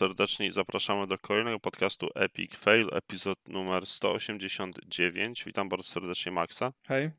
[0.00, 5.44] serdecznie i zapraszamy do kolejnego podcastu Epic Fail, epizod numer 189.
[5.44, 7.10] Witam bardzo serdecznie Maxa Hej.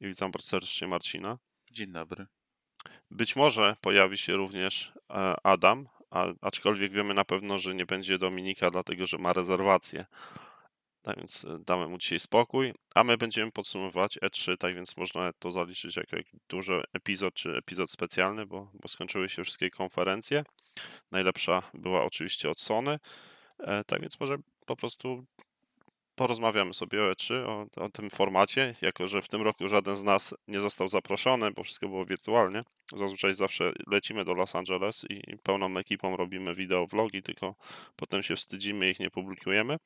[0.00, 1.38] i witam bardzo serdecznie Marcina.
[1.70, 2.26] Dzień dobry.
[3.10, 8.18] Być może pojawi się również e, Adam, a, aczkolwiek wiemy na pewno, że nie będzie
[8.18, 10.06] Dominika, dlatego że ma rezerwację.
[11.04, 15.32] Tak więc e, damy mu dzisiaj spokój, a my będziemy podsumowywać E3, tak więc można
[15.32, 20.44] to zaliczyć jako jak duży epizod czy epizod specjalny, bo, bo skończyły się wszystkie konferencje.
[21.10, 22.98] Najlepsza była oczywiście od Sony,
[23.58, 25.24] e, tak więc może po prostu
[26.14, 30.02] porozmawiamy sobie o E3, o, o tym formacie, jako że w tym roku żaden z
[30.02, 32.62] nas nie został zaproszony, bo wszystko było wirtualnie.
[32.96, 37.54] Zazwyczaj zawsze lecimy do Los Angeles i pełną ekipą robimy wideo vlogi, tylko
[37.96, 39.76] potem się wstydzimy i ich nie publikujemy.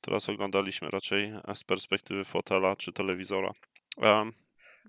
[0.00, 3.52] Teraz oglądaliśmy raczej z perspektywy fotela czy telewizora.
[3.96, 4.32] Um,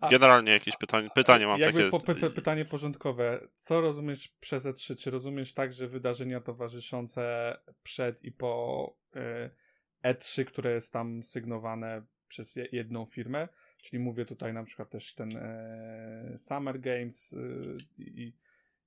[0.10, 1.92] Generalnie jakieś pytanie, pytanie mam Jakby takie.
[1.92, 3.48] po, pyta, pytanie porządkowe.
[3.56, 4.96] Co rozumiesz przez E3?
[4.96, 9.50] Czy rozumiesz tak, że wydarzenia towarzyszące przed i po e,
[10.14, 13.48] E3, które jest tam sygnowane przez je- jedną firmę?
[13.82, 17.38] Czyli mówię tutaj na przykład też ten e, Summer Games e,
[17.98, 18.34] i,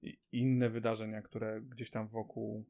[0.02, 2.64] i inne wydarzenia, które gdzieś tam wokół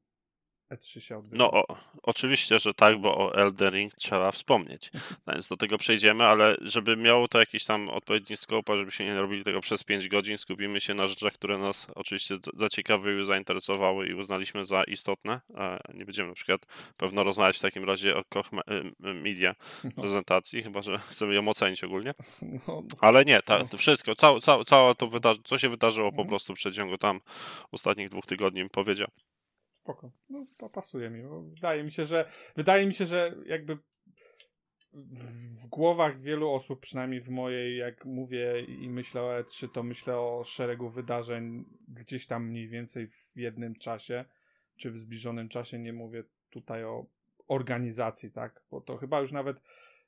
[0.71, 1.39] E3 się odbywają.
[1.39, 4.91] No, o, oczywiście, że tak, bo o Elden Ring trzeba wspomnieć.
[5.27, 8.91] No więc do tego przejdziemy, ale żeby miało to jakiś tam odpowiedni scope, a żeby
[8.91, 13.25] się nie robili tego przez 5 godzin, skupimy się na rzeczach, które nas oczywiście zaciekawiły,
[13.25, 15.41] zainteresowały i uznaliśmy za istotne.
[15.57, 16.67] E, Nie będziemy na przykład
[16.97, 18.51] pewno rozmawiać w takim razie o Koch
[18.99, 19.55] Media
[19.85, 22.15] No, prezentacji, chyba że chcemy ją ocenić ogólnie.
[22.69, 23.65] no, Ale nie, ta, No.
[23.65, 26.29] to wszystko, całe, całe to wydarzenie, co się wydarzyło po Mhm.
[26.29, 27.21] prostu w przeciągu tam
[27.73, 29.09] ostatnich dwóch tygodni, powiedział.
[29.91, 30.11] Spoko.
[30.31, 31.23] No, pasuje mi.
[31.55, 33.79] Wydaje mi się, że wydaje mi się, że jakby
[34.93, 40.19] w głowach wielu osób, przynajmniej w mojej, jak mówię i myślę o E3, to myślę
[40.19, 44.25] o szeregu wydarzeń gdzieś tam mniej więcej w jednym czasie,
[44.77, 45.79] czy w zbliżonym czasie.
[45.79, 47.07] Nie mówię tutaj o
[47.49, 48.63] organizacji, tak?
[48.71, 49.57] Bo to chyba już nawet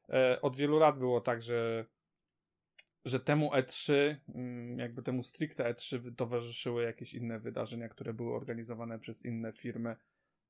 [0.09, 1.87] e, od wielu lat było tak, że
[3.05, 8.99] że temu E3, mm, jakby temu stricte E3 towarzyszyły jakieś inne wydarzenia, które były organizowane
[8.99, 9.97] przez inne firmy,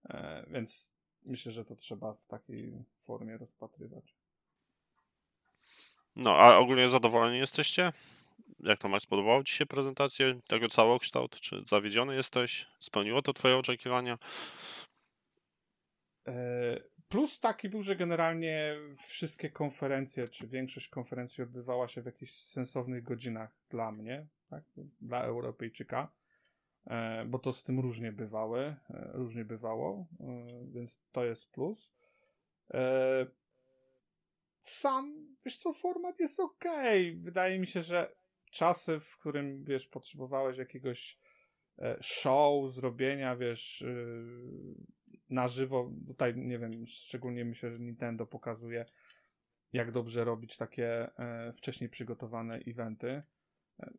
[0.08, 0.92] e, więc
[1.24, 4.14] myślę, że to trzeba w takiej formie rozpatrywać.
[6.16, 7.92] No, a ogólnie zadowoleni jesteście?
[8.60, 11.40] Jak to Max, podobało Ci się prezentacja tego całokształt?
[11.40, 12.66] Czy zawiedziony jesteś?
[12.78, 14.18] Spełniło to Twoje oczekiwania?
[16.26, 16.32] E,
[17.12, 23.02] Plus taki był, że generalnie wszystkie konferencje, czy większość konferencji odbywała się w jakichś sensownych
[23.02, 24.64] godzinach dla mnie, tak?
[25.00, 26.12] dla Europejczyka,
[26.86, 30.26] e, bo to z tym różnie bywały, e, różnie bywało, e,
[30.72, 31.92] więc to jest plus.
[34.60, 36.64] Sam, wiesz co, format jest ok.
[37.16, 38.14] Wydaje mi się, że
[38.50, 41.18] czasy, w którym, wiesz, potrzebowałeś jakiegoś
[42.00, 44.74] show, zrobienia, wiesz, yy,
[45.32, 45.90] na żywo.
[46.06, 48.84] Tutaj, nie wiem, szczególnie myślę, że Nintendo pokazuje,
[49.72, 53.22] jak dobrze robić takie e, wcześniej przygotowane eventy.
[53.80, 53.92] E,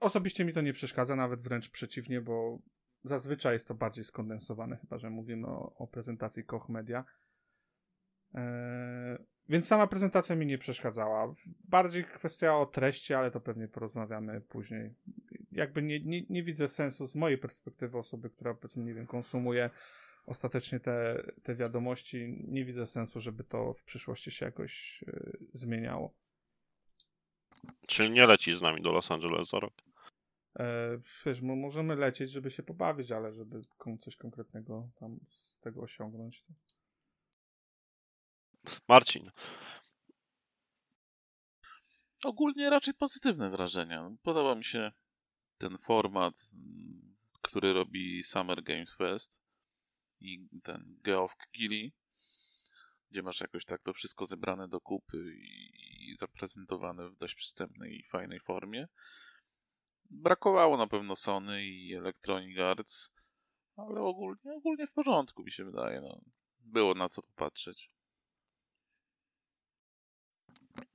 [0.00, 2.58] Osobiście mi to nie przeszkadza, nawet wręcz przeciwnie, bo
[3.04, 7.04] zazwyczaj jest to bardziej skondensowane, chyba że mówimy o, o prezentacji Koch Media.
[8.34, 11.34] E, więc sama prezentacja mi nie przeszkadzała.
[11.64, 14.94] Bardziej kwestia o treści, ale to pewnie porozmawiamy później.
[15.52, 19.70] Jakby nie, nie, nie widzę sensu z mojej perspektywy osoby, która powiedzmy, nie wiem, konsumuje
[20.28, 22.44] ostatecznie te, te wiadomości.
[22.48, 26.14] Nie widzę sensu, żeby to w przyszłości się jakoś y, zmieniało.
[27.86, 29.74] Czyli nie lecisz z nami do Los Angeles za rok?
[30.58, 35.58] E, wiesz, mo- możemy lecieć, żeby się pobawić, ale żeby komuś coś konkretnego tam z
[35.60, 36.42] tego osiągnąć.
[36.42, 36.52] To...
[38.88, 39.30] Marcin,
[42.24, 44.10] Ogólnie raczej pozytywne wrażenia.
[44.22, 44.92] Podoba mi się
[45.58, 46.34] ten format,
[47.42, 49.47] który robi Summer Games Fest
[50.20, 51.34] i ten Geoff
[53.10, 57.98] gdzie masz jakoś tak to wszystko zebrane do kupy i, i zaprezentowane w dość przystępnej
[57.98, 58.88] i fajnej formie.
[60.10, 63.12] Brakowało na pewno Sony i Electronic Arts,
[63.76, 66.00] ale ogólnie, ogólnie w porządku mi się wydaje.
[66.00, 66.20] No.
[66.60, 67.90] Było na co popatrzeć.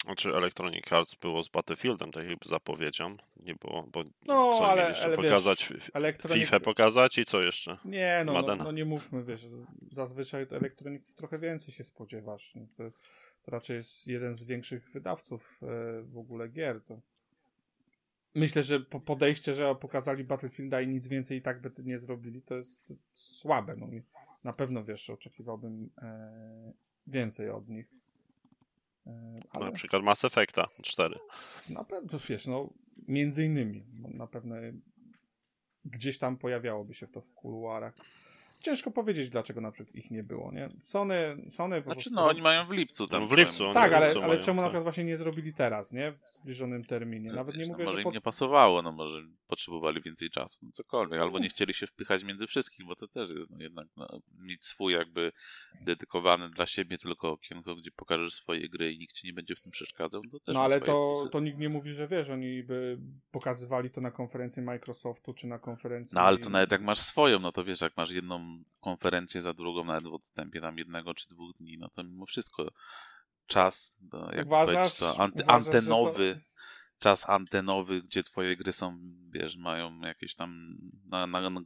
[0.04, 3.18] Znaczy Electronic Arts było z Battlefieldem, tak jakby zapowiedzią.
[3.38, 5.72] Nie było, bo No, co ale- jeszcze ale wiesz, pokazać?
[5.72, 7.78] F- Electronic- FIFA pokazać i co jeszcze?
[7.86, 9.48] Nie, no, no, no nie mówmy, wiesz,
[9.92, 12.56] zazwyczaj Electronic trochę więcej się spodziewasz.
[12.56, 12.84] No, to,
[13.42, 15.66] to raczej jest jeden z większych wydawców e,
[16.02, 16.82] w ogóle gier.
[16.82, 17.00] To
[18.36, 22.42] myślę, że po podejście, że pokazali Battlefielda i nic więcej i tak by nie zrobili,
[22.42, 23.76] to jest słabe.
[23.78, 23.88] No,
[24.44, 26.74] na pewno, wiesz, oczekiwałbym e,
[27.08, 27.88] więcej od nich.
[29.08, 31.20] E, ale Na przykład Mass Effecta 4.
[31.70, 32.70] na pewno, wiesz, no,
[33.08, 34.56] między innymi, no, na pewno
[35.86, 37.96] gdzieś tam pojawiałoby się to w kuluarach.
[38.64, 40.70] Ciężko powiedzieć, dlaczego na przykład ich nie było, nie?
[40.80, 42.14] Sony, Sony po Znaczy, prostu...
[42.14, 43.22] no, oni mają w lipcu tam.
[43.22, 44.70] No, w lipcu, oni Tak, ale, lipcu ale mają, czemu na tak.
[44.70, 46.12] przykład właśnie nie zrobili teraz, nie?
[46.12, 47.32] W zbliżonym terminie.
[47.32, 48.14] Nawet nie Wiesz, mówię, no, może że im pod...
[48.14, 52.48] nie pasowało, no może potrzebowali więcej czasu, no cokolwiek, albo nie chcieli się wpychać między
[52.48, 54.08] wszystkich, bo to też jest no, jednak no,
[54.40, 55.32] mieć swój jakby
[55.82, 59.62] dedykowany dla siebie tylko okienko, gdzie pokażesz swoje gry i nikt ci nie będzie w
[59.62, 61.30] tym przeszkadzał, to też No ma ale swoje to, plusy.
[61.30, 62.98] to nikt nie mówi, że wiesz, oni by
[63.32, 66.16] pokazywali to na konferencji Microsoftu, czy na konferencji...
[66.16, 69.54] No ale to nawet jak masz swoją, no to wiesz, jak masz jedną konferencję za
[69.54, 72.70] drugą, nawet w odstępie tam jednego czy dwóch dni, no to mimo wszystko
[73.48, 76.42] czas, no, jak Uważasz- powiedzieć, to uważasz, że to- antenowy,
[77.00, 78.98] czas antenowy, gdzie twoje gry są,
[79.30, 81.62] wiesz, mają jakieś tam na, na, na,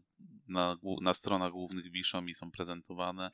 [0.47, 3.31] na, na stronach głównych wiszą i są prezentowane,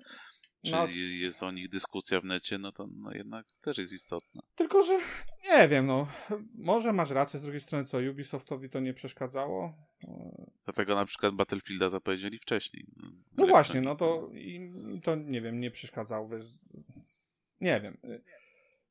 [0.66, 3.94] czy No, je- jest o nich dyskusja w necie, no to no, jednak też jest
[3.94, 4.42] istotne.
[4.56, 5.00] Tylko, że
[5.52, 6.08] nie wiem, no.
[6.56, 9.74] Może masz rację, z drugiej strony co, Ubisoftowi to nie przeszkadzało?
[10.64, 12.86] Dlatego na przykład Battlefielda zapowiedzieli wcześniej.
[13.38, 16.46] No właśnie, no to im to nie wiem, nie przeszkadzało, wiesz.
[17.62, 17.98] Nie wiem.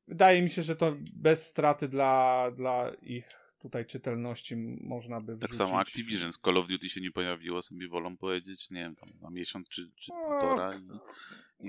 [0.08, 3.28] Wydaje mi się, że to bez straty dla, dla ich
[3.58, 5.56] tutaj czytelności można by Tak wrzucić.
[5.68, 9.10] samo Activision z Call of Duty się nie pojawiło, sobie wolą powiedzieć, nie wiem, tam
[9.20, 10.90] na miesiąc czy, czy No, półtora i, i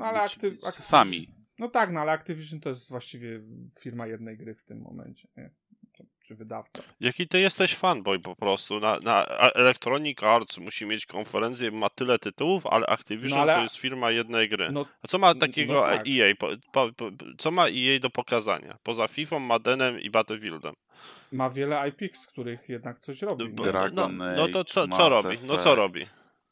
[0.02, 1.28] ale s- Activision- sami.
[1.60, 3.42] No tak, no ale Activision to jest właściwie
[3.80, 5.50] firma jednej gry w tym momencie, nie?
[6.28, 6.84] Czy wydawca.
[7.00, 8.80] Jaki ty jesteś fanboy po prostu.
[8.80, 9.26] Na, na
[9.56, 14.12] Electronic Arts musi mieć konferencję, ma tyle tytułów, ale Activision No ale- to jest firma
[14.12, 14.72] jednej gry.
[14.72, 16.08] No A co ma takiego no tak.
[16.08, 16.36] EA?
[16.40, 18.78] Po, po, po, co ma EA do pokazania?
[18.84, 20.74] Poza FIFA, Maddenem i Battlefieldem.
[21.32, 23.46] ma wiele IP, z których jednak coś robi.
[23.46, 23.52] Nie?
[23.52, 25.38] Dragon no, no to co, co robi?
[25.44, 26.02] No co robi?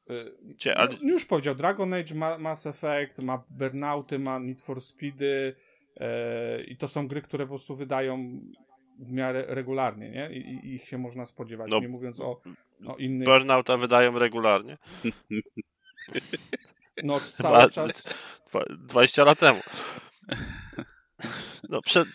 [0.10, 4.62] Y, Cie, no, ale- już powiedział, Dragon Age, ma, Mass Effect, ma Burnouty, ma Need
[4.62, 5.56] for Speedy
[5.98, 8.40] e, i to są gry, które po prostu wydają
[9.00, 10.30] w miarę regularnie, nie?
[10.34, 12.42] I, i ich się można spodziewać, No, nie mówiąc o,
[12.88, 14.78] o innych, Burnouta wydają regularnie.
[17.04, 18.04] no cały czas,
[18.52, 19.60] dwa- 20 lat temu.
[21.70, 22.08] No, przed...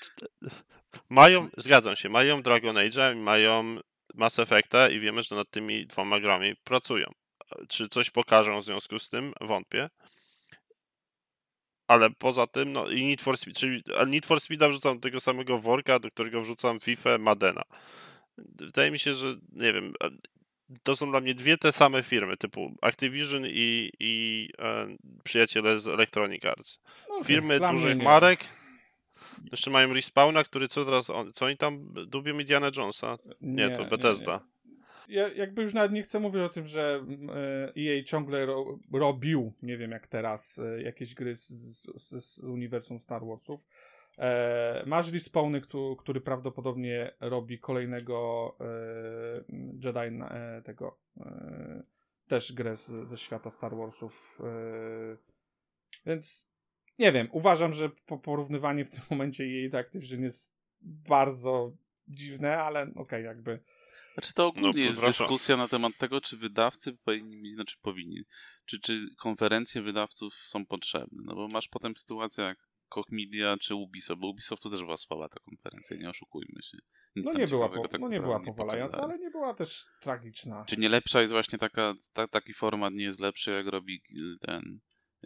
[1.11, 3.77] Mają, zgadzam się, mają Dragon Age, mają
[4.15, 7.07] Mass Effecta i wiemy, że nad tymi dwoma grami pracują.
[7.69, 9.33] Czy coś pokażą w związku z tym?
[9.41, 9.91] Wątpię.
[11.89, 15.59] Ale poza tym, no i Need for Speed, czyli Need for Speeda wrzucam tego samego
[15.59, 17.63] worka, do którego wrzucam FIFA, Madena.
[18.39, 19.93] Wydaje mi się, że nie wiem,
[20.83, 24.87] to są dla mnie dwie te same firmy, typu Activision i, i e,
[25.25, 26.79] przyjaciele z Electronic Arts.
[27.09, 28.05] no, Firmy dużych nie.
[28.05, 28.45] marek.
[29.53, 33.19] Jeszcze mają Respawna, który co teraz, on, co oni tam dubią Indiana Jonesa?
[33.41, 34.41] Nie, to Bethesda.
[35.09, 38.79] Ja jakby już nawet nie chcę mówić o tym, że mm, e, EA ciągle ro,
[38.93, 43.67] robił, nie wiem jak teraz, e, jakieś gry z, z, z uniwersum Star Warsów.
[44.19, 48.65] E, masz Respawny, który, który prawdopodobnie robi kolejnego e,
[49.85, 51.83] Jedi e, tego e,
[52.29, 54.39] też grę z, ze świata Star Warsów.
[54.41, 55.17] E,
[56.07, 56.51] więc
[56.99, 61.73] nie wiem, uważam, że po, porównywanie w tym momencie EA do Activision jest bardzo
[62.09, 63.61] dziwne, ale okej, jakby
[64.17, 68.23] Znaczy to ogólnie No, jest dyskusja na temat tego, czy wydawcy powinni mieć, znaczy powinni,
[68.65, 72.59] czy, czy konferencje wydawców są potrzebne, no bo masz potem sytuację jak
[72.89, 76.79] Koch Media czy Ubisoft, bo Ubisoftu też była słaba ta konferencja, nie oszukujmy się.
[77.17, 80.65] Nic No nie była, po, tak no nie była powalająca, ale nie była też tragiczna.
[80.65, 84.39] Czy nie lepsza jest właśnie taka, ta, taki format nie jest lepszy, jak robi y,
[84.41, 84.81] ten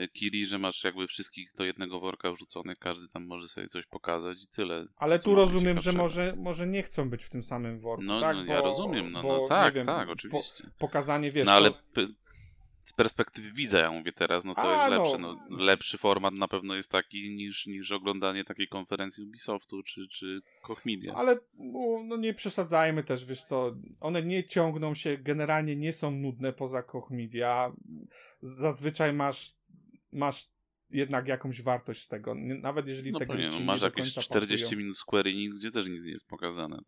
[0.08, 4.42] Kiri, że masz jakby wszystkich do jednego worka wrzuconych, każdy tam może sobie coś pokazać
[4.44, 4.86] i tyle.
[4.96, 8.20] Ale co tu rozumiem, że może, może nie chcą być w tym samym worku, No,
[8.20, 8.36] tak?
[8.36, 10.70] no bo, ja rozumiem, no, bo, no tak, wiem, tak, po- oczywiście.
[10.78, 12.00] pokazanie, wiesz, no ale to,
[12.84, 14.98] z perspektywy widza, ja mówię teraz, no A, jest no.
[14.98, 15.18] lepsze.
[15.18, 20.40] No, lepszy format na pewno jest taki niż, niż oglądanie takiej konferencji Ubisoftu czy, czy
[20.62, 21.14] Koch Media.
[21.14, 26.10] ale no, no nie przesadzajmy też, wiesz co, one nie ciągną się, generalnie nie są
[26.10, 27.72] nudne poza Koch Media.
[28.42, 29.54] Zazwyczaj masz,
[30.12, 30.50] masz
[30.90, 34.64] jednak jakąś wartość z tego, nawet jeżeli No te pewnie, no, masz jakieś końca 40
[34.64, 34.78] pasują.
[34.78, 36.78] minut Square Enix, gdzie też nic nie jest pokazane.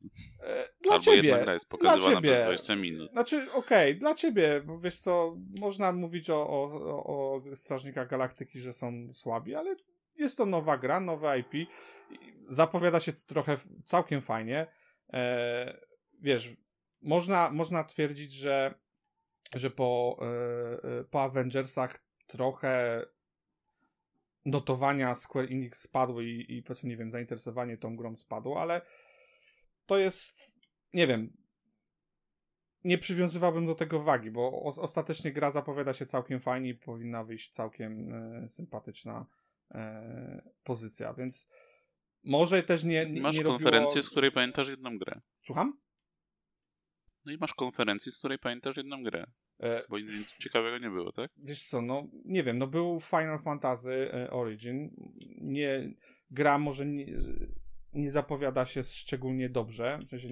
[0.44, 2.30] E, Dla Albo ciebie, jedna gra jest pokazywana ciebie.
[2.32, 3.10] przez 20 minut.
[3.12, 6.64] Znaczy, okej, dla ciebie, bo wiesz co, można mówić o, o,
[7.04, 9.76] o, Strażnikach Galaktyki, że są słabi, ale
[10.16, 11.68] jest to nowa gra, nowe IP.
[12.48, 14.66] Zapowiada się trochę całkiem fajnie.
[15.12, 15.80] E,
[16.20, 16.56] wiesz,
[17.02, 18.74] można, można twierdzić, że,
[19.54, 23.04] że po, e, e, po Avengersach trochę
[24.44, 28.82] notowania Square Enix spadły i, i powiedzmy, nie wiem, zainteresowanie tą grą spadło, ale
[29.86, 30.60] to jest,
[30.92, 31.36] nie wiem,
[32.84, 37.24] nie przywiązywałbym do tego wagi, bo o, ostatecznie gra zapowiada się całkiem fajnie i powinna
[37.24, 39.26] wyjść całkiem e, sympatyczna
[39.70, 41.48] e, pozycja, więc
[42.24, 44.02] może też nie, nie Masz nie konferencję, robiło...
[44.02, 45.20] z której pamiętasz jedną grę.
[45.46, 45.80] Słucham?
[47.24, 49.26] No i masz konferencję, z której pamiętasz jedną grę.
[49.62, 51.30] E, Bo nic ciekawego nie było, tak?
[51.36, 54.90] Wiesz co, no nie wiem, no był Final Fantasy e, Origin.
[55.40, 55.94] Nie,
[56.30, 57.06] gra może nie,
[57.92, 59.98] nie zapowiada się szczególnie dobrze.
[60.06, 60.28] W sensie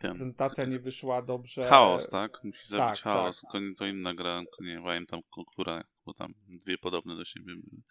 [0.00, 0.16] Ten.
[0.16, 1.64] prezentacja nie wyszła dobrze.
[1.64, 2.44] Chaos, tak?
[2.44, 3.42] Musi zabić tak, chaos.
[3.52, 3.62] tak.
[3.78, 7.82] To- inna gra, nie pamiętam, ko- która, bo tam dwie podobne do siebie były.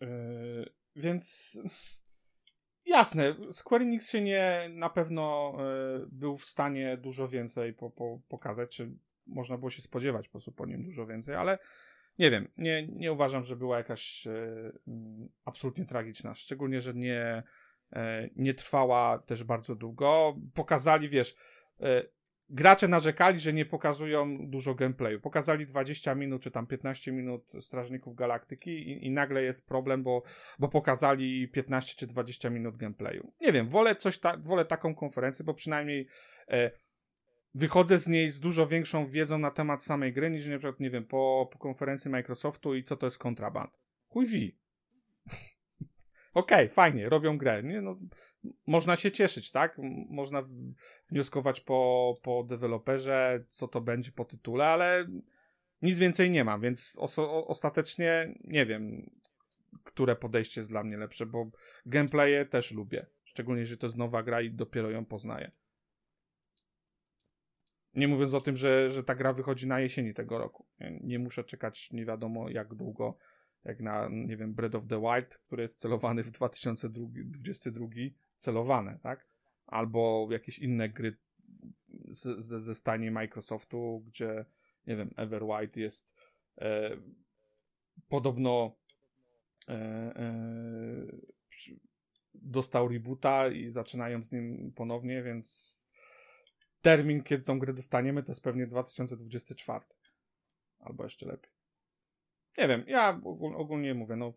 [0.00, 1.52] Yy, więc
[2.86, 8.20] jasne, Square Enix się nie na pewno yy, był w stanie dużo więcej po, po,
[8.28, 8.92] pokazać, czy
[9.28, 11.58] można było się spodziewać po prostu po nim dużo więcej, ale
[12.18, 17.42] nie wiem, nie, nie uważam, że była jakaś yy, mm, absolutnie tragiczna, szczególnie, że nie,
[17.92, 18.00] yy,
[18.36, 20.36] nie trwała też bardzo długo.
[20.54, 21.36] Pokazali, wiesz,
[21.80, 22.10] yy,
[22.50, 25.20] gracze narzekali, że nie pokazują dużo gameplayu.
[25.20, 30.22] Pokazali 20 minut czy tam 15 minut Strażników Galaktyki i, i nagle jest problem, bo,
[30.58, 33.32] bo pokazali 15 czy 20 minut gameplayu.
[33.40, 36.06] Nie wiem, wolę coś ta, wolę taką konferencję, bo przynajmniej
[36.48, 36.70] e,
[37.54, 40.90] wychodzę z niej z dużo większą wiedzą na temat samej gry niż na przykład, nie
[40.90, 43.70] wiem, po, po konferencji Microsoftu i co to jest kontraband.
[44.08, 44.58] Chuj wi.
[46.34, 47.62] Okej, fajnie, robią grę.
[47.62, 47.98] Nie, no,
[48.66, 49.76] można się cieszyć, tak?
[50.10, 50.42] Można
[51.10, 55.06] wnioskować po, po deweloperze, co to będzie po tytule, ale
[55.82, 59.10] nic więcej nie ma, więc oso- ostatecznie nie wiem,
[59.84, 61.50] które podejście jest dla mnie lepsze, bo
[61.86, 63.06] gameplaye też lubię.
[63.24, 65.50] Szczególnie, że to jest nowa gra i dopiero ją poznaję.
[67.94, 70.66] Nie mówiąc o tym, że, że ta gra wychodzi na jesieni tego roku.
[70.80, 73.18] Nie, nie muszę czekać nie wiadomo jak długo,
[73.64, 77.88] jak na, nie wiem, Breath of the Wild, który jest celowany w 2022,
[78.36, 79.26] celowane, tak?
[79.66, 81.16] Albo jakieś inne gry
[82.08, 84.44] z, ze, ze stajni Microsoftu, gdzie,
[84.86, 86.10] nie wiem, Everwhite jest
[86.58, 86.96] e,
[88.08, 88.76] podobno
[89.68, 91.06] e, e,
[92.34, 95.77] dostał rebota i zaczynają z nim ponownie, więc
[96.82, 99.84] termin, kiedy tą grę dostaniemy, to jest pewnie 2024.
[100.78, 101.50] Albo jeszcze lepiej.
[102.58, 104.32] Nie wiem, ja ogól, ogólnie mówię, no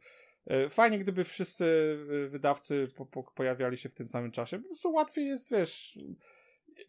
[0.48, 4.60] e, fajnie, gdyby wszyscy e, wydawcy po, po, pojawiali się w tym samym czasie.
[4.60, 6.00] Po prostu łatwiej jest, wiesz,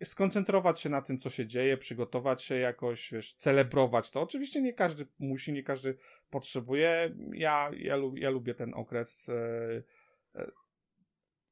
[0.05, 4.21] skoncentrować się na tym, co się dzieje, przygotować się jakoś, wiesz, celebrować to.
[4.21, 5.99] Oczywiście nie każdy musi, nie każdy
[6.31, 7.15] potrzebuje.
[7.33, 9.83] Ja, ja, ja lubię ten okres, e,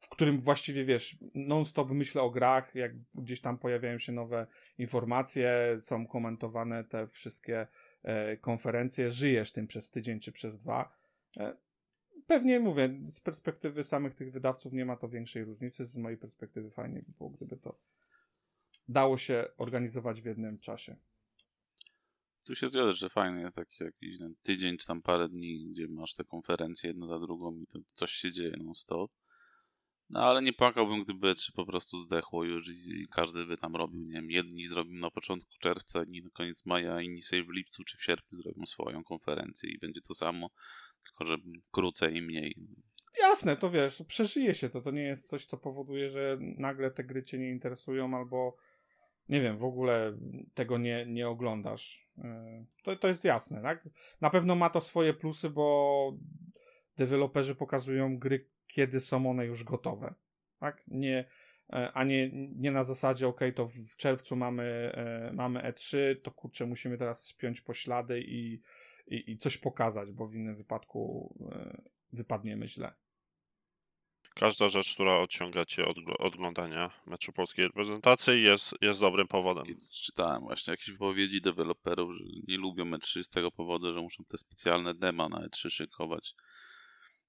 [0.01, 4.47] w którym właściwie, wiesz, non-stop myślę o grach, jak gdzieś tam pojawiają się nowe
[4.79, 7.67] informacje, są komentowane te wszystkie
[8.03, 10.97] e, konferencje, żyjesz tym przez tydzień czy przez dwa.
[11.37, 11.57] E,
[12.31, 15.87] Pewnie mówię, z perspektywy samych tych wydawców nie ma to większej różnicy.
[15.87, 17.79] Z mojej perspektywy fajnie by było, gdyby to
[18.89, 20.97] dało się organizować w jednym czasie.
[22.45, 26.15] Tu się zgodzę, że fajny jest taki jakiś tydzień czy tam parę dni, gdzie masz
[26.15, 29.13] te konferencje jedna za drugą i to coś się dzieje non stop.
[30.11, 33.77] No ale nie płakałbym, gdyby E3 po prostu zdechło już i, i każdy by tam
[33.77, 37.51] robił, nie wiem, jedni zrobią na początku czerwca, inni na koniec maja, inni sobie w
[37.51, 40.51] lipcu czy w sierpniu zrobią swoją konferencję i będzie to samo,
[41.05, 41.37] tylko że
[41.71, 42.57] krócej i mniej.
[43.21, 44.81] Jasne, to wiesz, przeżyje się to.
[44.81, 48.57] To nie jest coś, co powoduje, że nagle te gry cię nie interesują albo
[49.29, 50.19] nie wiem, w ogóle
[50.55, 52.09] tego nie, nie oglądasz.
[52.17, 52.25] Yy,
[52.83, 53.89] To, to jest jasne, tak?
[54.21, 56.19] Na pewno ma to swoje plusy, bo
[56.97, 60.15] deweloperzy pokazują gry, kiedy są one już gotowe.
[60.59, 60.83] Tak?
[60.89, 61.25] Nie,
[61.73, 66.31] e, a nie, nie na zasadzie, ok, to w czerwcu mamy, e, mamy E3, to
[66.31, 68.63] kurczę, musimy teraz spiąć poślady i,
[69.07, 72.95] i, i coś pokazać, bo w innym wypadku e, wypadniemy źle.
[74.35, 79.67] Każda rzecz, która odciąga cię od gl- oglądania meczu polskiej reprezentacji jest, jest dobrym powodem.
[79.67, 84.25] I czytałem właśnie jakieś wypowiedzi deweloperów, że nie lubią E3 z tego powodu, że muszą
[84.25, 86.35] te specjalne dema na E3 szykować.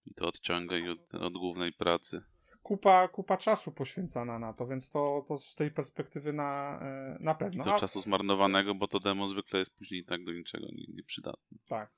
[0.06, 2.22] I to odciąga ich od, od głównej pracy.
[2.64, 7.36] kupa, kupa czasu poświęcana na to, więc to, to z tej perspektywy na, e, na
[7.36, 7.64] pewno.
[7.64, 10.86] Do A, czasu zmarnowanego, bo to demo zwykle jest później i tak do niczego nie,
[10.96, 11.58] nie przydatne.
[11.68, 11.92] tak.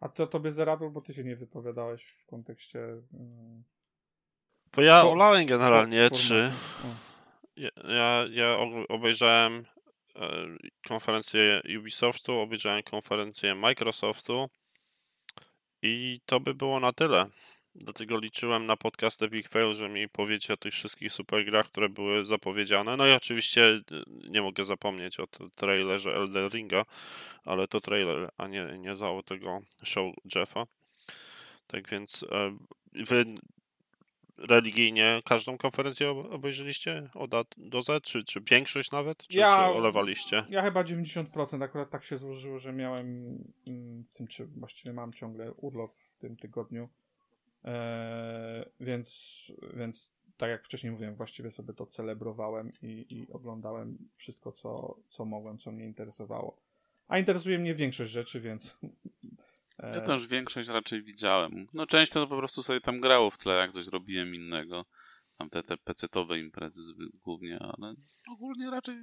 [0.00, 2.78] A to tobie Zeradul, bo ty się nie wypowiadałeś w kontekście.
[3.12, 3.64] mm,
[4.76, 6.28] Bo ja fo- olałem generalnie fo- E3.
[6.28, 6.56] formatu.
[6.88, 7.16] O.
[7.92, 8.56] Ja, ja,
[8.88, 9.64] obejrzałem
[10.16, 10.46] e,
[10.88, 14.48] konferencję Ubisoftu, obejrzałem konferencję Microsoftu
[15.86, 17.26] i to by było na tyle.
[17.74, 21.88] Dlatego liczyłem na podcast Epic Fail, że mi powiecie o tych wszystkich super grach, które
[21.88, 22.96] były zapowiedziane.
[22.96, 23.80] No i oczywiście e,
[24.30, 26.84] nie mogę zapomnieć o trailerze Elden Ringa,
[27.44, 30.66] ale to trailer, a nie, nie zało tego show Jeffa.
[31.66, 32.56] Tak więc e,
[32.92, 33.24] wy
[34.38, 39.26] religijnie każdą konferencję ob- obejrzeliście od A do Z, czy, czy większość nawet?
[39.26, 40.44] Czy, Ja- czy olewaliście?
[40.48, 45.12] Ja chyba 90%, akurat tak się złożyło, że miałem mm, w tym, czy właściwie mam
[45.12, 46.88] ciągle urlop w tym tygodniu.
[47.64, 49.36] E, więc,
[49.74, 55.24] więc tak jak wcześniej mówiłem, właściwie sobie to celebrowałem i, i oglądałem wszystko, co, co
[55.24, 56.56] mogłem, co mnie interesowało.
[57.08, 58.76] A interesuje mnie większość rzeczy, więc.
[59.82, 61.66] Ja też większość raczej widziałem.
[61.74, 64.84] No część to po prostu sobie tam grało w tle, jak coś robiłem innego.
[65.38, 66.82] Tam te, te pecetowe imprezy
[67.24, 67.94] głównie, ale
[68.32, 68.96] ogólnie raczej,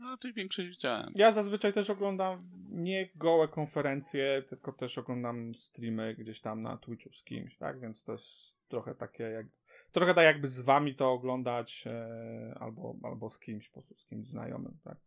[0.00, 1.12] raczej większość widziałem.
[1.14, 7.12] Ja zazwyczaj też oglądam nie gołe konferencje, tylko też oglądam streamy gdzieś tam na Twitchu
[7.12, 7.80] z kimś, tak?
[7.80, 9.46] Więc to jest trochę takie jak.
[9.92, 14.06] Trochę tak jakby z wami to oglądać, e, albo, albo z kimś, po prostu z
[14.06, 14.98] kimś znajomym, tak?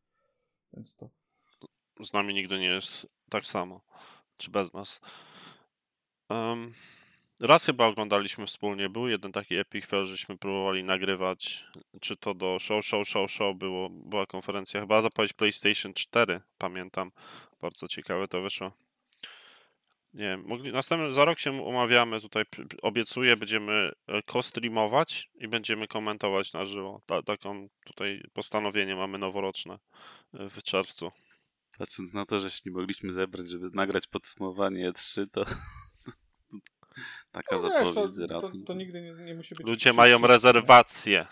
[0.73, 1.09] Więc to.
[2.03, 3.81] Z nami nigdy nie jest tak samo.
[4.37, 5.01] Czy bez nas.
[6.29, 6.73] Em,
[7.39, 8.89] raz chyba oglądaliśmy wspólnie.
[8.89, 11.65] Był jeden taki epic fail, żeśmy próbowali nagrywać.
[12.01, 14.81] Czy to do show, show, show, show było, była konferencja.
[14.81, 17.11] Chyba zapowiedź PlayStation 4, pamiętam.
[17.61, 18.71] Bardzo ciekawe to wyszło.
[20.13, 22.43] Nie wiem, mogli, następny, za rok się umawiamy tutaj,
[22.81, 27.01] obiecuję, będziemy e, co-streamować i będziemy komentować na żywo.
[27.05, 29.79] Ta, taką tutaj postanowienie mamy noworoczne
[30.33, 31.11] e, w czerwcu.
[31.77, 35.45] Patrząc na to, że się nie mogliśmy zebrać, żeby nagrać podsumowanie E3, to
[37.31, 38.63] taka No wiesz, to, zapowiedź to, racji.
[38.63, 39.67] to nigdy nie, nie musi być.
[39.67, 41.27] Ludzie mają rezerwacje.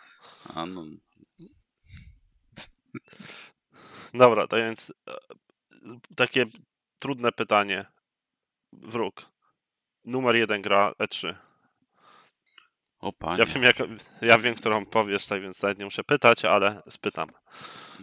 [0.53, 0.85] A no,
[4.13, 5.17] Dobra, to więc e,
[6.15, 6.45] takie
[6.99, 7.85] trudne pytanie.
[8.73, 9.29] Wróg.
[10.05, 11.35] Numer jeden gra E3.
[12.99, 13.39] o panie.
[13.39, 13.77] Ja wiem, jak,
[14.21, 17.29] ja wiem, którą powiesz, tak więc nawet nie muszę pytać, ale spytam.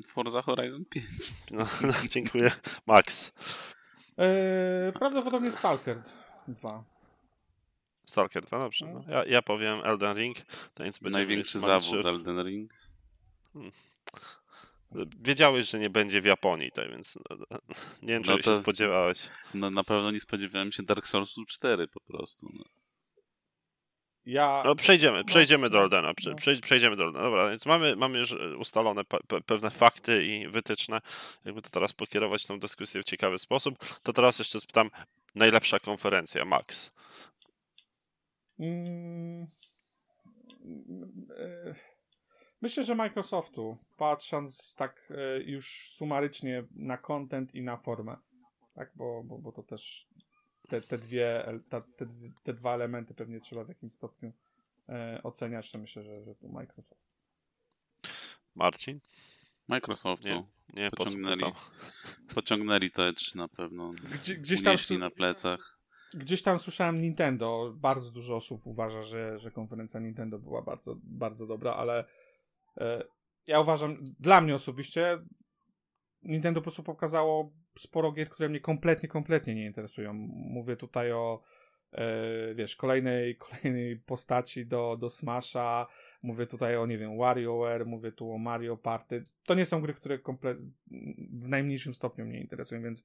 [0.07, 1.07] Forza Horizon 5.
[1.50, 1.66] No,
[2.09, 2.50] dziękuję.
[2.87, 3.33] Max.
[4.18, 6.02] E, prawdopodobnie Stalker
[6.48, 6.85] 2.
[8.05, 8.87] Stalker 2, dobrze.
[8.87, 9.05] No.
[9.09, 10.37] Ja, ja powiem Elden Ring.
[10.74, 12.07] To więc będziemy Największy zawód.
[12.07, 12.72] Elden Ring.
[15.20, 17.37] Wiedziałeś, że nie będzie w Japonii, tak więc no,
[18.02, 19.28] nie wiem, No czego to- się spodziewałeś.
[19.55, 22.48] No na pewno nie spodziewałem się Dark Soulsu 4 po prostu.
[22.55, 22.64] No.
[24.27, 24.63] Ja.
[24.65, 26.37] No przejdziemy, No, przejdziemy do no, Eldena, prze- no.
[26.37, 27.25] przej- przejdziemy do Eldena.
[27.25, 31.01] Dobra, więc mamy, mamy już e, ustalone pe- pe- pewne fakty i wytyczne.
[31.45, 34.91] Jakby to teraz pokierować tą dyskusję w ciekawy sposób, to teraz jeszcze spytam,
[35.35, 36.91] najlepsza konferencja, Max.
[38.61, 39.47] Mm,
[41.39, 41.75] e,
[42.61, 48.17] Myślę, że Microsoftu, patrząc tak e, już sumarycznie na content i na formę.
[48.75, 50.07] Tak, bo, bo, bo to też
[50.68, 52.07] te, te dwie, ta, te,
[52.42, 54.33] te dwa elementy pewnie trzeba w jakimś stopniu
[54.88, 57.12] e, oceniać, to myślę, że, że tu Microsoft.
[58.55, 59.01] Marcin?
[59.68, 60.29] Microsoftu.
[60.29, 61.42] Nie, Nie, Pociągnęli.
[62.35, 63.92] Pociągnęli to E3 na pewno.
[64.12, 65.79] Gdzie, gdzieś, tam, na plecach.
[66.14, 67.72] gdzieś tam słyszałem Nintendo.
[67.77, 72.05] Bardzo dużo osób uważa, że, że konferencja Nintendo była bardzo, bardzo dobra, ale
[72.77, 73.05] e,
[73.46, 75.18] ja uważam, dla mnie osobiście,
[76.22, 80.13] Nintendo po prostu pokazało sporo gier, które mnie kompletnie, kompletnie nie interesują.
[80.29, 81.43] Mówię tutaj o
[81.93, 85.87] e, wiesz, kolejnej, kolejnej postaci do, do Smasha,
[86.23, 89.23] mówię tutaj o, nie wiem, WarioWare, mówię tu o Mario Party.
[89.45, 90.19] To nie są gry, które
[91.33, 93.05] w najmniejszym stopniu mnie interesują, więc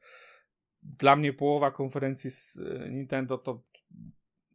[0.84, 3.62] dla mnie połowa konferencji z e, Nintendo to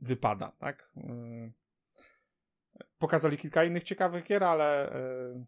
[0.00, 0.90] wypada, tak?
[0.96, 1.50] E,
[2.98, 5.44] Pokazali kilka innych ciekawych gier, ale e,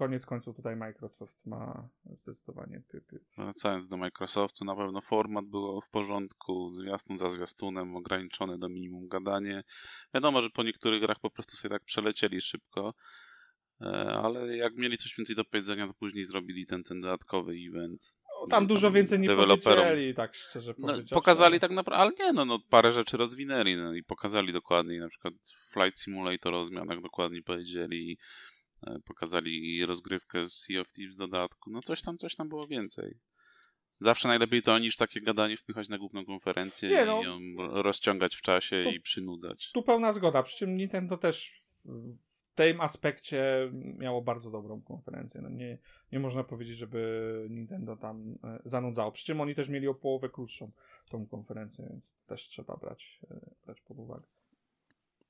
[0.00, 3.20] koniec końców tutaj Microsoft ma zdecydowanie py, py.
[3.38, 9.08] Wracając do Microsoftu, na pewno format był w porządku, zwiastun za zwiastunem, ograniczone do minimum
[9.08, 9.62] gadanie.
[10.14, 12.94] Wiadomo, że po niektórych grach po prostu sobie tak przelecieli szybko,
[13.80, 13.86] e,
[14.22, 18.16] ale jak mieli coś więcej do powiedzenia, to później zrobili ten, ten dodatkowy event.
[18.50, 22.58] Tam dużo więcej nie powiedzieli, tak szczerze No, pokazali tak naprawdę, ale nie, no, no
[22.70, 25.34] parę rzeczy rozwinęli no, i pokazali dokładniej, na przykład
[25.72, 28.18] Flight Simulator o zmianach dokładnie powiedzieli,
[29.04, 33.18] pokazali rozgrywkę z Sea of Thieves w dodatku, no coś tam, coś tam było więcej.
[34.00, 37.22] Zawsze najlepiej to niż takie gadanie wpychać na główną konferencję Nie, i no.
[37.22, 37.38] ją
[37.82, 39.70] rozciągać w czasie To- i przynudzać.
[39.74, 41.52] Tu pełna zgoda, przy czym Nintendo też
[41.84, 45.40] w, w tym aspekcie miało bardzo dobrą konferencję.
[45.40, 45.78] No nie,
[46.12, 49.12] nie można powiedzieć, żeby Nintendo tam e, zanudzało.
[49.12, 50.72] Przy czym oni też mieli o połowę krótszą
[51.10, 54.26] tą konferencję, więc też trzeba brać, e, brać pod uwagę.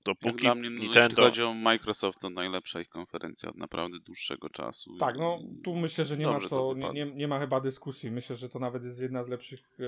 [0.06, 1.22] Jak Dopóki dla mnie, no, jeśli Nintendo...
[1.22, 4.96] chodzi o Microsoft, to najlepsza ich konferencja od naprawdę dłuższego czasu.
[4.98, 7.60] Tak, no tu myślę, że nie ma Dobrze to co, nie, nie, nie ma chyba
[7.60, 8.10] dyskusji.
[8.10, 9.84] Myślę, że to nawet jest jedna z lepszych e,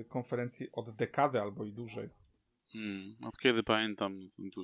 [0.00, 2.08] e, konferencji od dekady albo i dłużej.
[2.72, 4.60] Hmm, od kiedy pamiętam, to, to,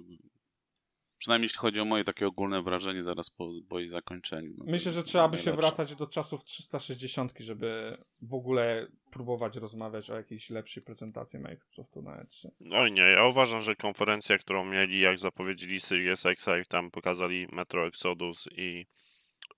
[1.23, 4.55] przynajmniej jeśli chodzi o moje takie ogólne wrażenie zaraz po, po jej zakończeniu.
[4.59, 10.11] No Myślę, że trzeba by się wracać do czasów 360, żeby w ogóle próbować rozmawiać
[10.11, 12.49] o jakiejś lepszej prezentacji Microsoftu na E E3.
[12.73, 17.49] Oj nie, ja uważam, że konferencja, którą mieli, jak zapowiedzieli Series X, jak tam pokazali
[17.53, 18.87] Metro Exodus i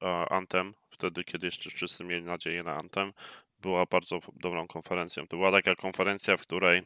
[0.03, 3.13] e, Anthem, wtedy kiedy jeszcze wszyscy mieli nadzieję na Anthem,
[3.61, 5.27] była bardzo dobrą konferencją.
[5.27, 6.83] To była taka konferencja, w której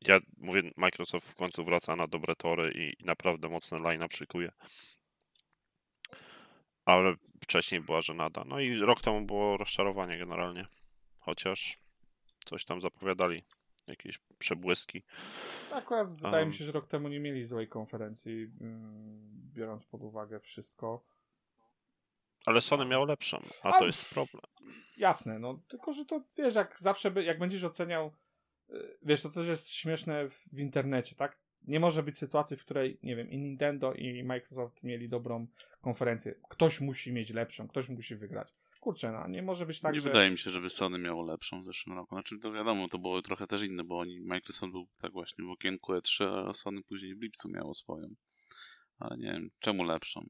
[0.00, 4.52] ja mówię, Microsoft w końcu wraca na dobre tory i, i naprawdę mocne line szykuje.
[6.84, 8.44] Ale wcześniej była żenada.
[8.46, 10.66] No i rok temu było rozczarowanie generalnie.
[11.18, 11.78] Chociaż
[12.44, 13.44] coś tam zapowiadali.
[13.86, 15.02] Jakieś przebłyski.
[15.72, 16.48] Akurat wydaje Um.
[16.48, 21.04] mi się, że rok temu nie mieli złej konferencji, mm, biorąc pod uwagę wszystko.
[22.46, 24.42] Ale Sony miało lepszą, a A- to jest problem.
[24.96, 28.12] Jasne, no tylko, że to wiesz, jak zawsze, by, jak będziesz oceniał,
[29.02, 31.38] wiesz, to też jest śmieszne w, w internecie, tak?
[31.62, 35.46] Nie może być sytuacji, w której, nie wiem, i Nintendo i Microsoft mieli dobrą
[35.80, 36.34] konferencję.
[36.50, 38.54] Ktoś musi mieć lepszą, ktoś musi wygrać.
[38.80, 40.08] Kurczę, no, nie może być tak, nie że...
[40.08, 42.14] wydaje mi się, żeby Sony miało lepszą w zeszłym roku.
[42.14, 45.50] Znaczy, to wiadomo, to było trochę też inne, bo oni, Microsoft był tak właśnie w
[45.50, 48.08] okienku E3, a Sony później w lipcu miało swoją.
[48.98, 50.26] Ale nie wiem, czemu lepszą?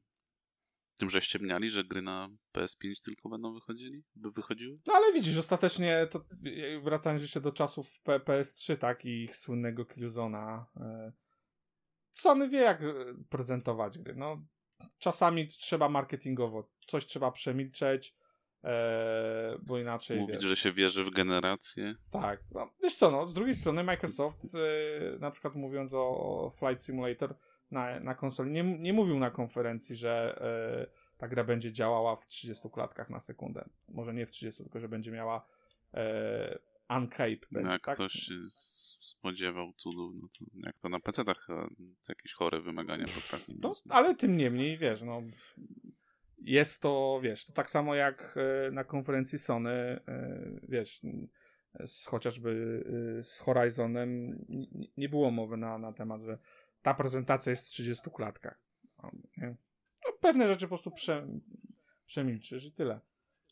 [0.99, 4.03] Tym, że ściemniali, że gry na PS5 tylko będą wychodzili?
[4.15, 4.77] By wychodziły?
[4.87, 9.35] No ale widzisz, ostatecznie, to y, wracając jeszcze do czasów P- PS3, tak, i ich
[9.35, 11.11] słynnego Killzona, y,
[12.11, 12.95] Sony wie, jak y,
[13.29, 14.15] prezentować gry.
[14.15, 14.45] No,
[14.97, 18.15] czasami trzeba marketingowo, coś trzeba przemilczeć,
[18.63, 21.95] e, bo inaczej, Mówić, wiesz, że się wierzy w generację.
[22.11, 22.43] tak.
[22.51, 26.09] No, wiesz co, no, z drugiej strony Microsoft, y, na przykład mówiąc o,
[26.45, 27.35] o Flight Simulator
[27.71, 30.41] na, na konsoli, nie, nie mówił na konferencji, że
[30.87, 33.69] y, ta gra będzie działała w 30 klatkach na sekundę.
[33.87, 35.47] Może nie w 30, tylko że będzie miała
[35.93, 36.59] e,
[36.97, 37.31] uncape.
[37.31, 37.95] No Będzie, jak tak?
[37.95, 38.33] ktoś się
[38.99, 41.67] spodziewał cudów, no to jak to na PC-tach e,
[42.09, 45.21] jakieś chore wymagania potrafi No, ale tym niemniej, wiesz, no
[46.41, 49.99] jest to, wiesz, to tak samo jak e, na konferencji Sony, e,
[50.63, 51.01] wiesz,
[51.85, 52.83] z, chociażby
[53.19, 54.09] e, z Horizonem
[54.49, 56.37] n- nie było mowy na, na temat, że
[56.81, 58.61] ta prezentacja jest w 30 klatkach.
[59.03, 59.11] No,
[60.21, 61.27] pewne rzeczy po prostu prze,
[62.05, 62.99] przemilczysz i tyle.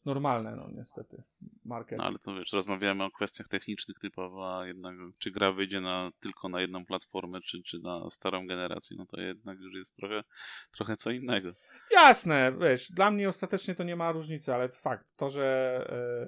[0.05, 1.23] Normalne, no niestety.
[1.65, 1.97] Market.
[1.97, 6.11] No ale to wiesz, rozmawiamy o kwestiach technicznych typowo, a jednak czy gra wyjdzie na,
[6.19, 10.23] tylko na jedną platformę, czy, czy na starą generację, no to jednak już jest trochę,
[10.71, 11.51] trochę co innego.
[11.91, 15.79] Jasne, wiesz, dla mnie ostatecznie to nie ma różnicy, ale fakt, to, że,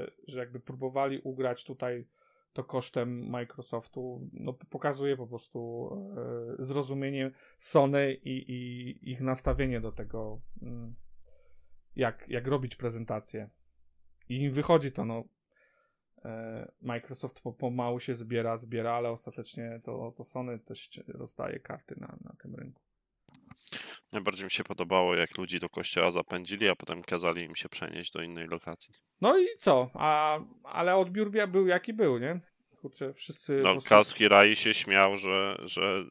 [0.01, 2.07] e, że jakby próbowali ugrać tutaj
[2.53, 5.89] to kosztem Microsoftu, no pokazuje po prostu
[6.59, 10.95] e, zrozumienie Sony i, i ich nastawienie do tego, mm,
[11.95, 13.49] jak, jak robić prezentację.
[14.29, 15.23] I im wychodzi to, no.
[16.25, 21.95] e, Microsoft po, pomału się zbiera, zbiera, ale ostatecznie to, to Sony też rozdaje karty
[21.99, 22.88] na, na tym rynku.
[24.13, 28.11] Najbardziej mi się podobało, jak ludzi do kościoła zapędzili, a potem kazali im się przenieść
[28.11, 28.93] do innej lokacji.
[29.21, 29.89] No i co?
[29.93, 32.39] A, ale odbiór był jaki był, nie?
[32.81, 33.61] Kurczę, wszyscy.
[33.63, 36.03] No, prostu- Kaski Rai się śmiał, że, że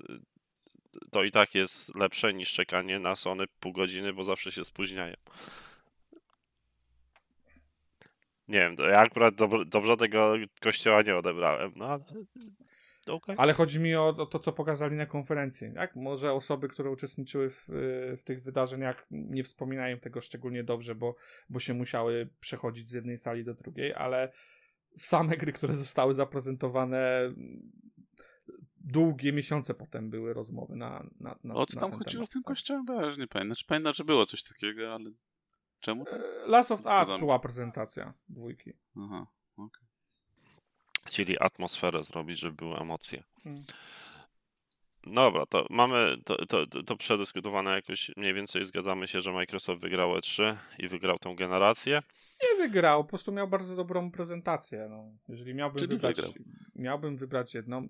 [1.10, 5.14] to i tak jest lepsze niż czekanie na Sony pół godziny, bo zawsze się spóźniają.
[8.48, 12.04] Nie wiem, ja akurat dob- dobrze tego kościoła nie odebrałem, no ale
[13.08, 13.34] okej.
[13.38, 15.72] Ale chodzi mi o, o to, co pokazali na konferencji.
[15.74, 15.96] Tak?
[15.96, 21.14] Może osoby, które uczestniczyły w, y, w tych wydarzeniach, nie wspominają tego szczególnie dobrze, bo,
[21.48, 24.32] bo się musiały przechodzić z jednej sali do drugiej, ale
[24.96, 27.32] same gry, które zostały zaprezentowane,
[28.76, 32.42] długie miesiące potem były rozmowy na, na, na O co tam chodziło temat, z tym
[32.42, 32.48] tak?
[32.48, 32.84] kościołem?
[32.84, 33.48] Bo ja już nie pamiętam.
[33.54, 35.10] Znaczy, pamiętam, że było coś takiego, ale
[35.80, 36.20] czemu tak?
[36.20, 38.72] E, Last of Us była prezentacja dwójki.
[38.96, 39.87] Aha, okej.
[41.08, 43.22] Chcieli atmosferę zrobić, żeby były emocje.
[43.44, 43.64] Hmm.
[45.06, 50.14] Dobra, to mamy to, to, to przedyskutowane jakoś mniej więcej zgadzamy się, że Microsoft wygrał
[50.14, 52.02] E3 i wygrał tą generację.
[52.42, 54.86] Nie wygrał, po prostu miał bardzo dobrą prezentację.
[54.90, 55.12] No.
[55.28, 56.34] Jeżeli miałbym Czyli wybrać, wygrał.
[56.74, 57.88] miałbym wybrać jedną.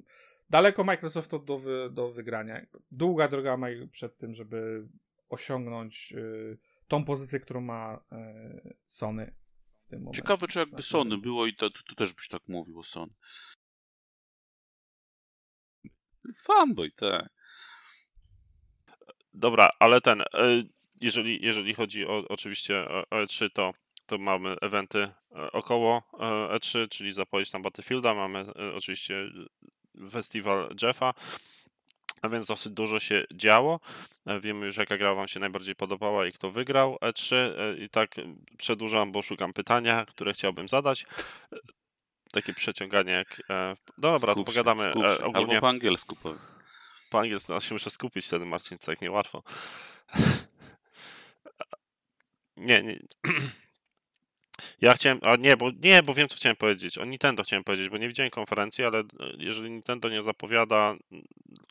[0.51, 2.67] Daleko Microsoftu do, wy, do wygrania.
[2.91, 4.89] Długa droga Maj- przed tym, żeby
[5.29, 9.35] osiągnąć y, tą pozycję, którą ma y, Sony
[9.89, 10.23] tym momencie.
[10.23, 12.83] Ciekawe, czy jakby Znaczy, Sony było i to, to, to też byś tak mówił o
[12.83, 13.13] Sony.
[16.37, 17.29] Fanboy, tak.
[19.33, 20.25] Dobra, ale ten, e,
[21.01, 23.75] jeżeli, jeżeli chodzi o oczywiście o o E3, to,
[24.07, 29.31] to mamy eventy e, około e, E3, czyli zapowiedź na Battlefielda, mamy e, oczywiście
[30.11, 31.15] festiwal Jeffa,
[32.23, 33.81] a więc dosyć dużo się działo.
[34.27, 37.89] E, Wiemy już jaka gra Wam się najbardziej podobała i kto wygrał E3 e, i
[37.89, 38.23] tak e,
[38.59, 41.07] przedłużam, bo szukam pytania, które chciałbym zadać.
[42.33, 43.43] Takie przeciąganie jak...
[43.99, 45.25] No dobra, to Skup się, pogadamy e, się.
[45.25, 46.39] ogólnie Albo po angielsku powiem.
[47.11, 49.43] po angielsku, ale się muszę skupić wtedy, Marcin, to tak niełatwo.
[52.57, 52.99] Nie, nie.
[54.81, 56.99] Ja chciałem, a nie, bo nie, bo wiem co chciałem powiedzieć.
[56.99, 59.05] O Nintendo chciałem powiedzieć, bo nie widziałem konferencji, ale e,
[59.39, 60.97] jeżeli Nintendo nie zapowiada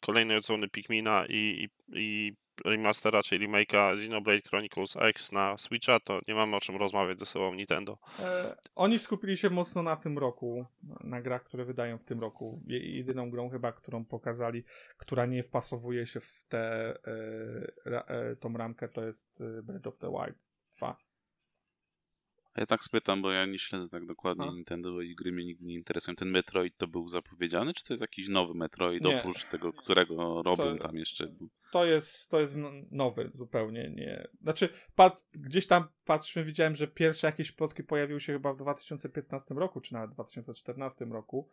[0.02, 2.34] kolejnej odsłony Pikmina i, i, i
[2.66, 7.26] remastera, czyli remake'a Xenoblade Chronicles X na Switcha, to nie mamy o czym rozmawiać ze
[7.26, 7.98] sobą Nintendo.
[8.20, 10.66] E, oni skupili się mocno na tym roku,
[11.04, 12.62] na grach, które wydają w tym roku.
[12.68, 14.64] Je- Jedyną grą chyba, którą pokazali,
[14.98, 16.94] która nie wpasowuje się w tę
[17.86, 20.38] e, e, tą ramkę, to jest e, Breath of the Wild
[20.78, 20.98] 2.
[22.58, 24.52] A ja tak spytam, bo ja nie śledzę tak dokładnie No.
[24.54, 26.16] Nintendo i gry mnie nigdy nie interesują.
[26.16, 29.20] Ten Metroid to był zapowiedziany, czy to jest jakiś nowy Metroid, Nie.
[29.20, 31.28] oprócz tego, którego robią To- tam jeszcze?
[31.28, 31.50] był?
[31.72, 34.28] To jest, to jest no- nowy zupełnie, nie.
[34.42, 39.56] Znaczy, pat, gdzieś tam patrzmy, widziałem, że pierwsze jakieś plotki pojawiły się chyba w 2015
[39.56, 41.50] roku, czy nawet 2014 roku.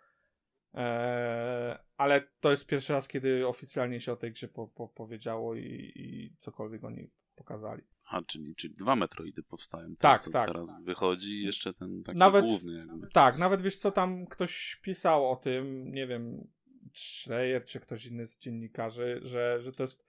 [0.75, 5.55] Eee, ale to jest pierwszy raz, kiedy oficjalnie się o tej grze po, po, powiedziało
[5.55, 7.83] i, i cokolwiek oni pokazali.
[8.05, 9.97] A, czyli, czyli dwa Metroidy powstają.
[9.97, 10.49] Tak, co tak.
[10.49, 13.09] Teraz wychodzi i jeszcze ten taki Nawet- główny jakby.
[13.09, 16.49] Tak, nawet wiesz co, tam ktoś pisał o tym, nie wiem,
[16.95, 20.05] Schreier czy ktoś inny z dziennikarzy, że, że to jest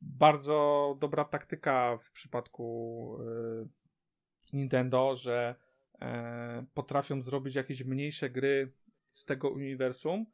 [0.00, 3.68] bardzo dobra taktyka w przypadku y,
[4.52, 5.54] Nintendo, że
[6.00, 8.72] e, potrafią zrobić jakieś mniejsze gry
[9.12, 10.26] z tego uniwersum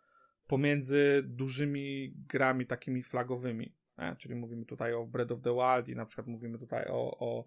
[0.47, 3.75] pomiędzy dużymi grami takimi flagowymi.
[3.99, 7.19] E, czyli mówimy tutaj o Breath of the Wild i na przykład mówimy tutaj o,
[7.19, 7.45] o,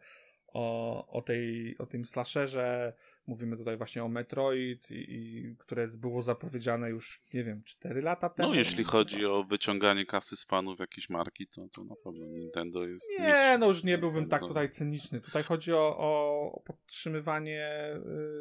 [0.47, 2.93] o, o, tej, o tym slasherze,
[3.27, 8.29] mówimy tutaj właśnie o Metroid, i, i, które było zapowiedziane już, nie wiem, 4 lata
[8.29, 8.49] temu.
[8.49, 12.85] No, jeśli chodzi o wyciąganie kasy z fanów jakiejś marki, to, to na pewno Nintendo
[12.85, 13.05] jest.
[13.09, 13.59] Nie, mistrzem.
[13.59, 15.21] no już nie byłbym tak Nintendo- tutaj cyniczny.
[15.21, 17.93] Tutaj chodzi o, o podtrzymywanie,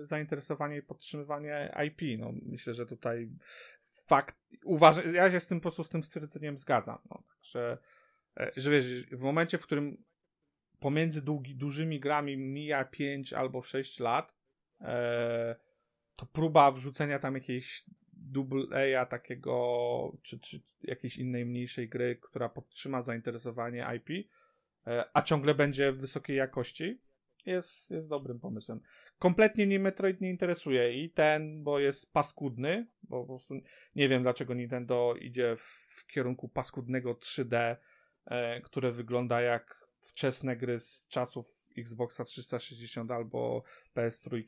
[0.02, 2.18] y, zainteresowanie i podtrzymywanie IP.
[2.18, 3.28] No, myślę, że tutaj
[4.06, 6.98] fakt, uważam, ja się z tym po prostu z tym stwierdzeniem zgadzam.
[7.10, 7.99] No, że, e,
[8.56, 10.04] że wiesz, w momencie, w którym
[10.80, 14.34] pomiędzy długi, dużymi grami mija 5 albo 6 lat,
[14.80, 15.56] e,
[16.16, 22.48] to próba wrzucenia tam jakiejś double A takiego, czy, czy jakiejś innej mniejszej gry, która
[22.48, 24.28] podtrzyma zainteresowanie IP,
[24.86, 27.00] e, a ciągle będzie wysokiej jakości,
[27.46, 28.80] jest, jest dobrym pomysłem.
[29.18, 33.54] Kompletnie mnie Metroid nie interesuje i ten, bo jest paskudny, bo po prostu
[33.94, 37.76] nie wiem dlaczego Nintendo idzie w kierunku paskudnego 3D, e,
[38.64, 43.62] które wygląda jak wczesne gry z czasów Xboxa 360 albo
[43.96, 44.42] PS3,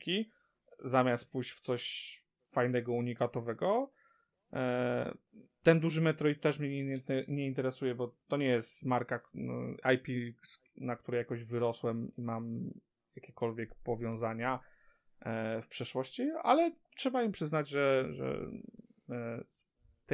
[0.84, 3.92] zamiast pójść w coś fajnego, unikatowego.
[4.52, 5.14] E,
[5.62, 9.54] ten duży Metroid też mnie nie, nie, interesuje, bo to nie jest marka no,
[9.94, 10.36] IP,
[10.76, 12.70] na której jakoś wyrosłem i mam
[13.16, 14.60] jakiekolwiek powiązania
[15.20, 18.50] e, w przeszłości, ale trzeba im przyznać, że, że
[19.10, 19.44] e,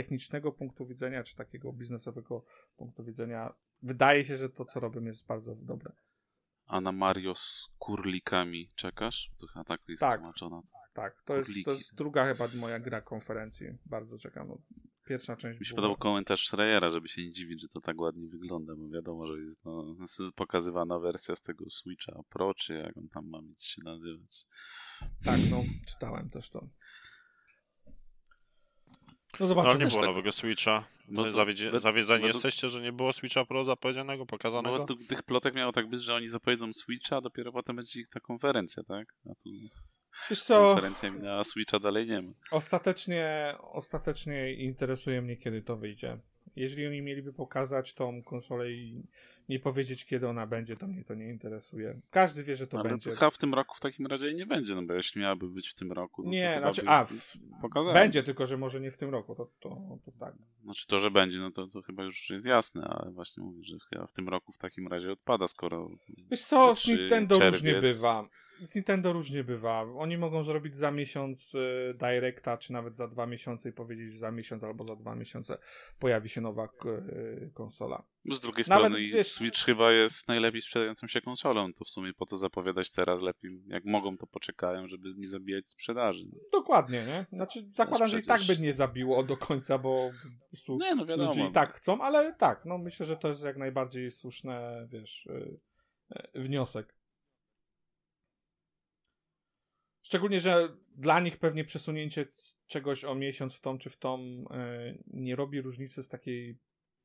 [0.03, 2.45] technicznego punktu widzenia, czy takiego biznesowego
[2.77, 5.93] punktu widzenia, wydaje się, że to, co robią, jest bardzo dobre.
[6.67, 9.31] A na Mario z kurlikami czekasz?
[9.39, 10.19] To chyba tak jest Tak.
[10.21, 10.63] tłumaczona.
[10.95, 13.67] Tak, to jest, to jest druga chyba moja gra konferencji.
[13.87, 14.49] Bardzo czekam.
[14.49, 14.59] No,
[15.05, 18.01] pierwsza część Mi się była- podobał komentarz Schreiera, żeby się nie dziwić, że to tak
[18.01, 19.95] ładnie wygląda, bo wiadomo, że jest no,
[20.35, 24.47] pokazywana wersja z tego Switcha Pro, czy jak on tam ma mieć się nazywać.
[25.25, 26.61] Tak, no, czytałem też to.
[29.41, 29.75] No No zobaczymy.
[29.79, 30.85] nie też było tak- nowego Switcha.
[31.09, 34.79] No No, zawiedzie, zawiedzeni według- jesteście, że nie było Switcha Pro zapowiedzianego, pokazanego?
[34.79, 38.01] No, to, tych plotek miało tak być, że oni zapowiedzą Switcha, a dopiero potem będzie
[38.01, 39.15] ich ta konferencja, tak?
[39.31, 39.51] A tu
[40.31, 42.33] Wiesz co, konferencja minęła, a Switcha dalej nie ma.
[42.51, 46.19] ostatecznie, ostatecznie interesuje mnie, kiedy to wyjdzie.
[46.57, 49.03] Jeżeli oni mieliby pokazać tą konsolę i
[49.49, 52.01] nie powiedzieć, kiedy ona będzie, to mnie to nie interesuje.
[52.11, 53.11] Każdy wie, że to Ale będzie.
[53.11, 55.69] to chyba w tym roku w takim razie nie będzie, no bo jeśli miałaby być
[55.69, 57.37] w tym roku, no to Nie, chyba znaczy, a, w,
[57.93, 60.35] będzie, tylko że może nie w tym roku, to, to, to tak.
[60.65, 63.77] Znaczy to, że będzie, no to, to chyba już jest jasne, ale właśnie mówię, że
[63.91, 65.91] chyba w tym roku w takim razie odpada, skoro
[66.31, 67.55] Wiesz co, Nintendo czerwiec?
[67.55, 68.29] różnie bywa.
[68.67, 69.83] Z Nintendo różnie bywa.
[69.83, 74.19] Oni mogą zrobić za miesiąc y, Directa, czy nawet za dwa miesiące i powiedzieć, że
[74.19, 75.59] za miesiąc albo za dwa miesiące
[75.99, 78.03] pojawi się nowa y, konsola.
[78.31, 82.13] z drugiej Nawet, strony wiesz- Switch chyba jest najlepiej sprzedającą się konsolą, to w sumie
[82.15, 86.27] po co zapowiadać teraz lepiej, jak mogą to poczekają, żeby nie zabijać sprzedaży.
[86.53, 87.27] Dokładnie, nie?
[87.33, 90.95] Znaczy, zakładam, że i tak przecież- by nie zabiło do końca, bo po prostu Nie,
[90.95, 91.29] no wiadomo.
[91.29, 95.27] ludzie i tak chcą, ale tak, no myślę, że to jest jak najbardziej słuszne, wiesz,
[95.27, 95.59] y,
[96.35, 96.98] wniosek.
[100.09, 102.27] Szczególnie, że dla nich pewnie przesunięcie
[102.67, 106.59] czegoś o miesiąc w tą czy w tą y, nie robi różnicy z takiej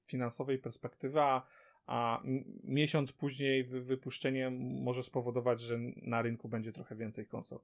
[0.08, 1.48] finansowej perspektywy, a,
[1.86, 2.22] a
[2.64, 7.60] miesiąc później wy, wypuszczenie może spowodować, że na rynku będzie trochę więcej konsol.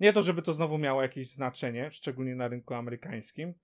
[0.00, 3.54] Nie to, żeby to znowu miało jakieś znaczenie, szczególnie na rynku amerykańskim,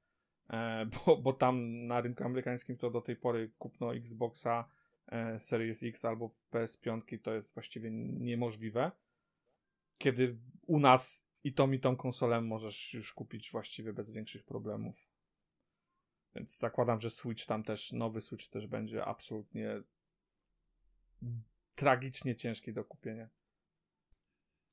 [0.50, 4.68] e, bo, bo tam na rynku amerykańskim to do tej pory kupno Xboxa
[5.06, 8.90] e, Series X albo PS5 to jest właściwie niemożliwe.
[10.00, 14.96] Kiedy u nas i tą i tą konsolę możesz już kupić właściwie bez większych problemów.
[16.34, 19.82] Więc zakładam, że Switch tam też, nowy Switch też będzie absolutnie
[21.74, 23.28] tragicznie ciężki do kupienia.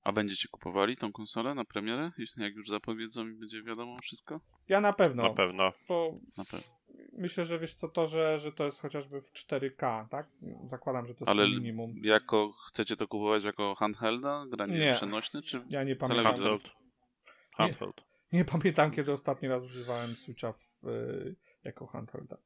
[0.03, 2.11] A będziecie kupowali tą konsolę na premierę?
[2.17, 4.41] Jeśli jak już zapowiedzą i będzie wiadomo wszystko?
[4.67, 5.23] Ja na pewno.
[5.23, 5.73] Na pewno.
[5.87, 6.77] Bo Na pewno.
[7.17, 10.27] Myślę, że wiesz co, to, że, że to jest chociażby w 4K, tak?
[10.69, 11.93] Zakładam, że to jest Ale minimum.
[12.03, 14.45] jako chcecie to kupować jako handhelda?
[14.49, 14.93] Granie Nie.
[14.93, 15.41] przenośne?
[15.41, 16.25] Czy Ja nie pamiętam.
[16.25, 16.71] Handheld.
[17.53, 18.03] Handheld.
[18.31, 22.37] Nie pamiętam, kiedy ostatni raz używałem Switcha w, y, jako handhelda.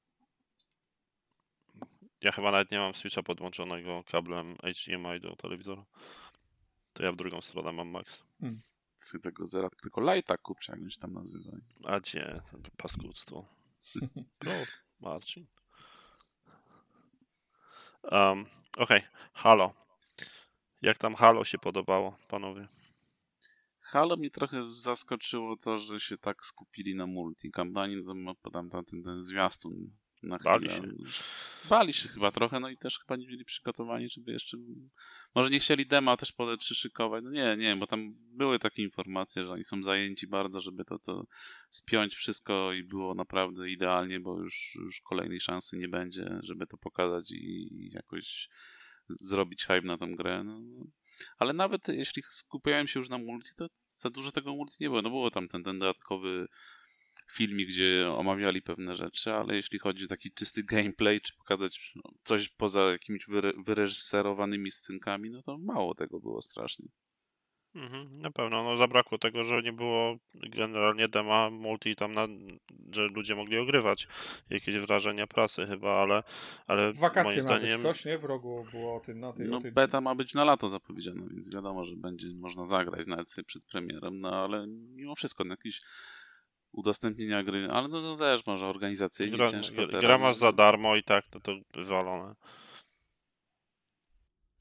[2.22, 5.86] Ja chyba nawet nie mam Switcha podłączonego kablem HDMI do telewizora.
[6.94, 8.24] To ja w drugą stronę mam Max.
[8.96, 11.52] z tego zera, tylko Lighta kupcie, jak się tam nazywa?
[11.86, 12.42] A gdzie?
[12.78, 13.46] Paskudztwo.
[14.40, 14.54] Pro,
[15.00, 15.48] Marcin.
[18.04, 18.46] Um,
[18.78, 19.02] Okej,
[19.34, 19.74] Halo.
[20.82, 22.68] Jak tam Halo się podobało, panowie?
[23.80, 27.52] Halo mnie trochę zaskoczyło to, że się tak skupili na multi.
[27.52, 29.92] Kampanii, to ma- podam tam ten, ten zwiastun
[30.24, 30.88] na Bali chwilę.
[31.10, 31.24] się.
[31.70, 34.58] Bali się chyba trochę, no i też chyba nie byli przygotowani, żeby jeszcze...
[35.36, 37.24] Może nie chcieli dema też po D3 szykować.
[37.24, 41.00] No nie, nie, bo tam były takie informacje, że oni są zajęci bardzo, żeby to,
[41.00, 41.26] to
[41.70, 46.78] spiąć wszystko i było naprawdę idealnie, bo już, już kolejnej szansy nie będzie, żeby to
[46.78, 48.50] pokazać i jakoś
[49.20, 50.44] zrobić hype na tą grę.
[50.44, 50.86] No, no.
[51.38, 55.02] Ale nawet jeśli skupiałem się już na multi, to za dużo tego multi nie było.
[55.02, 56.48] No było tam ten, ten dodatkowy
[57.32, 62.02] filmik, gdzie omawiali pewne rzeczy, ale jeśli chodzi o taki czysty gameplay, czy pokazać no,
[62.24, 66.88] coś poza jakimiś wyre- wyreżyserowanymi scenkami, no to mało tego było strasznie.
[67.76, 72.28] Mhm, na pewno, no zabrakło tego, że nie było generalnie dema multi tam, na,
[72.92, 74.08] że ludzie mogli ogrywać
[74.50, 76.24] jakieś wrażenia prasy chyba, ale,
[76.68, 78.18] ale W wakacje moim ma być zdaniem coś, nie?
[78.18, 79.72] W rogu było o tym, na tej, No tej...
[79.72, 83.64] beta ma być na lato zapowiedziana, więc wiadomo, że będzie można zagrać nawet sobie przed
[83.66, 85.82] premierą, no ale mimo wszystko no, jakieś
[86.72, 90.96] udostępnienia gry, ale no to też może organizacyjnie gra, ciężko gra, gra masz za darmo
[90.96, 92.36] i tak, to to wywalone.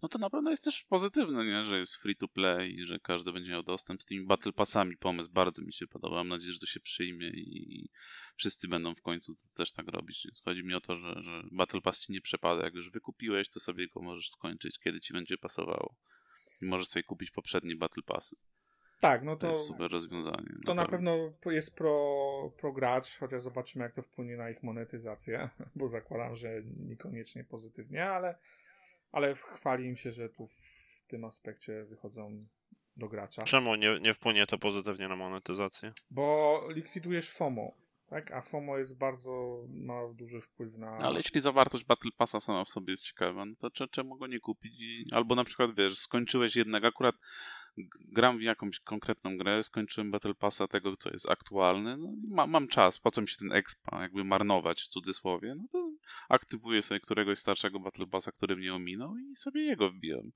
[0.03, 1.65] No to na pewno jest też pozytywne, nie?
[1.65, 4.97] że jest free to play i że każdy będzie miał dostęp z tymi battle passami.
[4.97, 6.17] Pomysł bardzo mi się podoba.
[6.17, 7.89] Mam nadzieję, że to się przyjmie i
[8.37, 10.29] wszyscy będą w końcu też tak robić.
[10.45, 12.65] Chodzi mi o to, że, że battle pass ci nie przepada.
[12.65, 15.97] Jak już wykupiłeś, to sobie go możesz skończyć, kiedy ci będzie pasowało.
[16.63, 18.37] I możesz sobie kupić poprzednie battle passy.
[19.01, 20.47] Tak, no To to, jest super rozwiązanie.
[20.67, 25.49] to na pewno jest pro, pro gracz, chociaż zobaczymy, jak to wpłynie na ich monetyzację,
[25.77, 28.39] bo zakładam, że niekoniecznie pozytywnie, ale,
[29.13, 32.47] ale chwali im się, że tu w tym aspekcie wychodzą
[32.97, 33.43] do gracza.
[33.43, 35.93] Czemu nie, nie wpłynie to pozytywnie na monetyzację?
[36.11, 37.73] Bo likwidujesz FOMO,
[38.07, 38.31] tak?
[38.33, 40.97] A FOMO jest bardzo, ma duży wpływ na...
[40.97, 44.27] Ale jeśli zawartość Battle Passa sama w sobie jest ciekawa, no to cze- czemu go
[44.27, 44.73] nie kupić?
[44.81, 47.15] I, albo na przykład, wiesz, skończyłeś jednak, akurat
[48.13, 52.69] gram w jakąś konkretną grę, skończyłem Battle Passa tego, co jest aktualne, no ma, mam
[52.69, 55.93] czas, po co mi się ten expa jakby marnować w cudzysłowie, no to
[56.29, 60.33] aktywuję sobie któregoś starszego Battle Passa, który mnie ominął i sobie jego wbijam.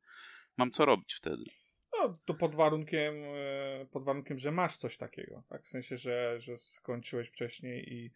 [0.56, 1.44] Mam co robić wtedy.
[1.92, 5.64] No, to pod warunkiem, e, pod warunkiem, że masz coś takiego, tak?
[5.64, 8.10] W sensie, że, że skończyłeś wcześniej i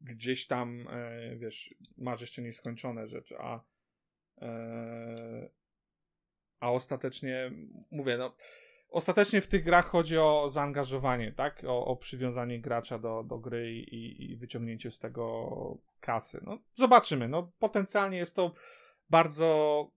[0.00, 3.60] gdzieś tam, e, wiesz, masz jeszcze nieskończone rzeczy, a
[4.42, 5.50] e,
[6.60, 7.50] a ostatecznie,
[7.90, 8.34] mówię, no
[8.90, 11.62] ostatecznie w tych grach chodzi o zaangażowanie, tak?
[11.66, 16.40] O, o przywiązanie gracza do, do gry i, i wyciągnięcie z tego kasy.
[16.42, 17.28] No, zobaczymy.
[17.28, 18.52] No, potencjalnie jest to
[19.10, 19.90] bardzo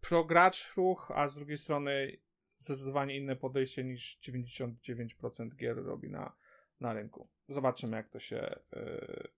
[0.00, 2.16] progracz ruch, a z drugiej strony
[2.58, 6.36] zdecydowanie inne podejście niż 99% gier robi na,
[6.80, 7.28] na rynku.
[7.48, 8.48] Zobaczymy, jak to się.
[8.72, 9.28] Yy...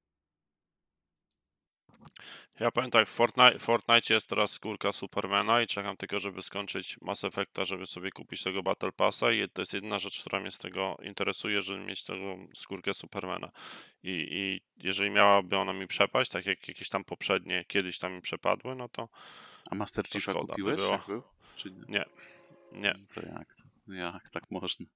[2.60, 7.00] Ja powiem tak, w Fortnite, Fortnite jest teraz skórka Supermana i czekam tylko, żeby skończyć
[7.00, 10.50] Mass Effecta, żeby sobie kupić tego Battle Passa i to jest jedyna rzecz, która mnie
[10.50, 13.50] z tego interesuje, żeby mieć tego skórkę Supermana.
[14.02, 18.20] I, I jeżeli miałaby ona mi przepaść, tak jak jakieś tam poprzednie kiedyś tam mi
[18.20, 19.08] przepadły, no to
[19.70, 20.76] A Master Chiefa szkoda by kupiłeś?
[20.76, 21.34] było.
[21.64, 21.82] nie?
[21.88, 22.04] nie,
[22.72, 22.94] nie.
[23.14, 23.92] To jak to?
[23.92, 24.86] Jak tak można?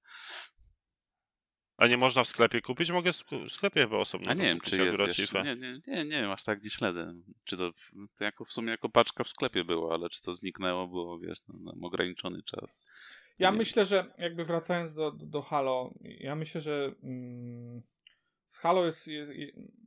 [1.77, 2.91] A nie można w sklepie kupić?
[2.91, 3.11] Mogę
[3.47, 5.43] w sklepie chyba osobno A nie wiem, czy jest jeszcze.
[5.43, 7.13] Nie, nie, nie, nie, aż tak nie śledzę.
[7.43, 7.71] Czy to,
[8.17, 11.37] to jako w sumie jako paczka w sklepie było, ale czy to zniknęło, było, wiesz,
[11.47, 12.79] no, ograniczony czas.
[13.39, 13.57] Ja Nie.
[13.57, 17.81] myślę, że jakby wracając do, do, do Halo, ja myślę, że mm,
[18.45, 19.31] z Halo jest, jest,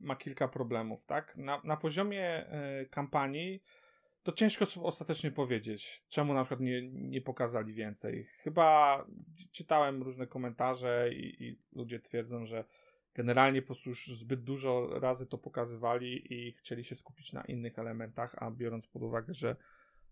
[0.01, 1.37] ma kilka problemów, tak?
[1.37, 3.63] Na, na poziomie e, kampanii
[4.27, 8.27] to ciężko ostatecznie powiedzieć, czemu na przykład nie, nie pokazali więcej.
[8.39, 9.05] Chyba
[9.51, 12.65] czytałem różne komentarze i, i ludzie twierdzą, że
[13.13, 17.79] generalnie po prostu już zbyt dużo razy to pokazywali i chcieli się skupić na innych
[17.79, 19.55] elementach, a biorąc pod uwagę, że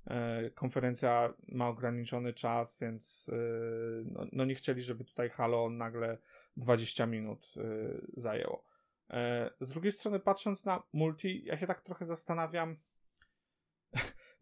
[0.08, 3.36] e, konferencja ma ograniczony czas, więc e,
[4.06, 6.18] no, no nie chcieli, żeby tutaj Halo nagle
[6.58, 7.62] 20 minut e,
[8.18, 8.66] zajęło.
[9.60, 12.78] Z drugiej strony, patrząc na multi, ja się tak trochę zastanawiam,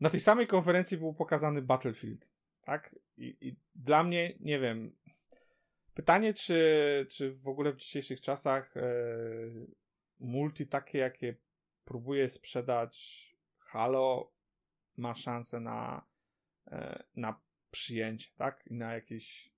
[0.04, 2.28] na tej samej konferencji był pokazany Battlefield,
[2.62, 2.95] tak?
[3.18, 4.95] I, i dla mnie, nie wiem,
[5.93, 8.84] pytanie, czy, czy w ogóle w dzisiejszych czasach e,
[10.20, 11.36] multi takie, jakie
[11.86, 13.28] próbuje sprzedać
[13.60, 14.32] Halo,
[14.97, 16.06] ma szansę na,
[16.68, 17.39] e, na
[17.72, 18.68] przyjęcie, tak?
[18.68, 19.54] I na jakiś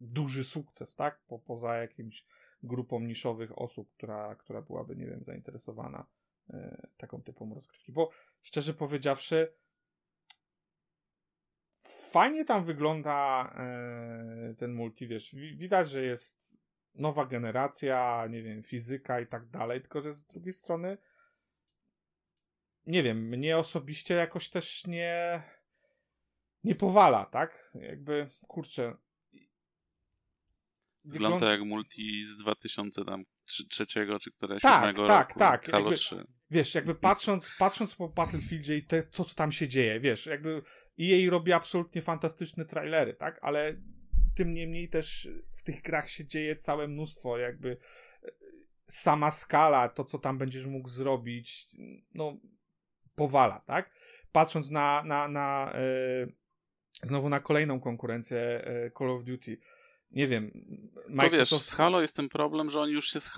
[0.00, 1.20] duży sukces, tak?
[1.26, 2.26] Po, poza jakimś
[2.62, 6.06] grupą niszowych osób, która, która byłaby, nie wiem, zainteresowana
[6.96, 7.92] taką typą rozgrywki.
[7.92, 8.10] Bo
[8.42, 9.52] szczerze powiedziawszy,
[12.10, 16.44] fajnie tam wygląda e, ten multi, wiesz, widać, że jest
[16.94, 20.98] nowa generacja, nie wiem, fizyka i tak dalej, tylko że z drugiej strony
[22.86, 25.42] nie wiem, mnie osobiście jakoś też nie
[26.64, 27.70] nie powala, tak?
[27.74, 28.96] Jakby, kurczę.
[31.04, 32.36] Wygląda jak multi z
[33.46, 35.38] 2003 czy któregoś tak, tak, roku.
[35.38, 36.26] Tak, jakby, 3.
[36.50, 40.62] Wiesz, jakby patrząc, patrząc po Battlefieldzie i te, to, co tam się dzieje, wiesz, jakby
[41.00, 43.38] EA robi absolutnie fantastyczne trailery, tak?
[43.42, 43.76] Ale
[44.34, 47.76] tym niemniej też w tych grach się dzieje całe mnóstwo, jakby
[48.22, 48.28] e,
[48.88, 51.68] sama skala, to co tam będziesz mógł zrobić,
[52.14, 52.36] no
[53.14, 53.90] powala, tak?
[54.32, 56.26] Patrząc na, na, na e,
[57.02, 59.58] znowu na kolejną konkurencję e, Call of Duty.
[60.14, 60.50] Nie wiem,
[61.08, 61.62] Microsoft...
[61.62, 63.30] wiesz, z Halo jest ten problem, że oni już się z,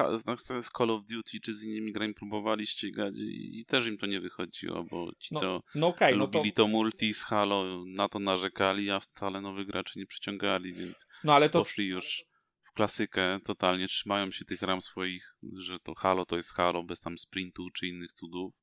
[0.61, 4.07] z Call of Duty czy z innymi grami próbowali ścigać i, i też im to
[4.07, 6.62] nie wychodziło, bo ci, no, co no okay, lubili no to...
[6.62, 11.35] to multi z Halo, na to narzekali, a wcale nowych graczy nie przyciągali, więc no,
[11.35, 11.59] ale to...
[11.59, 12.24] poszli już
[12.62, 17.01] w klasykę totalnie, trzymają się tych ram swoich, że to Halo to jest Halo, bez
[17.01, 18.55] tam sprintu czy innych cudów.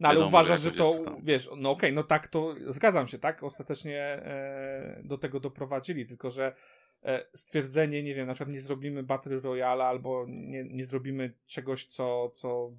[0.00, 3.18] No ale Wiadomo, uważasz, że to, wiesz, no okej, okay, no tak, to zgadzam się,
[3.18, 3.42] tak?
[3.42, 6.54] Ostatecznie e, do tego doprowadzili, tylko że
[7.34, 12.32] stwierdzenie, nie wiem, na przykład nie zrobimy Battle Royale albo nie, nie zrobimy czegoś, co,
[12.34, 12.72] co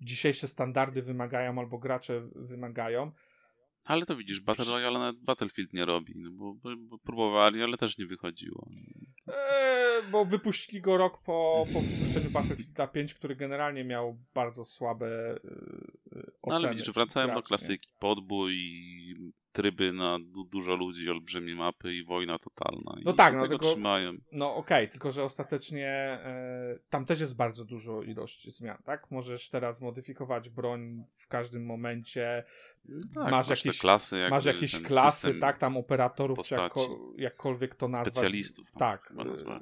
[0.00, 3.12] dzisiejsze standardy wymagają albo gracze wymagają,
[3.84, 7.76] ale to widzisz, Battle Royale nawet Battlefield nie robi, no bo, bo, bo próbowali, ale
[7.76, 8.68] też nie wychodziło.
[9.26, 15.06] Eee, bo wypuścili go rok po, po wypuszczeniu Battlefielda 5, który generalnie miał bardzo słabe
[15.44, 15.52] yy,
[16.12, 16.32] oceny.
[16.46, 18.54] No ale widzisz, wracają do klasyki, podbój,
[19.54, 23.02] tryby na du dużo ludzi, olbrzymie mapy i wojna totalna.
[23.04, 24.12] No I tak, no tego tylko, trzymają.
[24.32, 29.10] No okej, okay, tylko że ostatecznie e, tam też jest bardzo dużo ilości zmian, tak?
[29.10, 32.44] Możesz teraz modyfikować broń w każdym momencie.
[33.14, 35.58] Tak, masz, jakieś klasy, jakby, masz jakieś klasy, tak?
[35.58, 38.14] Tam operatorów, czy jakko, jakkolwiek to nazwać.
[38.14, 38.70] Specjalistów.
[38.78, 39.12] Tak.
[39.18, 39.60] E,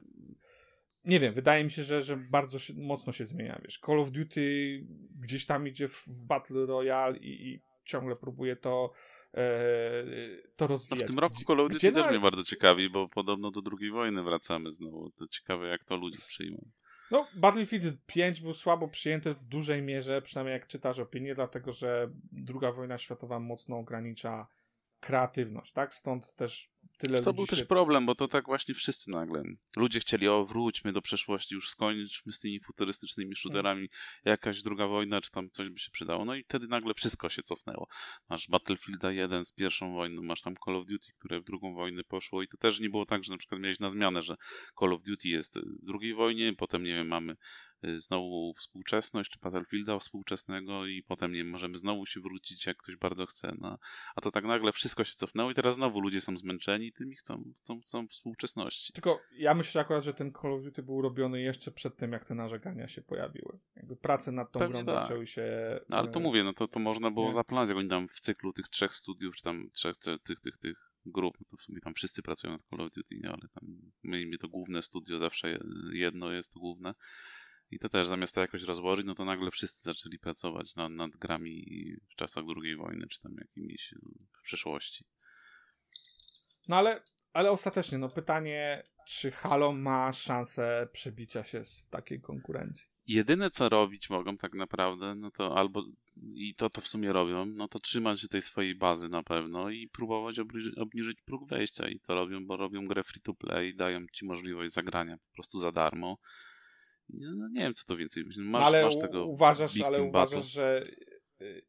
[1.05, 3.81] nie wiem, wydaje mi się, że, że bardzo się, mocno się zmienia, wiesz.
[3.87, 4.79] Call of Duty
[5.21, 8.93] gdzieś tam idzie w, w Battle Royale i, i ciągle próbuje to
[10.57, 11.01] to rozwijać.
[11.01, 13.91] No w tym roku Call of Duty też mnie bardzo ciekawi, bo podobno do II
[13.91, 15.11] wojny wracamy znowu.
[15.11, 16.71] To ciekawe, jak to ludzie przyjmą.
[17.11, 22.11] No, Battlefield 5 był słabo przyjęty w dużej mierze, przynajmniej jak czytasz opinie, dlatego że
[22.49, 24.47] II wojna światowa mocno ogranicza
[25.01, 25.95] kreatywność, tak?
[25.95, 26.72] Stąd też
[27.03, 27.51] tyle To był się...
[27.51, 29.43] też problem, bo to tak właśnie wszyscy nagle.
[29.77, 33.89] Ludzie chcieli, o wróćmy do przeszłości, już skończmy z tymi futurystycznymi shooterami,
[34.25, 36.25] jakaś druga wojna, czy tam coś by się przydało.
[36.25, 37.89] No i wtedy nagle wszystko się cofnęło.
[38.29, 42.05] Masz Battlefielda 1 z pierwszą wojną, masz tam Call of Duty, które w drugą wojnę
[42.05, 44.37] poszło i to też nie było tak, że na przykład miałeś na zmianę, że
[44.81, 47.37] Call of Duty jest w drugiej wojnie, potem, nie wiem, mamy
[47.97, 53.27] znowu współczesność, czy Battlefielda współczesnego i potem nie możemy znowu się wrócić, jak ktoś bardzo
[53.27, 53.55] chce.
[53.59, 53.79] No,
[54.17, 57.17] a to tak nagle wszystko się cofnęło i teraz znowu ludzie są zmęczeni tym i
[57.17, 58.93] chcą, chcą, chcą współczesności.
[58.93, 62.25] Tylko ja myślę akurat, że ten Call of Duty był robiony jeszcze przed tym, jak
[62.25, 63.59] te narzekania się pojawiły.
[63.77, 65.05] Jakby prace nad tą Pewnie grą tak.
[65.05, 65.45] zaczęły się...
[65.89, 67.33] No, ale to e, mówię, no to, to można było nie?
[67.33, 70.93] zaplanować, jak oni tam w cyklu tych trzech studiów, czy tam trzech, tych, tych, tych
[71.07, 73.29] grup, no to w sumie tam wszyscy pracują nad Call of Duty, nie?
[73.29, 75.59] ale tam my, to główne studio zawsze
[75.93, 76.95] jedno jest to główne
[77.73, 81.17] i to też zamiast to jakoś rozłożyć, no to nagle wszyscy zaczęli pracować nad, nad
[81.17, 81.67] grami
[82.09, 84.11] w czasach II wojny, czy tam jakimiś no,
[84.41, 85.05] w przeszłości.
[86.69, 87.03] No ale,
[87.33, 92.87] ale ostatecznie, no pytanie, czy Halo ma szansę przebicia się z takiej konkurencji?
[93.07, 95.85] Jedyne co robić mogą tak naprawdę, no to albo
[96.35, 99.71] i to to w sumie robią, no to trzymać się tej swojej bazy na pewno
[99.71, 103.75] i próbować obniżyć, obniżyć próg wejścia i to robią, bo robią grę free to play,
[103.75, 106.19] dają ci możliwość zagrania po prostu za darmo
[107.13, 108.25] no, nie wiem, co to więcej.
[108.37, 110.87] Masz, ale masz tego uważasz, ale uważasz, że
[111.41, 111.67] y,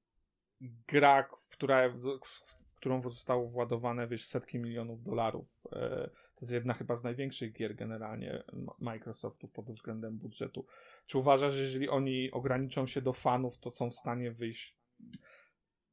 [0.88, 6.96] gra, która, w którą zostało władowane wiesz, setki milionów dolarów, e, to jest jedna chyba
[6.96, 8.44] z największych gier generalnie
[8.80, 10.66] Microsoftu pod względem budżetu.
[11.06, 14.78] Czy uważasz, że jeżeli oni ograniczą się do fanów, to są w stanie wyjść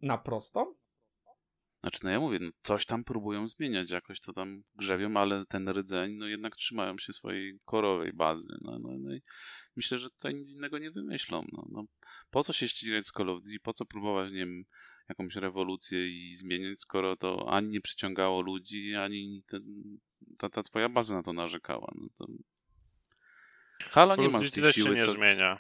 [0.03, 0.75] na prosto?
[1.81, 5.69] Znaczy, no ja mówię, no coś tam próbują zmieniać, jakoś to tam grzebią, ale ten
[5.69, 8.57] rdzeń, no jednak trzymają się swojej korowej bazy.
[8.61, 9.23] No, no, no i
[9.77, 11.47] myślę, że tutaj nic innego nie wymyślą.
[11.53, 11.85] No, no,
[12.31, 14.65] po co się ścigać z Call of Duty, po co próbować, nie wiem,
[15.09, 19.63] jakąś rewolucję i zmieniać, skoro to ani nie przyciągało ludzi, ani ten,
[20.39, 21.93] ta, ta twoja baza na to narzekała.
[21.95, 22.27] No to...
[23.81, 25.13] Halo nie ma tej siły, się nie co...
[25.13, 25.59] zmienia.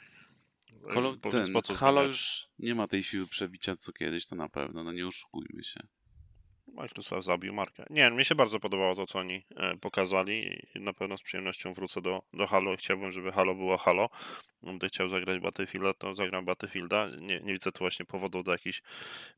[0.94, 4.48] Więc ten, po co Halo już nie ma tej siły przebicia co kiedyś, to na
[4.48, 5.80] pewno, no nie oszukujmy się.
[6.80, 7.84] Microsoft zabił markę.
[7.90, 11.72] Nie, mi się bardzo podobało to, co oni e, pokazali i na pewno z przyjemnością
[11.72, 12.76] wrócę do, do Halo.
[12.76, 14.08] Chciałbym, żeby Halo było Halo.
[14.62, 17.08] Gdy chciał zagrać Battlefielda, to zagram Battlefielda.
[17.08, 18.82] Nie, nie widzę tu właśnie powodów do jakichś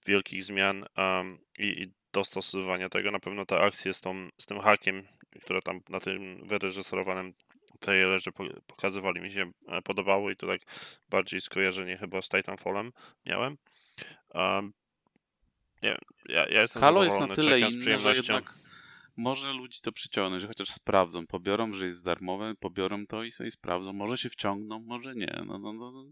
[0.06, 3.10] wielkich zmian um, i, i dostosowywania tego.
[3.10, 5.06] Na pewno te akcje z, tą, z tym hakiem,
[5.42, 7.34] które tam na tym wyreżyserowanym
[7.80, 10.60] trailerze po- pokazywali, mi się e, podobało i to tak
[11.08, 12.92] bardziej skojarzenie chyba z Titanfallem
[13.26, 13.56] miałem.
[14.34, 14.72] Um,
[15.82, 18.54] nie wiem, ja, ja jestem Halo jest na tyle inne, że jednak
[19.16, 23.50] może ludzi to przyciągnąć, że chociaż sprawdzą, pobiorą, że jest darmowe, pobiorą to i sobie
[23.50, 23.92] sprawdzą.
[23.92, 25.42] Może się wciągną, może nie.
[25.46, 26.04] No, no, no, no.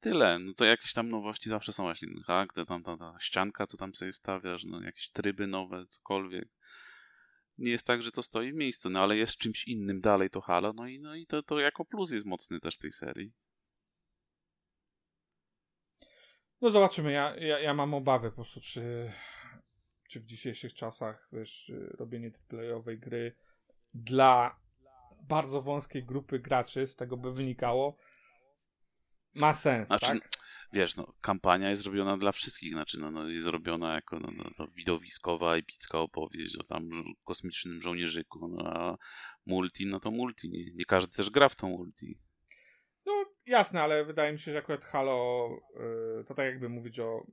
[0.00, 0.38] Tyle.
[0.38, 2.08] No to jakieś tam nowości zawsze są właśnie.
[2.26, 6.48] Tak, ta, tam, ta, ta ścianka, co tam sobie stawiasz, no jakieś tryby nowe, cokolwiek.
[7.58, 10.40] Nie jest tak, że to stoi w miejscu, no ale jest czymś innym dalej to
[10.40, 13.32] Halo, no i, no i to, to jako plus jest mocny też tej serii.
[16.60, 19.12] No zobaczymy, ja, ja, ja mam obawy po prostu, czy,
[20.08, 23.36] czy w dzisiejszych czasach, wiesz, robienie playowej gry
[23.94, 24.60] dla
[25.22, 27.96] bardzo wąskiej grupy graczy, z tego by wynikało,
[29.34, 30.28] ma sens, Znaczy, tak?
[30.72, 34.68] Wiesz, no, kampania jest zrobiona dla wszystkich, znaczy, no, no, jest zrobiona jako no, no,
[34.76, 36.90] widowiskowa, epicka opowieść o tam
[37.24, 38.96] kosmicznym żołnierzyku, no, a
[39.46, 42.18] multi, no to multi, nie, nie każdy też gra w tą multi.
[43.46, 45.50] No jasne, ale wydaje mi się, że akurat Halo
[46.20, 47.26] y, to tak jakby mówić o.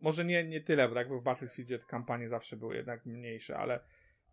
[0.00, 3.80] Może nie, nie tyle, bo jakby w Battlefieldzie te kampanie zawsze były jednak mniejsze, ale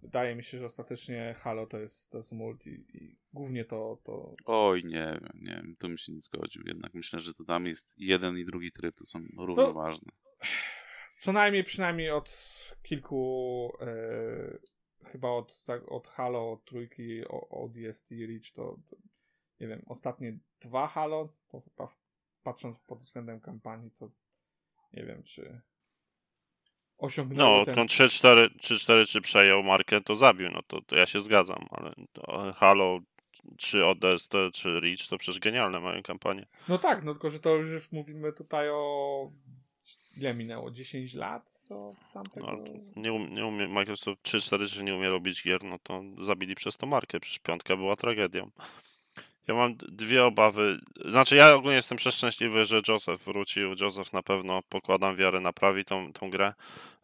[0.01, 4.35] wydaje mi się, że ostatecznie Halo to jest, to jest multi i głównie to, to.
[4.45, 7.65] Oj, nie wiem, nie wiem, tu bym się nie zgodził, jednak myślę, że to tam
[7.65, 10.11] jest jeden i drugi tryb, to są równoważne.
[11.19, 12.29] Co najmniej przynajmniej od
[12.83, 13.71] kilku
[15.03, 18.95] y, chyba od, tak, od Halo, od trójki, o- od DST Reach to, to
[19.59, 21.87] nie wiem, ostatnie dwa Halo, to chyba
[22.43, 24.09] patrząc pod względem kampanii, to
[24.93, 25.61] nie wiem, czy
[26.97, 27.71] osiągnęły No, ten...
[27.73, 32.53] odkąd 3-4 3-4-3 przejął markę, to zabił, no to, to ja się zgadzam, ale to
[32.55, 32.99] Halo
[33.57, 36.45] czy ODST, czy Reach, to przecież genialne mają kampanie.
[36.69, 39.31] No tak, no tylko, że to już mówimy tutaj o
[40.17, 40.71] ile minęło?
[40.71, 42.47] 10 lat od tamtego?
[42.47, 42.63] No,
[42.95, 46.85] nie, um, nie umie, Microsoft 3-4-3 nie umie robić gier, no to zabili przez to
[46.85, 48.51] markę, przecież piątka była tragedią.
[49.47, 54.61] Ja mam dwie obawy, znaczy ja ogólnie jestem przeszczęśliwy, że Joseph wrócił, Joseph na pewno,
[54.69, 56.53] pokładam wiarę, naprawi tą, tą grę.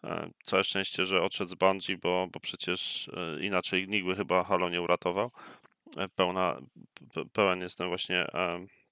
[0.04, 4.44] E, Całe szczęście, że odszedł z Bungie, bo, bo przecież e, inaczej nikt by chyba
[4.44, 5.32] Halo nie uratował.
[5.98, 6.58] E, Pełna,
[7.16, 8.28] pe- pełen jestem właśnie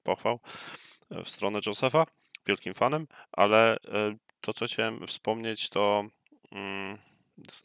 [0.04, 0.40] pochwał
[1.10, 2.06] w stronę Josepha,
[2.46, 3.78] wielkim fanem, ale
[4.42, 6.04] to, co chciałem wspomnieć, to
[6.52, 6.98] mm,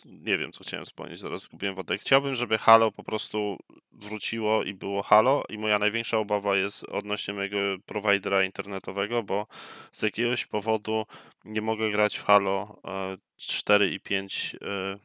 [0.04, 2.00] nie wiem, co chciałem wspomnieć, zaraz zgubiłem wątek.
[2.00, 3.58] Chciałbym, żeby Halo po prostu
[3.92, 7.56] wróciło i było Halo i moja największa obawa jest odnośnie mojego
[7.86, 9.46] prowajdera internetowego, bo
[9.92, 11.06] z jakiegoś powodu
[11.44, 14.98] nie mogę grać w Halo e, 4 i 5 e,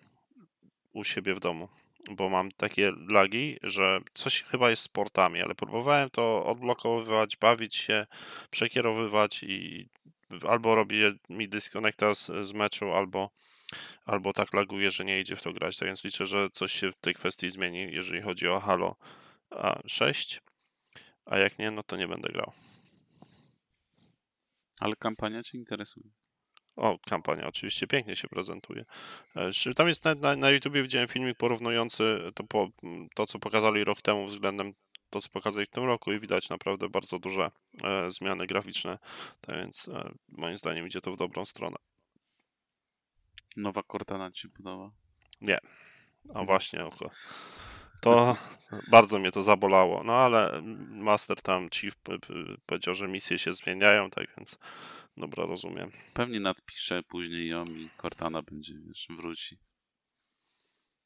[0.93, 1.69] u siebie w domu,
[2.09, 7.75] bo mam takie lagi, że coś chyba jest z portami, ale próbowałem to odblokowywać, bawić
[7.75, 8.07] się,
[8.51, 9.89] przekierowywać i
[10.47, 13.29] albo robi mi disconnecta z, z meczu, albo,
[14.05, 15.77] albo tak laguje, że nie idzie w to grać.
[15.77, 18.95] Tak więc liczę, że coś się w tej kwestii zmieni, jeżeli chodzi o Halo
[19.49, 20.41] a, 6.
[21.25, 22.51] A jak nie, no to nie będę grał.
[24.79, 26.09] Ale kampania cię interesuje.
[26.75, 28.85] O, kampania oczywiście pięknie się prezentuje.
[29.35, 32.69] E, Tam jest na, na, na YouTubie widziałem filmik porównujący to, po,
[33.15, 34.73] to, co pokazali rok temu względem
[35.09, 37.51] to, co pokazali w tym roku i widać naprawdę bardzo duże
[37.83, 38.97] e, zmiany graficzne.
[39.41, 41.77] Tak więc e, moim zdaniem idzie to w dobrą stronę.
[43.55, 44.91] Nowa Cortana ci podoba?
[46.33, 47.09] A właśnie, oko.
[48.01, 48.37] To
[48.87, 50.03] bardzo mnie to zabolało.
[50.03, 51.95] No ale Master tam Chief
[52.65, 54.59] powiedział, że misje się zmieniają, tak więc
[55.17, 55.91] dobra, rozumiem.
[56.13, 59.57] Pewnie nadpiszę później ją i Cortana będzie, wiesz, wróci.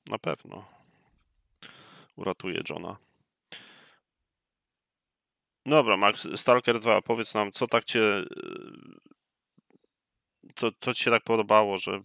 [0.10, 0.66] Na pewno.
[2.16, 2.98] Uratuje Johna.
[5.66, 8.26] Dobra, Max, Stalker 2, powiedz nam, co tak cię.
[10.56, 12.02] Co, co ci się tak podobało, że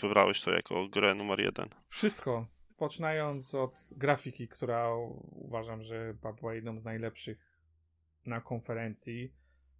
[0.00, 1.68] wybrałeś to jako grę numer jeden?
[1.88, 2.46] Wszystko.
[2.76, 4.88] Poczynając od grafiki, która
[5.30, 7.38] uważam, że była jedną z najlepszych
[8.26, 9.32] na konferencji.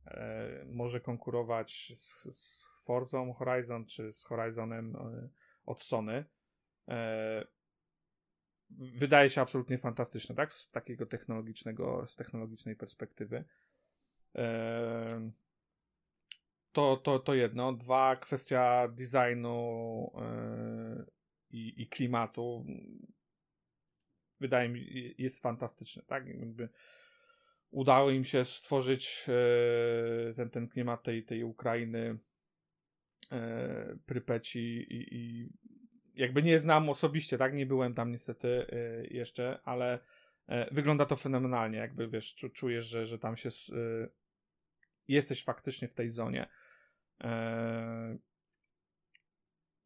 [0.07, 5.29] E, może konkurować z, z Forzą Horizon czy z Horizonem e,
[5.67, 6.25] od Sony.
[6.89, 7.45] E,
[8.71, 10.53] wydaje się absolutnie fantastyczne, tak?
[10.53, 13.45] Z takiego technologicznego, z technologicznej perspektywy.
[14.37, 15.31] E,
[16.73, 17.73] to, to, to jedno.
[17.73, 21.05] Dwa, kwestia designu e,
[21.51, 22.67] i, klimatu.
[24.41, 26.27] Wydaje mi jest fantastyczne, tak?
[26.27, 26.69] Jakby
[27.71, 32.19] udało im się stworzyć e, ten, ten klimat tej, tej Ukrainy,
[33.33, 35.51] e, Prypeci i, i
[36.15, 37.55] jakby nie znam osobiście, tak?
[37.55, 38.67] Nie byłem tam niestety
[39.11, 39.99] jeszcze, ale
[40.71, 43.51] wygląda to fenomenalnie, jakby wiesz, czujesz, że, że tam się
[45.09, 46.47] jesteś faktycznie w tej zonie.
[47.23, 48.19] E,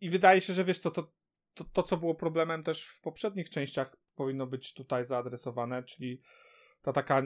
[0.01, 1.12] I wydaje się, że wiesz co, to,
[1.55, 6.22] to, to, co było problemem też w poprzednich częściach, powinno być tutaj zaadresowane, czyli
[6.82, 7.22] ta taka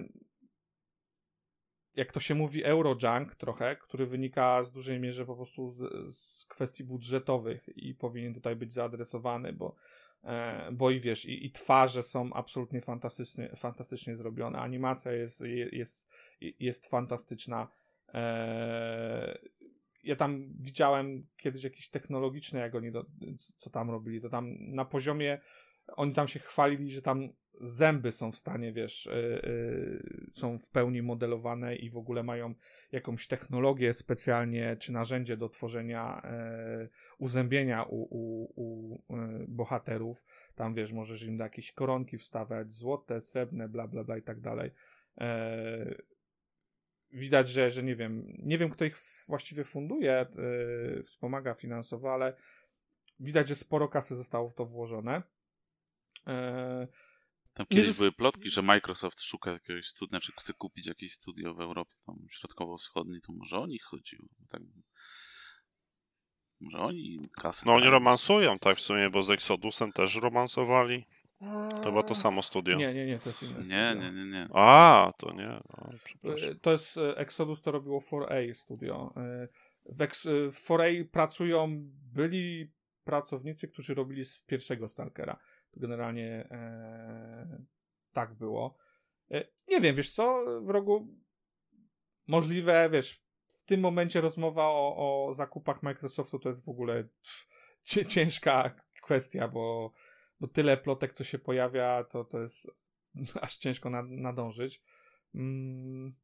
[1.94, 6.46] jak to się mówi, eurojunk trochę, który wynika z dużej mierze po prostu z, z
[6.46, 9.76] kwestii budżetowych i powinien tutaj być zaadresowany, bo,
[10.24, 15.40] e, bo i wiesz, i, i, twarze są absolutnie fantastycznie, fantastycznie zrobione, animacja jest,
[15.72, 16.08] jest,
[16.40, 17.68] jest fantastyczna.
[18.14, 19.38] E,
[20.04, 23.06] ja tam widziałem kiedyś jakieś technologiczne, jak oni do,
[23.56, 25.40] co tam robili, to tam na poziomie
[25.96, 27.28] oni tam się chwalili, że tam
[27.60, 32.54] zęby są w stanie, wiesz, yy, yy, są w pełni modelowane i w ogóle mają
[32.92, 36.22] jakąś technologię specjalnie, czy narzędzie do tworzenia
[36.78, 36.88] yy,
[37.18, 38.98] uzębienia u, u, u
[39.48, 40.24] bohaterów.
[40.54, 44.70] Tam, wiesz, możesz im jakieś koronki wstawiać, złote, srebrne, bla, bla, bla i tak dalej.
[47.12, 48.98] Widać, że, że nie wiem, nie wiem, kto ich
[49.28, 50.26] właściwie funduje,
[50.98, 52.36] y, wspomaga finansowo, ale
[53.20, 55.22] widać, że sporo kasy zostało w to włożone.
[56.26, 56.88] E,
[57.54, 57.98] tam kiedyś jest...
[57.98, 62.16] były plotki, że Microsoft szuka jakiegoś studia, znaczy chce kupić jakieś studio w Europie, tam
[62.30, 64.28] środkowo-wschodniej, to może o nich chodziło.
[64.48, 64.62] Tak.
[66.60, 67.62] Może oni kasę.
[67.66, 71.06] No oni romansują, tak w sumie, bo z Exodusem też romansowali.
[71.82, 72.76] To chyba to samo studio.
[72.76, 73.94] Nie, nie, nie, to jest inne nie, studio.
[73.94, 74.48] Nie, nie, nie.
[74.54, 75.48] A, to nie.
[75.48, 75.90] O,
[76.62, 79.14] to jest e, Exodus, to robiło 4A studio.
[79.16, 79.48] E,
[79.84, 81.68] w, Ex, w 4A pracują
[82.12, 82.72] byli
[83.04, 85.38] pracownicy, którzy robili z pierwszego Stalkera.
[85.70, 87.58] To generalnie e,
[88.12, 88.76] tak było.
[89.30, 91.08] E, nie wiem, wiesz co, w rogu
[92.26, 94.96] możliwe, wiesz, w tym momencie rozmowa o,
[95.28, 97.04] o zakupach Microsoftu to jest w ogóle
[98.08, 99.92] ciężka kwestia, bo,
[100.40, 102.70] bo tyle plotek, co się pojawia, to, to jest
[103.42, 104.82] aż ciężko nadążyć.
[105.34, 106.14] Mm,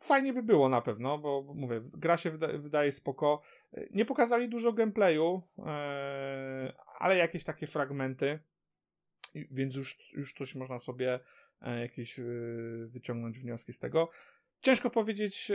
[0.00, 3.42] fajnie by było na pewno, bo mówię, gra się wyda wydaje spoko.
[3.90, 8.38] Nie pokazali dużo gameplayu, e, ale jakieś takie fragmenty,
[9.34, 11.20] więc już, już coś można sobie
[11.60, 12.22] e, jakieś e,
[12.86, 14.10] wyciągnąć wnioski z tego.
[14.60, 15.50] Ciężko powiedzieć,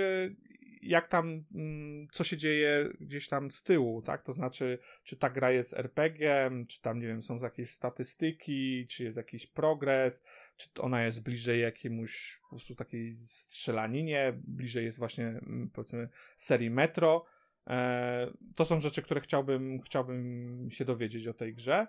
[0.83, 4.23] jak tam, mm, co się dzieje gdzieś tam z tyłu, tak?
[4.23, 9.03] To znaczy, czy ta gra jest RPG-em, czy tam, nie wiem, są jakieś statystyki, czy
[9.03, 10.23] jest jakiś progres,
[10.57, 16.69] czy ona jest bliżej jakiemuś po prostu takiej strzelaninie, bliżej jest właśnie, mm, powiedzmy, serii
[16.69, 17.25] Metro.
[17.67, 21.87] E, to są rzeczy, które chciałbym, chciałbym się dowiedzieć o tej grze.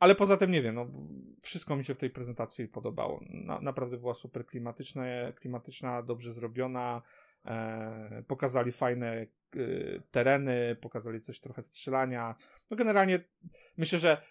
[0.00, 0.86] Ale poza tym nie wiem, no,
[1.42, 3.20] wszystko mi się w tej prezentacji podobało.
[3.30, 7.02] Na, naprawdę była super klimatyczna, klimatyczna, dobrze zrobiona.
[7.46, 9.26] E, pokazali fajne e,
[10.10, 12.34] tereny, pokazali coś trochę strzelania.
[12.70, 13.20] No generalnie
[13.76, 14.22] myślę, że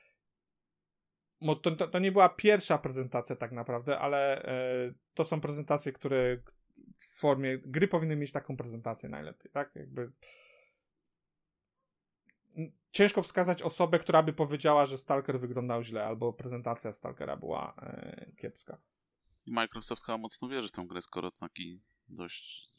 [1.64, 6.38] to, to, to, nie była pierwsza prezentacja tak naprawdę, ale e, to są prezentacje, które
[6.98, 9.76] w formie gry powinny mieć taką prezentację najlepiej, tak?
[9.76, 10.12] Jakby
[12.92, 18.32] ciężko wskazać osobę, która by powiedziała, że Stalker wyglądał źle, albo prezentacja Stalkera była e,
[18.38, 18.78] kiepska.
[19.48, 22.70] Microsoft chyba mocno wierzy w tę grę, skoro taki dość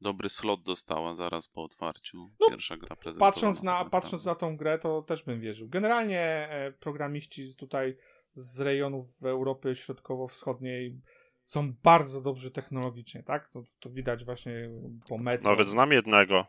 [0.00, 2.30] dobry slot dostała zaraz po otwarciu.
[2.40, 3.32] No, Pierwsza gra prezentowana.
[3.32, 5.68] Patrząc na, patrząc na tą grę, to też bym wierzył.
[5.68, 7.96] Generalnie e, programiści tutaj
[8.34, 11.00] z rejonów Europy Środkowo-Wschodniej
[11.44, 13.48] są bardzo dobrzy technologicznie, tak?
[13.48, 14.70] To, to widać właśnie
[15.08, 15.50] po metro.
[15.50, 16.46] Nawet znam jednego.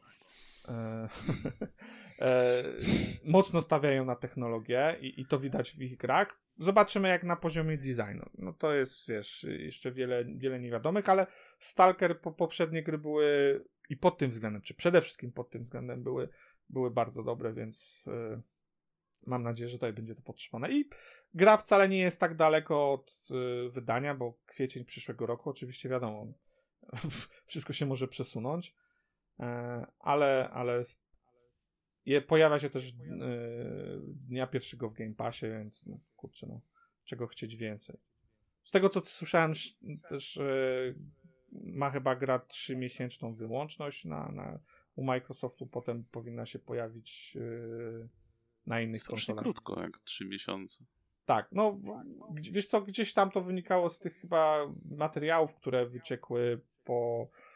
[0.68, 1.08] E,
[2.22, 2.64] e,
[3.26, 6.40] mocno stawiają na technologię i, i to widać w ich grach.
[6.58, 8.30] Zobaczymy jak na poziomie designu.
[8.38, 11.28] No to jest, wiesz, jeszcze wiele, wiele niewiadomych, ale
[11.60, 16.04] Stalker po, poprzednie gry były i pod tym względem, czy przede wszystkim pod tym względem
[16.04, 16.30] były,
[16.70, 18.42] były bardzo dobre, więc y,
[19.26, 20.72] mam nadzieję, że tutaj będzie to podtrzymane.
[20.72, 20.90] I
[21.34, 26.28] gra wcale nie jest tak daleko od y, wydania, bo kwiecień przyszłego roku, oczywiście wiadomo,
[27.46, 28.76] wszystko się może przesunąć,
[30.00, 30.84] ale, ale
[32.06, 36.62] je, pojawia się też yy, dnia pierwszego w Game Passie, więc no, kurczę, no,
[37.04, 37.98] czego chcieć więcej.
[38.64, 39.54] Z tego co słyszałem
[40.10, 40.96] też yy,
[41.52, 44.60] ma chyba gra 3-miesięczną wyłączność na, na
[44.96, 47.38] u Microsoftu potem powinna się pojawić
[48.66, 49.44] na innych Strasznie konsolach.
[49.44, 50.86] krótko, jak 3 miesiące.
[51.26, 51.80] Tak, no
[52.52, 57.53] wiesz co, gdzieś tam to wynikało z tych chyba materiałów, które wyciekły po e,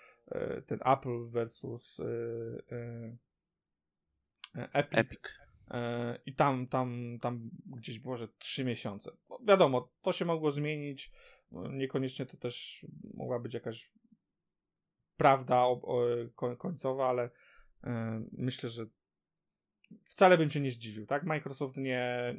[0.65, 2.05] ten Apple versus e,
[2.71, 3.17] e,
[4.55, 4.99] e, Epic.
[4.99, 5.19] Epic.
[5.71, 9.11] E, I tam, tam, tam gdzieś było, że trzy miesiące.
[9.29, 11.11] No, wiadomo, to się mogło zmienić.
[11.51, 13.91] No, Niekoniecznie to też mogła być jakaś
[15.17, 15.65] prawda
[16.57, 17.29] końcowa, ale
[17.83, 18.85] e, myślę, że
[20.03, 21.23] wcale bym się nie zdziwił, tak?
[21.23, 22.35] Microsoft nie,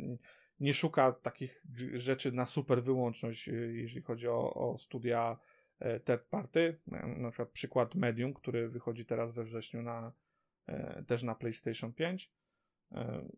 [0.60, 5.47] nie szuka takich rzeczy na super wyłączność, jeżeli chodzi o, o studia e,
[6.04, 6.80] third party.
[6.86, 10.12] Na, na przykład przykład Medium, który wychodzi teraz we wrześniu na,
[10.66, 12.32] e, też na PlayStation 5.
[12.92, 13.28] E,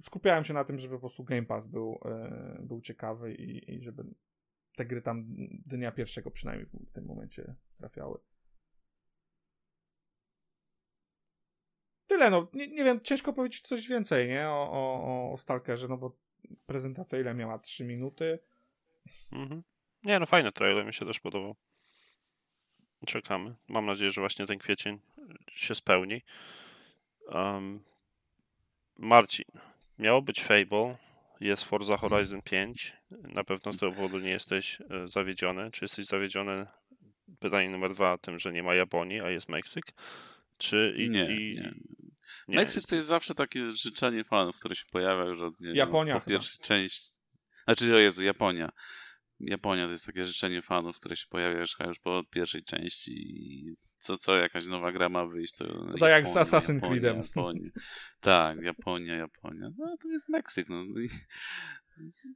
[0.00, 3.82] Skupiałem się na tym, żeby po prostu Game Pass był, e, był ciekawy i, i
[3.82, 4.04] żeby
[4.76, 5.24] te gry tam
[5.66, 8.18] dnia pierwszego przynajmniej w tym momencie trafiały.
[12.06, 12.48] Tyle, no.
[12.52, 14.48] Nie, nie wiem, ciężko powiedzieć coś więcej, nie?
[14.48, 16.16] O, o, o Stalkerze, no bo
[16.66, 17.58] prezentacja ile miała?
[17.58, 18.38] 3 minuty.
[19.32, 19.62] Mhm.
[20.02, 21.56] Nie, no fajny trailer, mi się też podobał.
[23.06, 23.54] Czekamy.
[23.68, 24.98] Mam nadzieję, że właśnie ten kwiecień
[25.54, 26.22] się spełni.
[27.26, 27.80] Um,
[28.98, 29.44] Marcin,
[29.98, 30.96] miało być Fable,
[31.40, 32.92] jest Forza Horizon 5.
[33.10, 35.70] Na pewno z tego powodu nie jesteś e, zawiedziony.
[35.70, 36.66] Czy jesteś zawiedziony,
[37.40, 39.84] pytanie numer dwa, tym, że nie ma Japonii, a jest Meksyk?
[40.58, 41.74] Czy i, Nie, i, nie.
[42.48, 45.76] nie, Meksyk to jest zawsze takie życzenie fanów, które się pojawia już od nie, wiem,
[45.76, 46.30] Japonia po chyba.
[46.30, 47.14] pierwszej części.
[47.64, 48.72] Znaczy, o Jezu, Japonia.
[49.40, 53.12] Japonia to jest takie życzenie fanów, które się pojawia już, chyba już po pierwszej części
[53.12, 56.74] i co, co jakaś nowa gra ma wyjść, to, To tak jak z Japonia, Assassin's
[56.74, 57.16] Japonia, Creedem.
[57.16, 57.70] Japonia.
[58.20, 59.70] Tak, Japonia, Japonia.
[59.78, 61.08] No to jest Meksyk, no i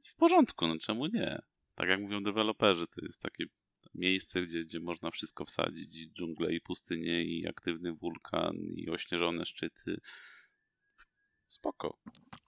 [0.07, 1.39] w porządku, no czemu nie?
[1.75, 3.45] Tak jak mówią deweloperzy, to jest takie
[3.95, 9.45] miejsce, gdzie, gdzie można wszystko wsadzić, i dżunglę, i pustynię, i aktywny wulkan, i ośnieżone
[9.45, 9.99] szczyty.
[11.47, 11.97] Spoko.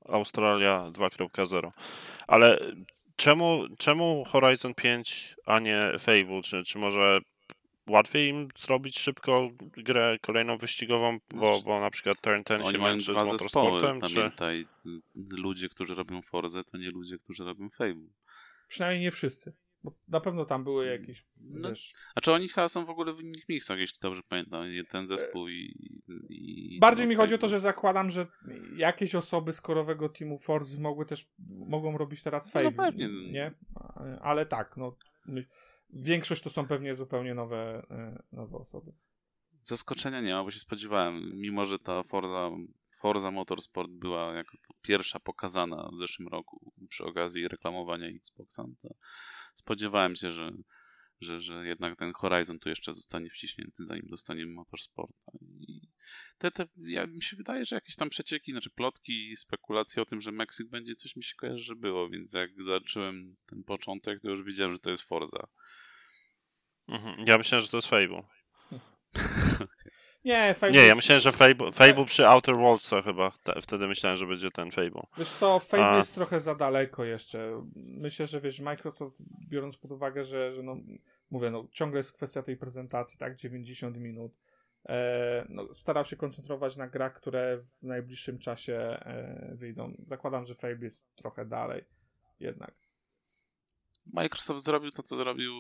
[0.05, 1.71] Australia 2.0.
[2.27, 2.75] Ale
[3.21, 6.41] czemu, czemu Horizon 5, a nie Fable?
[6.43, 7.19] Czy, czy może
[7.89, 12.77] łatwiej im zrobić szybko grę kolejną wyścigową, bo, bo na przykład Turn 10 Oni się
[12.77, 14.09] męczy z dwa zespoły, motorsportem?
[14.09, 14.15] Czy...
[14.15, 14.67] pamiętaj.
[15.31, 18.07] Ludzie, którzy robią Forze, to nie ludzie, którzy robią Fable.
[18.67, 19.53] Przynajmniej nie wszyscy.
[19.83, 21.93] Bo na pewno tam były jakieś, No, wiesz...
[22.15, 25.47] A czy oni chyba są w ogóle w innych miejscach, jeśli dobrze pamiętam, ten zespół
[25.49, 25.75] i...
[26.29, 28.27] i Bardziej mi no, chodzi o to, że zakładam, że
[28.75, 33.31] jakieś osoby z korowego teamu Forza mogły też, mogą robić teraz No, Fable, no pewnie.
[33.31, 33.53] nie?
[34.21, 34.95] Ale tak, no...
[35.93, 38.93] Większość to są pewnie zupełnie nowe, e, nowe osoby.
[39.63, 42.49] Zaskoczenia nie ma, bo się spodziewałem, mimo że ta Forza,
[43.01, 48.89] Forza Motorsport była jako pierwsza pokazana w zeszłym roku przy okazji reklamowania Xboxa, to
[49.55, 50.51] spodziewałem się, że,
[51.21, 55.31] że, że jednak ten Horizon tu jeszcze zostanie wciśnięty, zanim dostaniemy Motorsporta.
[55.41, 55.81] I
[56.37, 60.05] te, te, ja, mi się wydaje, że jakieś tam przecieki, znaczy plotki i spekulacje o
[60.05, 64.21] tym, że Meksyk będzie, coś mi się kojarzy, że było, więc jak zacząłem ten początek,
[64.21, 65.47] to już wiedziałem, że to jest Forza.
[66.87, 67.27] Mhm.
[67.27, 68.23] Ja myślałem, że to jest Fable.
[70.25, 73.31] Nie, Fable Nie, ja myślałem, że Fable, Fable przy Outer Worldsach chyba.
[73.43, 75.03] Te, wtedy myślałem, że będzie ten Fable.
[75.17, 75.97] Wiesz co, Fable A.
[75.97, 77.63] jest trochę za daleko jeszcze.
[77.75, 80.75] Myślę, że wiesz, Microsoft, biorąc pod uwagę, że, że no,
[81.31, 84.31] mówię, no, ciągle jest kwestia tej prezentacji, tak, 90 minut.
[84.89, 89.93] E, no, starał się koncentrować na grach, które w najbliższym czasie e, wyjdą.
[90.07, 91.85] Zakładam, że Fable jest trochę dalej
[92.39, 92.75] jednak.
[94.13, 95.53] Microsoft zrobił to, co zrobił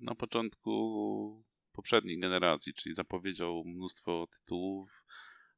[0.00, 5.04] na początku poprzedniej generacji, czyli zapowiedział mnóstwo tytułów,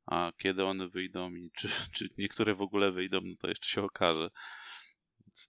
[0.07, 3.83] a kiedy one wyjdą i czy, czy niektóre w ogóle wyjdą, no to jeszcze się
[3.83, 4.31] okaże.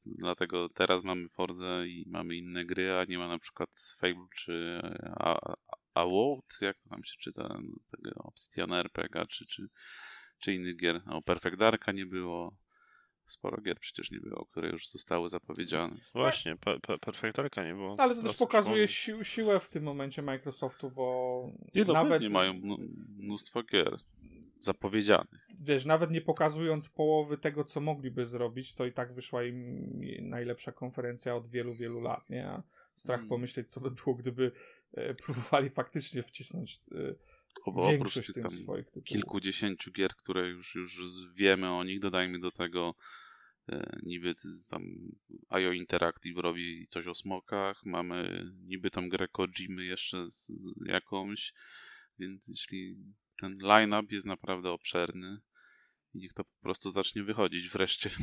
[0.06, 4.82] Dlatego teraz mamy Forza i mamy inne gry, a nie ma na przykład Fable czy
[5.94, 7.62] Award, jak to tam się czyta, no,
[7.92, 9.68] tego Obsidian RPG, czy, czy,
[10.40, 11.02] czy innych gier.
[11.06, 12.58] O Perfect Darka nie było.
[13.26, 15.96] Sporo gier przecież nie było, które już zostały zapowiedziane.
[16.14, 17.96] Właśnie, pe, pe, Perfektarka nie było.
[18.00, 22.30] Ale to też pokazuje si siłę w tym momencie Microsoftu, bo Nie, no nawet, pewnie
[22.30, 23.98] mają mnó- mnóstwo gier
[24.60, 25.48] zapowiedzianych.
[25.66, 29.90] wiesz, nawet nie pokazując połowy tego, co mogliby zrobić, to i tak wyszła im
[30.22, 32.48] najlepsza konferencja od wielu, wielu lat, nie?
[32.48, 32.64] A
[32.96, 33.30] strach Mm.
[33.30, 34.52] pomyśleć, co by było, gdyby
[34.94, 36.82] e, próbowali faktycznie wcisnąć
[37.66, 42.96] oprócz tych tam swoich kilkudziesięciu gier, które już, już wiemy o nich, dodajmy do tego
[43.70, 44.36] e, niby
[44.70, 44.84] tam
[45.50, 50.52] IO Interactive robi coś o smokach, mamy niby tam grę Kojimy jeszcze z
[50.86, 51.54] jakąś,
[52.20, 52.98] więc jeśli
[53.38, 55.42] ten line-up jest naprawdę obszerny
[56.14, 58.10] i niech to po prostu zacznie wychodzić wreszcie.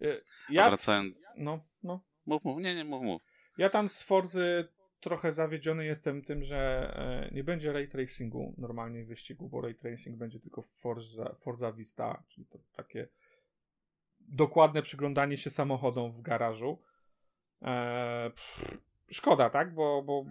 [0.00, 1.24] E, A Ja, wracając...
[1.38, 2.04] no, no.
[2.26, 3.22] Mów, mów, nie, nie, mów, mów.
[3.58, 4.68] Ja tam z Forzy
[5.00, 9.74] trochę zawiedziony jestem tym, że e, nie będzie ray tracingu normalnie w wyścigu, bo ray
[9.74, 13.08] tracing będzie tylko w Forza, Forza Vista, czyli to takie
[14.20, 16.82] dokładne przyglądanie się samochodom w garażu.
[17.62, 18.78] E, pff,
[19.10, 19.74] szkoda, tak?
[19.74, 20.24] Bo, bo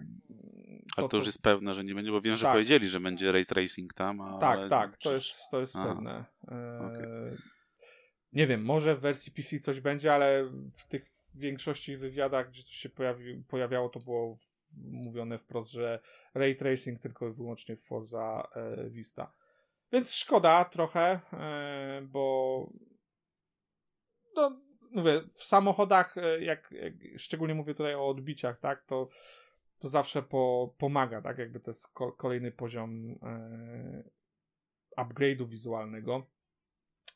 [0.96, 2.52] ale to, już jest pewne, że nie będzie, bo wiem, że Tak.
[2.52, 4.40] powiedzieli, że będzie ray tracing tam, ale...
[4.40, 5.88] Tak, tak, to jest, to jest Aha.
[5.88, 6.24] pewne.
[6.48, 7.36] E, Okej.
[8.32, 11.04] Nie wiem, może w wersji PC coś będzie, ale w tych
[11.34, 14.36] większości wywiadach, gdzie coś się pojawi, pojawiało, to było
[14.76, 16.00] mówione wprost, że
[16.34, 19.32] ray tracing tylko i wyłącznie w Forza e, Vista.
[19.92, 22.72] Więc szkoda trochę, e, bo
[24.36, 24.60] no,
[24.90, 29.08] mówię, w samochodach, e, jak, jak szczególnie mówię tutaj o odbiciach, tak, to,
[29.78, 34.02] to zawsze po, pomaga, tak, jakby to jest ko- kolejny poziom e,
[34.98, 36.26] upgrade'u wizualnego.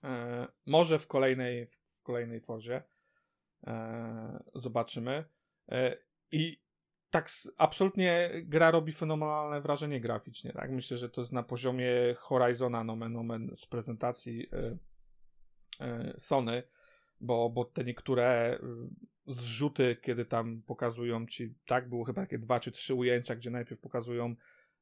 [0.04, 2.82] E, może w kolejnej, w kolejnej Forzie
[3.66, 5.24] e, zobaczymy.
[6.32, 6.61] I
[7.12, 10.52] tak absolutnie gra robi fenomenalne wrażenie graficznie.
[10.52, 10.70] Tak?
[10.70, 14.76] Myślę, że to jest na poziomie Horizona nomen omen z prezentacji e,
[15.86, 16.62] e, Sony,
[17.20, 22.60] bo, bo te niektóre y, zrzuty, kiedy tam pokazują ci, tak, było chyba takie dwa
[22.60, 24.34] czy trzy ujęcia, gdzie najpierw pokazują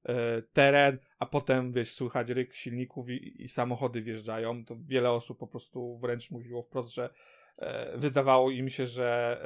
[0.04, 5.38] e, teren, a potem, wiesz, słychać ryk silników i, i samochody wjeżdżają, to wiele osób
[5.38, 7.10] po prostu wręcz mówiło wprost, że
[7.58, 9.40] e, wydawało im się, że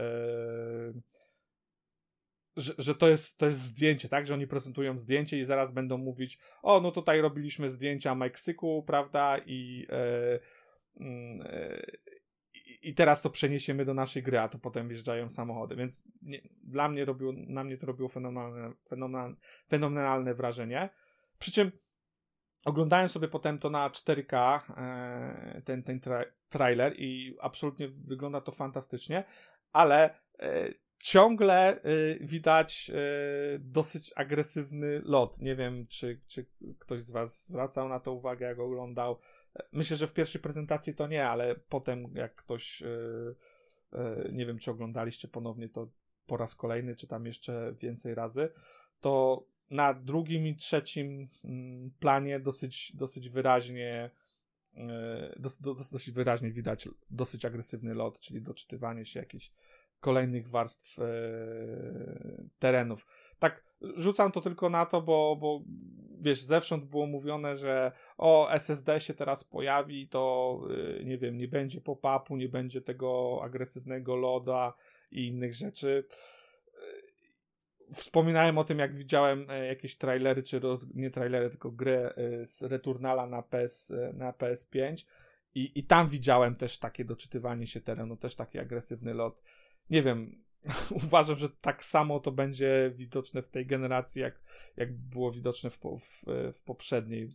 [0.96, 1.24] e,
[2.56, 4.26] że, że to, jest, to jest zdjęcie, tak?
[4.26, 9.38] Że oni prezentują zdjęcie i zaraz będą mówić, o, no tutaj robiliśmy zdjęcia Meksyku, prawda?
[9.46, 10.38] I, e,
[11.00, 11.82] mm, e,
[12.82, 15.76] i, teraz to przeniesiemy do naszej gry, a to potem wjeżdżają samochody.
[15.76, 19.36] Więc nie, dla mnie robiło, na mnie to robiło fenomenalne, fenomenalne,
[19.68, 20.88] fenomenalne wrażenie.
[21.38, 21.72] Przy czym
[22.64, 28.52] oglądałem sobie potem to na 4K, e, ten, ten tra trailer i absolutnie wygląda to
[28.52, 29.24] fantastycznie,
[29.72, 30.20] ale
[31.04, 31.82] ciągle e,
[32.20, 32.94] widać e,
[33.58, 35.38] dosyć agresywny lot.
[35.38, 36.46] Nie wiem, czy, czy
[36.78, 39.18] ktoś z Was zwracał na to uwagę, jak oglądał.
[39.72, 42.86] Myślę, że w pierwszej prezentacji to nie, ale potem jak ktoś, e,
[43.92, 45.90] e, nie wiem, czy oglądaliście ponownie to
[46.26, 48.48] po raz kolejny, czy tam jeszcze więcej razy,
[49.00, 54.10] to na drugim i trzecim mm, planie dosyć, dosyć wyraźnie
[55.36, 59.52] dos, dosyć wyraźnie widać dosyć agresywny lot, czyli doczytywanie się jakichś
[60.04, 61.04] kolejnych warstw e,
[62.58, 63.06] terenów.
[63.38, 63.64] Tak,
[63.96, 65.62] rzucam to tylko na to, bo, bo
[66.20, 70.60] wiesz, zewsząd było mówione, że o, SSD się teraz pojawi, to
[71.00, 74.74] e, nie wiem, nie będzie pop-upu, nie będzie tego agresywnego loda
[75.10, 76.04] i innych rzeczy.
[76.68, 77.04] E,
[77.94, 83.26] Wspominałem o tym, jak widziałem jakieś trailery, czy roz, nie trailery, tylko grę z Returnala
[83.26, 85.04] na, PS, na PS5
[85.54, 89.42] i, i tam widziałem też takie doczytywanie się terenu, też taki agresywny lot.
[89.90, 90.44] Nie wiem,
[91.04, 94.40] uważam, że tak samo to będzie widoczne w tej generacji, jak,
[94.76, 97.28] jak było widoczne w, w, w poprzedniej.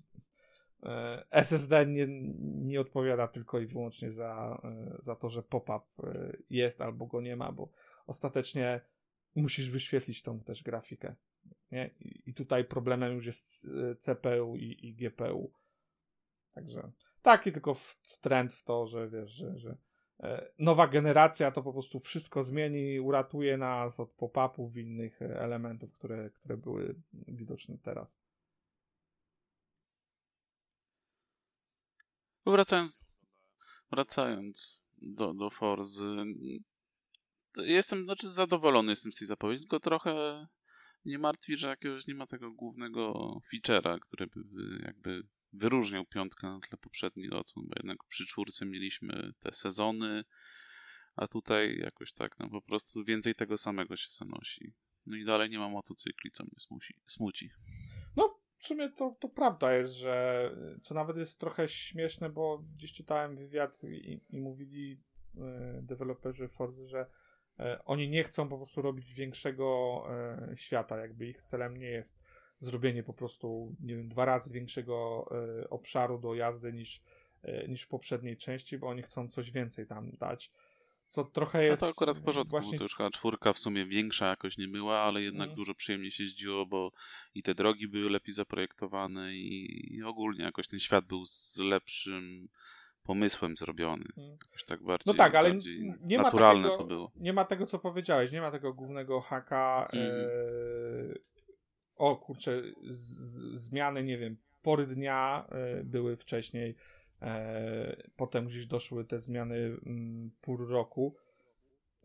[0.84, 2.08] E, SSD nie,
[2.39, 7.22] nie odpowiada tylko i wyłącznie za, e, za to, że pop-up e, jest albo go
[7.22, 7.70] nie ma, bo
[8.08, 8.82] ostatecznie
[9.36, 11.16] musisz wyświetlić tą też grafikę.
[11.72, 11.89] Nie?
[12.00, 13.68] I, tutaj problemem już jest
[14.00, 15.54] CPU i, i GPU.
[16.52, 16.91] Także
[17.22, 19.78] taki tylko w, w trend w to, że wiesz, że, że
[20.59, 25.93] nowa generacja to po prostu wszystko zmieni, uratuje nas od pop-upów i innych e, elementów,
[25.93, 28.20] które, które były widoczne teraz.
[32.45, 33.20] Wracając,
[33.91, 36.26] wracając do, do Forzy,
[37.57, 40.45] jestem znaczy zadowolony jestem z tej zapowiedzi, tylko trochę
[41.05, 44.41] mnie martwi, że jakiegoś nie ma tego głównego feature'a, który by
[44.86, 45.24] jakby
[45.54, 50.24] wyróżniał piątkę na tle poprzednich odsłon, bo jednak przy czwórce mieliśmy te sezony,
[51.16, 54.74] a tutaj jakoś tak, no po prostu więcej tego samego się zanosi.
[55.06, 57.50] No i dalej nie ma motocykli, co mnie smuci, smuci.
[58.16, 62.93] No, w sumie to, to prawda jest, że co nawet jest trochę śmieszne, bo gdzieś
[62.93, 65.02] czytałem wywiad i, i mówili
[65.36, 65.39] y,
[65.82, 67.06] deweloperzy Forzy, że
[67.60, 72.20] e, oni nie chcą po prostu robić większego e, świata, jakby ich celem nie jest
[72.60, 75.26] zrobienie po prostu, nie wiem, dwa razy większego
[75.62, 77.01] e, obszaru do jazdy niż,
[77.43, 80.51] e, niż w poprzedniej części, bo oni chcą coś więcej tam dać.
[81.07, 81.80] Co trochę No jest.
[81.80, 84.68] to akurat w porządku, właśnie bo to już chyba czwórka w sumie większa jakoś nie
[84.68, 85.55] była, ale jednak Mhm.
[85.55, 86.91] dużo przyjemniej się jeździło, bo
[87.36, 92.49] i te drogi były lepiej zaprojektowane i, i ogólnie jakoś ten świat był z lepszym
[93.03, 94.05] pomysłem zrobiony.
[94.18, 94.32] Mhm.
[94.32, 95.55] Jakoś tak bardziej, No tak, ale
[96.01, 97.12] nie ma naturalne takiego, to było.
[97.16, 99.89] Nie ma tego, co powiedziałeś, nie ma tego głównego haka.
[99.93, 100.12] Mhm.
[100.12, 101.39] E,
[102.00, 106.76] o kurczę, z, zmiany, nie wiem, pory dnia e, były wcześniej.
[107.22, 111.16] E, potem gdzieś doszły te zmiany mm, pór roku.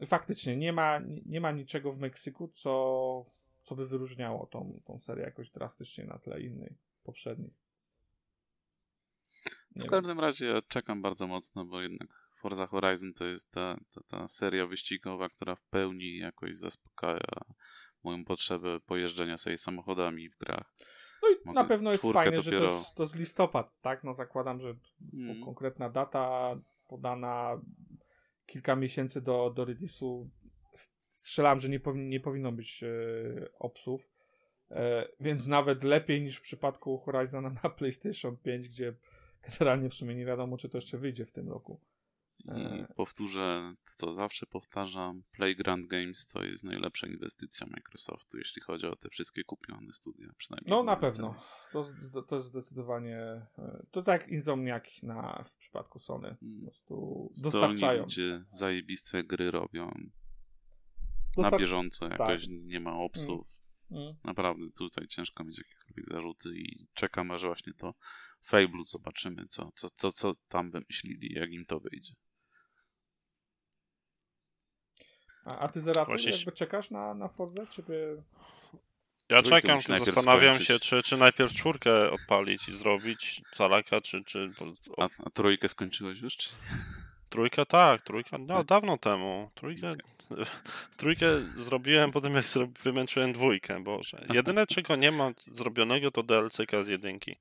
[0.07, 3.24] Faktycznie nie ma, nie ma niczego w Meksyku, co,
[3.62, 7.55] co by wyróżniało tą, tą serię jakoś drastycznie na tle innej, poprzednich.
[9.76, 9.90] Nie w wiem.
[9.90, 12.09] każdym razie ja czekam bardzo mocno, bo jednak
[12.40, 17.45] Forza Horizon to jest ta, ta, ta seria wyścigowa, która w pełni jakoś zaspokaja
[18.05, 20.74] moją potrzebę pojeżdżenia sobie samochodami w grach.
[21.22, 22.61] No i Mogę na pewno jest fajne, dopiero...
[22.61, 24.05] że to jest, to jest listopad, tak?
[24.05, 24.74] No zakładam, że
[25.14, 25.44] mm.
[25.44, 26.57] konkretna data
[26.88, 27.61] podana
[28.46, 30.28] kilka miesięcy do, do release'u
[31.09, 32.88] strzelam, że nie, powin nie powinno być e,
[33.59, 34.11] opsów.
[34.70, 38.94] E, więc nawet lepiej niż w przypadku Horizona na PlayStation 5, gdzie
[39.48, 41.80] generalnie w sumie nie wiadomo, czy to jeszcze wyjdzie w tym roku.
[42.45, 48.87] I e, powtórzę, to zawsze powtarzam, Playground Games to jest najlepsza inwestycja Microsoftu, jeśli chodzi
[48.87, 50.28] o te wszystkie kupione studia.
[50.37, 51.35] Przynajmniej no na pewno.
[51.72, 51.85] To,
[52.22, 53.18] to jest zdecydowanie,
[53.59, 56.37] e, to tak jak Insomniac na, w przypadku Sony.
[56.41, 56.62] Po mm.
[56.62, 58.03] prostu dostarczają.
[58.03, 59.91] ludzie zajebiste gry robią.
[61.37, 61.53] Dostar...
[61.53, 62.51] Na bieżąco jakoś tak.
[62.51, 63.47] nie ma opsów.
[63.47, 63.55] Mm.
[63.91, 64.14] Mm.
[64.24, 67.95] Naprawdę tutaj ciężko mieć jakiekolwiek zarzuty i czekam aż właśnie to
[68.43, 72.14] Fable zobaczymy, co, co, co, co tam wymyślili, jak im to wyjdzie.
[75.45, 76.32] A, a ty Zeraty, Właśnie...
[76.32, 78.22] jakby czekasz na, na Forza, czy by...
[79.28, 80.66] Ja czekam, zastanawiam skończyć.
[80.66, 84.24] się, czy, czy najpierw czwórkę odpalić i zrobić calaka, czy...
[84.24, 84.51] czy...
[84.99, 86.49] A, a trójkę skończyłeś już, czy...
[87.34, 88.66] Trójka tak, trójka, no tak.
[88.66, 89.51] dawno temu.
[89.55, 90.45] Trójkę, okay.
[90.97, 91.26] trójkę
[91.57, 92.45] zrobiłem po tym, jak
[92.84, 94.26] wymęczyłem dwójkę, boże.
[94.34, 97.36] Jedyne, czego nie ma zrobionego, to DLC z jedynki.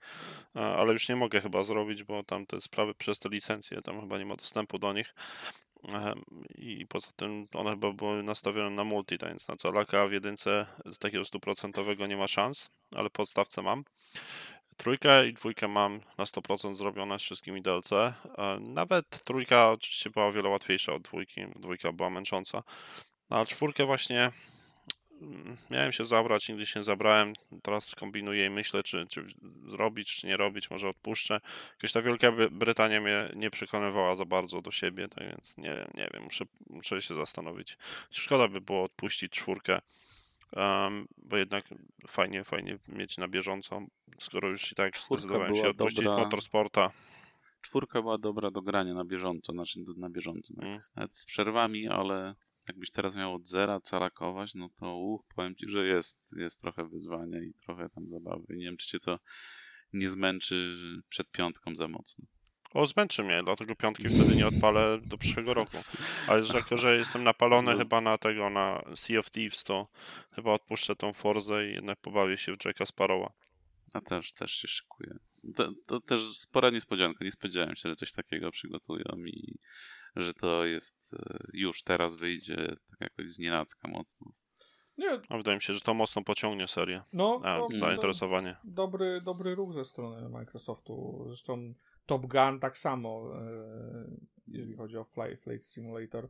[0.54, 4.18] Ale już nie mogę chyba zrobić, bo tam te sprawy przez te licencje, tam chyba
[4.18, 5.16] nie ma dostępu do nich.
[6.56, 10.98] I poza tym one chyba były nastawione na multi, więc na calaka w jedynce z
[10.98, 13.84] takiego stuprocentowego nie ma szans, ale podstawce mam.
[14.78, 17.92] Trójkę i dwójkę mam na 100% zrobione z wszystkimi DLC.
[17.92, 18.14] E,
[18.60, 22.64] nawet trójka oczywiście była o wiele łatwiejsza od dwójki, dwójka była męcząca.
[23.30, 24.32] No, a czwórkę właśnie
[25.69, 27.34] miałem się zabrać, nigdy się nie zabrałem.
[27.61, 29.26] Teraz kombinuję i myślę, czy, czy
[29.67, 31.41] zrobić, czy nie robić, może odpuszczę.
[31.74, 36.09] Jakoś ta Wielka Brytania mnie nie przekonywała za bardzo do siebie, tak więc nie, nie
[36.13, 37.78] wiem, muszę, muszę się zastanowić.
[38.11, 39.82] Szkoda by było odpuścić czwórkę
[40.55, 41.65] Um, bo jednak
[42.07, 43.82] fajnie, fajnie mieć na bieżąco,
[44.19, 46.24] skoro już i tak Czwórka zdecydowałem się odpuścić dobra...
[46.24, 46.91] motorsporta.
[47.61, 50.78] Czwórka była dobra do grania na bieżąco, znaczy na bieżąco, mm.
[50.95, 52.36] nawet z przerwami, ale
[52.68, 56.88] jakbyś teraz miał od zera calakować, no to uch, powiem ci, że jest, jest trochę
[56.88, 58.45] wyzwania i trochę tam zabawy.
[58.49, 59.20] Nie wiem, czy cię to
[59.93, 60.78] nie zmęczy
[61.09, 62.26] przed piątką za mocno.
[62.74, 65.78] O, zmęczy mnie, dlatego piątki wtedy nie odpalę do przyszłego roku.
[66.28, 67.78] Ale że jako, że jestem napalony no.
[67.78, 69.88] chyba na tego, na Sea of Thieves, to
[70.36, 73.34] chyba odpuszczę tą Forzę i jednak pobawię się w Jacka Sparrowa.
[73.93, 75.16] A też, też się szykuję.
[75.56, 77.26] To, to, też spora niespodzianka.
[77.26, 79.56] Nie spodziewałem się, że coś takiego przygotują i
[80.16, 84.32] że to jest e, już teraz wyjdzie tak jakoś z nienacka mocno.
[84.98, 85.22] Nie.
[85.30, 87.02] A wydaje mi się, że to mocno pociągnie serię.
[87.14, 88.56] No, A, no, zainteresowanie.
[88.64, 91.24] Dobry, dobry ruch ze strony Microsoftu.
[91.28, 91.74] Zresztą
[92.06, 94.18] Top Gun tak samo, e,
[94.48, 96.30] jeżeli chodzi o Flight Simulator.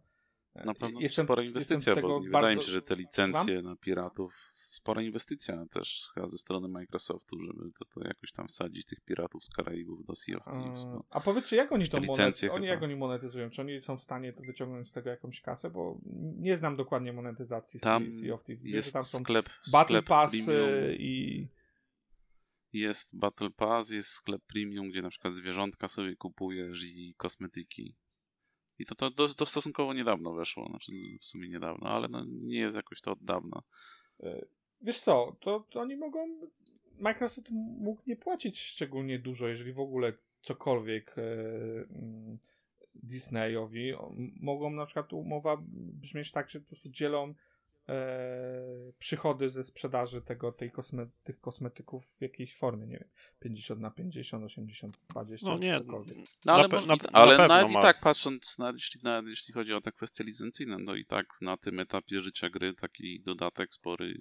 [0.56, 2.38] E, na pewno jestem, spora inwestycja, bo bardzo...
[2.38, 3.66] wydaje mi się, że te licencje Mam?
[3.66, 8.86] na piratów, spora inwestycja też chyba ze strony Microsoftu, żeby to, to jakoś tam wsadzić
[8.86, 10.84] tych piratów z Karaibów do Sea of Thieves.
[10.84, 11.06] Bo...
[11.12, 12.54] A powiedz, jak oni to monetyzują?
[12.54, 13.50] Oni jak oni monetyzują?
[13.50, 15.70] Czy oni są w stanie wyciągnąć z tego jakąś kasę?
[15.70, 16.00] Bo
[16.38, 18.66] nie znam dokładnie monetyzacji tam Sea of Thieves.
[18.66, 20.34] Jest tam są sklep, Battle sklep Pass
[20.98, 21.48] i
[22.74, 27.96] jest Battle Pass, jest sklep premium, gdzie na przykład zwierzątka sobie kupujesz i kosmetyki.
[28.84, 32.76] I to, to do, stosunkowo niedawno weszło, znaczy w sumie niedawno, ale no nie jest
[32.76, 33.62] jakoś to od dawna.
[34.24, 34.46] E,
[34.82, 36.28] wiesz co, to, to oni mogą.
[37.00, 42.38] Microsoft mógł nie płacić szczególnie dużo, jeżeli w ogóle cokolwiek e, mm,
[42.96, 43.94] Disneyowi.
[44.40, 45.58] Mogą na przykład umowa
[46.02, 47.34] brzmieć tak, że po prostu dzielą
[47.90, 53.10] e, przychody ze sprzedaży tego, tej kosme, tych kosmetyków w jakiejś formie, nie wiem,
[53.40, 56.18] 50 na 50, 80, 20, no nie, cokolwiek.
[56.46, 59.74] No ale, na, na, ale na nawet i tak patrząc, na, jeśli, na, jeśli chodzi
[59.74, 64.20] o te kwestie licencyjne, no i tak na tym etapie życia gry taki dodatek spory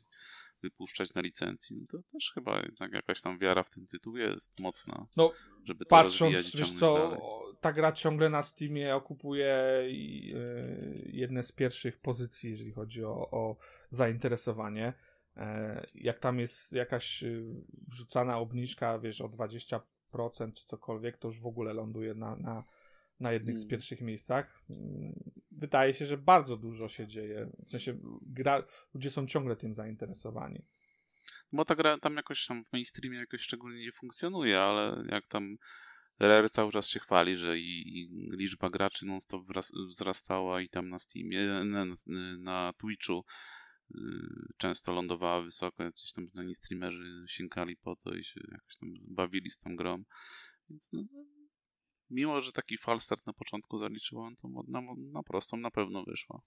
[0.63, 4.61] wypuszczać na licencji, no to też chyba jednak jakaś tam wiara w ten tytuł jest
[4.61, 5.33] mocna, no,
[5.65, 7.21] żeby to patrząc, rozwijać i ciągnąć co, dalej.
[7.61, 13.57] Ta gra ciągle na Steamie okupuje yy, jedne z pierwszych pozycji, jeżeli chodzi o, o
[13.91, 14.93] zainteresowanie.
[15.37, 17.45] E, jak tam jest jakaś y,
[17.89, 19.81] wrzucana obniżka, wiesz, o 20%
[20.55, 22.65] czy cokolwiek, to już w ogóle ląduje na, na,
[23.23, 23.71] na jednych z hmm.
[23.71, 24.65] pierwszych miejscach.
[24.71, 27.51] Mm, wydaje się, że bardzo dużo się dzieje.
[27.67, 28.63] W sensie gra,
[28.95, 30.65] ludzie są ciągle tym zainteresowani.
[31.53, 35.57] Bo ta gra tam jakoś tam w mainstreamie jakoś szczególnie nie funkcjonuje, ale jak tam
[36.21, 39.43] Rare cały czas się chwali, że i, i liczba graczy non-stop
[39.89, 41.85] wzrastała i tam na Steamie, na,
[42.39, 43.25] na Twitchu
[44.57, 49.51] często lądowała wysoko, jacyś tam znani streamerzy siękali po to i się jakoś tam bawili
[49.51, 50.05] z tą grą.
[50.71, 51.05] Więc no,
[52.13, 56.41] mimo, że taki falstart na początku zaliczyłem, to na, na prostą na pewno wyszła.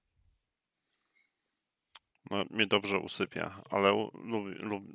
[2.31, 4.93] No, mnie dobrze usypia, ale lubię, lubię,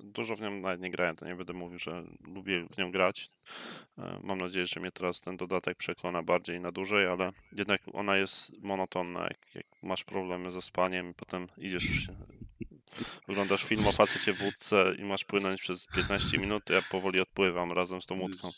[0.00, 3.30] dużo w nią nawet nie grałem, to nie będę mówił, że lubię w nią grać.
[3.98, 8.16] E, mam nadzieję, że mnie teraz ten dodatek przekona bardziej na dłużej, ale jednak ona
[8.16, 9.22] jest monotonna.
[9.22, 12.08] Jak, jak masz problemy ze spaniem, potem idziesz,
[13.28, 17.72] oglądasz film o facecie w łódce i masz płynąć przez 15 minut, ja powoli odpływam
[17.72, 18.50] razem z tą łódką.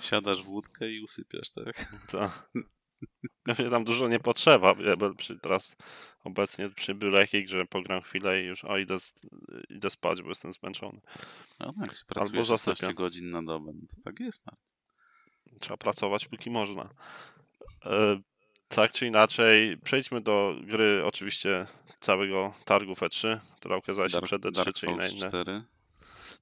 [0.00, 1.86] Siadasz w łódkę i usypiasz, tak?
[2.12, 2.50] Tak.
[3.46, 4.74] Mnie tam dużo nie potrzeba.
[5.42, 5.76] teraz
[6.24, 8.96] obecnie przy byle jakiej grze pogram chwilę i już o, idę,
[9.68, 11.00] idę spać, bo jestem zmęczony.
[11.60, 14.76] No, jak się pracuje Albo 16 godzin na dobę, no to tak jest, Marcin.
[15.60, 16.88] Trzeba pracować póki można.
[18.68, 21.66] Tak czy inaczej, przejdźmy do gry oczywiście
[22.00, 25.28] całego targu E3, która okazała się Dark, przed E3, Dark czyli na inne.
[25.28, 25.62] 4.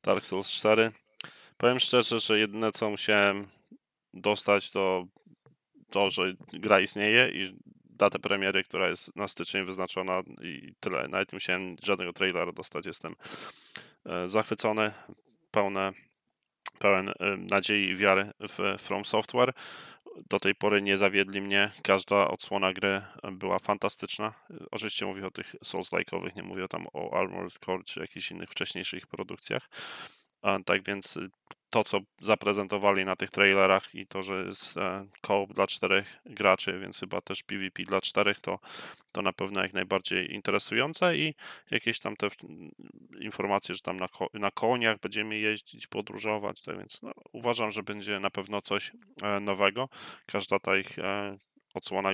[0.02, 0.92] Dark Souls 4.
[1.56, 3.48] Powiem szczerze, że jedyne co musiałem
[4.14, 5.06] dostać to
[5.90, 6.22] to, że
[6.52, 11.08] gra istnieje i datę premiery, która jest na styczeń wyznaczona i tyle.
[11.08, 12.86] Nawet nie musiałem żadnego trailera dostać.
[12.86, 13.14] Jestem
[14.06, 14.92] e, zachwycony,
[15.50, 15.92] pełne,
[16.78, 19.52] pełen e, nadziei i wiary w From Software.
[20.30, 21.70] Do tej pory nie zawiedli mnie.
[21.82, 23.02] Każda odsłona gry
[23.32, 24.34] była fantastyczna.
[24.70, 29.06] Oczywiście mówię o tych Souls-like'owych, nie mówię tam o Armored Core czy jakichś innych wcześniejszych
[29.06, 29.68] produkcjach.
[30.66, 31.18] Tak więc
[31.74, 36.78] to, co zaprezentowali na tych trailerach i to, że jest e, koop dla czterech graczy,
[36.78, 38.58] więc chyba też PvP dla czterech, to,
[39.12, 41.34] to na pewno jak najbardziej interesujące i
[41.70, 42.28] jakieś tam te
[43.20, 48.20] informacje, że tam na, na koniach będziemy jeździć, podróżować, tak więc no, uważam, że będzie
[48.20, 49.88] na pewno coś e, nowego.
[50.26, 51.38] Każda ta ich e,
[51.74, 52.10] odsłona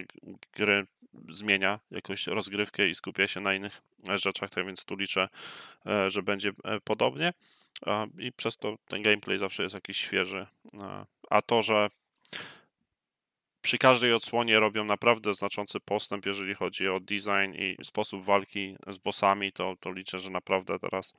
[0.52, 0.86] gry
[1.28, 3.82] zmienia jakoś rozgrywkę i skupia się na innych
[4.14, 5.28] rzeczach, tak więc tu liczę,
[6.06, 6.52] że będzie
[6.84, 7.32] podobnie
[8.18, 10.46] i przez to ten gameplay zawsze jest jakiś świeży.
[11.30, 11.88] A to, że
[13.62, 18.98] przy każdej odsłonie robią naprawdę znaczący postęp, jeżeli chodzi o design i sposób walki z
[18.98, 21.14] bossami, to, to liczę, że naprawdę teraz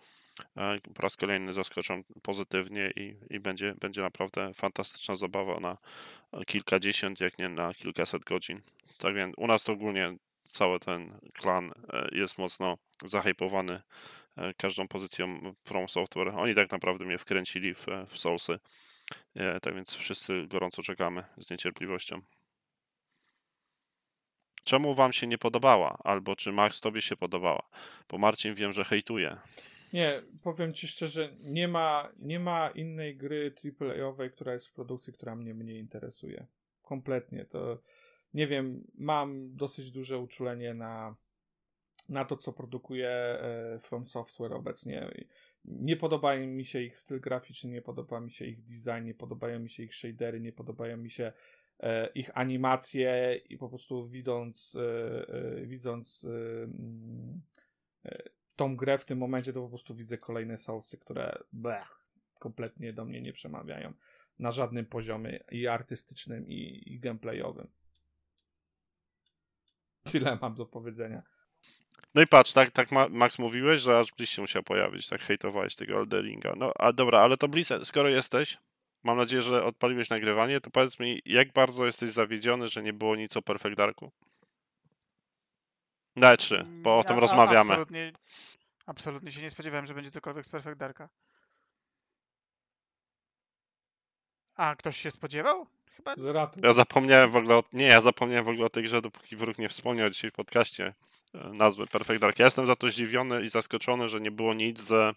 [0.57, 5.77] e, po raz kolejny zaskoczą pozytywnie i, i będzie, będzie naprawdę fantastyczna zabawa na
[6.47, 8.61] kilkadziesiąt, jak nie na kilkaset godzin.
[8.97, 13.81] Tak więc u nas to ogólnie cały ten klan e, jest mocno zahypowany E,
[14.57, 16.27] każdą pozycją From Software.
[16.27, 18.59] Oni tak naprawdę mnie wkręcili w, w Soulsy.
[19.35, 22.21] E, tak więc wszyscy gorąco czekamy z niecierpliwością.
[24.63, 25.97] Czemu wam się nie podobała?
[26.03, 27.69] Albo czy Max tobie się podobała?
[28.09, 29.37] Bo Marcin wiem, że hejtuje.
[29.93, 35.13] Nie, powiem ci szczerze, nie ma, nie ma innej gry AAA-owej, która jest w produkcji,
[35.13, 36.45] która mnie mniej interesuje.
[36.81, 37.45] Kompletnie.
[37.45, 37.81] To
[38.33, 41.15] nie wiem, mam dosyć duże uczulenie na
[42.11, 45.11] na to, co produkuje e, From Software obecnie.
[45.65, 49.59] Nie podoba mi się ich styl graficzny, nie podoba mi się ich design, nie podobają
[49.59, 51.33] mi się ich shadery, nie podobają mi się
[51.79, 57.41] e, ich animacje i po prostu widząc, e, widząc mm,
[58.55, 62.07] tą grę w tym momencie, to po prostu widzę kolejne Soulsy, które blech,
[62.39, 63.93] kompletnie do mnie nie przemawiają
[64.39, 67.67] na żadnym poziomie i artystycznym, i, i gameplayowym.
[70.03, 71.23] Tyle mam do powiedzenia.
[72.15, 75.75] No i patrz, tak, tak Max mówiłeś, że aż Bliss się musiał pojawić, tak hejtowałeś
[75.75, 76.53] tego Elderinga.
[76.57, 78.57] No a dobra, ale to Bliss, skoro jesteś,
[79.03, 83.15] mam nadzieję, że odpaliłeś nagrywanie, to powiedz mi, jak bardzo jesteś zawiedziony, że nie było
[83.15, 84.11] nic o Perfect Darku?
[86.15, 87.71] Na E3, bo o tym ja, rozmawiamy.
[87.71, 88.11] Absolutnie,
[88.85, 91.09] absolutnie się nie spodziewałem, że będzie cokolwiek z Perfect Darka.
[94.55, 95.67] A, ktoś się spodziewał?
[95.95, 96.15] Chyba...
[96.63, 97.63] Ja zapomniałem w ogóle o...
[97.73, 100.93] Nie, ja zapomniałem w ogóle o tej grze, dopóki wróg nie wspomniał dzisiaj w podcaście
[101.33, 102.39] nazwy Perfect Dark.
[102.39, 105.15] Ja jestem za to zdziwiony i zaskoczony, że nie było nic z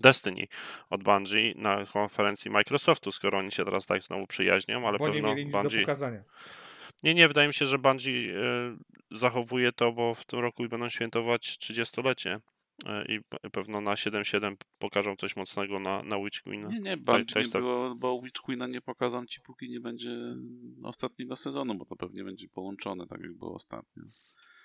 [0.00, 0.46] Destiny
[0.90, 5.28] od Bungie na konferencji Microsoftu, skoro oni się teraz tak znowu przyjaźnią, ale bo pewno
[5.28, 5.76] nie mieli nic Bungie...
[5.76, 6.24] do pokazania.
[7.02, 8.76] Nie, nie, wydaje mi się, że Bungie y,
[9.10, 15.16] zachowuje to, bo w tym roku będą świętować 30-lecie y, i pewno na 7.7 pokażą
[15.16, 16.68] coś mocnego na, na Witch Queen.
[16.68, 17.62] Nie, nie, Bungie tak, nie tak.
[17.62, 20.16] było, bo Witch Queena nie pokazą ci, póki nie będzie
[20.84, 24.02] ostatniego sezonu, bo to pewnie będzie połączone, tak jak było ostatnio.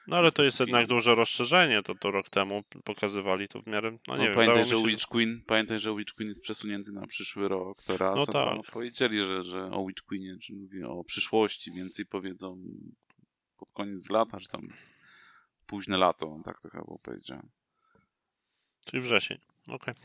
[0.08, 3.98] No ale to jest jednak duże rozszerzenie, to, to rok temu pokazywali to w miarę,
[4.08, 4.34] no nie no, wiem.
[4.34, 8.18] Pamiętaj, że Witch Queen, pamiętaj, że Witch Queen jest przesunięty na przyszły rok, to raz,
[8.18, 8.56] no tak.
[8.56, 12.58] No, powiedzieli, że, że o Witch Queenie, czy mówię o przyszłości, więcej powiedzą
[13.58, 14.68] pod koniec lata, czy tam
[15.66, 17.50] późne lato, tak to chyba powiedziałem.
[18.86, 19.38] Czyli wrzesień,
[19.68, 19.94] okej.
[19.94, 19.96] Okay.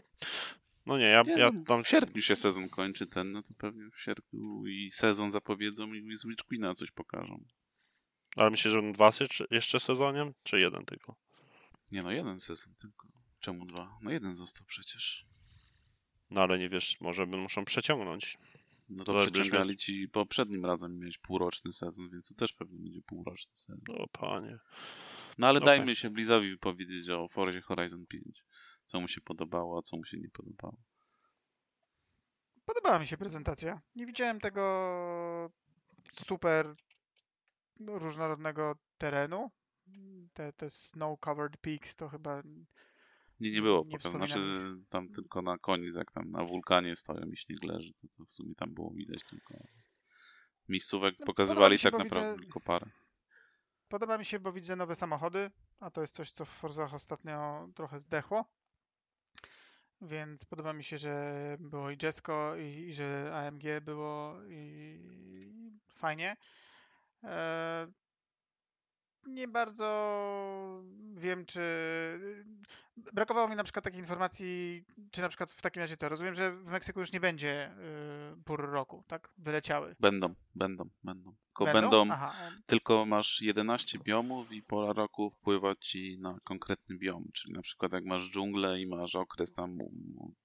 [0.87, 1.85] No nie, ja, nie, ja no, tam...
[1.85, 6.17] W sierpniu się sezon kończy ten, no to pewnie w sierpniu i sezon zapowiedzą i
[6.17, 7.45] z Witch Queena coś pokażą.
[8.37, 9.11] Ale myślisz, że dwa
[9.51, 11.17] jeszcze sezoniem, czy jeden tylko?
[11.93, 13.09] Nie no, jeden sezon tylko.
[13.41, 13.99] Czemu dwa?
[14.03, 15.27] No jeden został przecież.
[16.31, 18.39] No ale nie wiesz, może by muszą przeciągnąć.
[18.89, 23.03] No to To przeciągali ci poprzednim razem miałeś półroczny sezon, więc to też pewnie będzie
[23.03, 23.81] półroczny sezon.
[23.99, 24.59] O panie.
[25.39, 25.67] No ale Okej.
[25.67, 28.45] dajmy się Blizowi wypowiedzieć o Forzie Horizon 5.
[28.87, 30.83] Co mu się podobało, a co mu się nie podobało.
[32.65, 33.81] Podobała mi się prezentacja.
[33.95, 35.51] Nie widziałem tego
[36.11, 36.75] super no,
[37.87, 39.51] różnorodnego terenu.
[40.33, 42.43] Te, te snow-covered peaks to chyba
[43.41, 43.85] Nie, nie było.
[43.87, 44.27] Nie pokazane.
[44.27, 48.25] znaczy, tam tylko na koniec, jak tam na wulkanie stoją i śnieg leży, to, to
[48.25, 49.55] w sumie tam było widać tylko.
[50.69, 52.87] Miejscówek No, pokazywali tak naprawdę widzę- tylko parę.
[53.89, 55.51] Podoba mi się, bo widzę nowe samochody,
[55.81, 58.45] a to jest coś, co w Forzach ostatnio trochę zdechło.
[60.01, 65.01] Więc podoba mi się, że było i Jesco, i, i że AMG było i
[65.95, 66.37] fajnie.
[67.25, 67.87] E,
[69.27, 70.83] nie bardzo
[71.15, 71.61] wiem, czy.
[72.97, 76.09] Brakowało mi na przykład takiej informacji, czy na przykład w takim razie co?
[76.09, 77.71] Rozumiem, że w Meksyku już nie będzie
[78.39, 79.33] y, pór roku, tak?
[79.39, 79.97] Wyleciały.
[80.01, 81.35] Będą, będą, będą.
[81.59, 82.31] Tylko będą, e,
[82.67, 87.25] tylko masz 11 biomów i pora roku wpływa ci na konkretny biom.
[87.35, 89.79] Czyli na przykład jak masz dżunglę i masz okres tam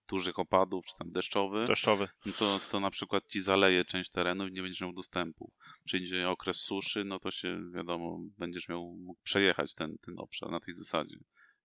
[0.08, 2.08] dużych opadów, czy tam deszczowy, Deszczowy.
[2.26, 5.52] no to, to na przykład ci zaleje część terenu i nie będziesz miał dostępu.
[5.86, 10.60] Przyjdzie okres suszy, no to się wiadomo, będziesz miał mógł przejechać ten, ten obszar na
[10.60, 11.18] tej zasadzie.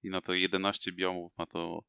[0.07, 1.85] I na to 11 biomów ma to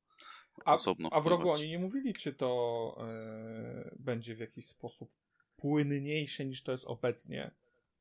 [0.65, 5.11] A, osobno a w rogu oni nie mówili, czy to e, będzie w jakiś sposób
[5.55, 7.51] płynniejsze niż to jest obecnie.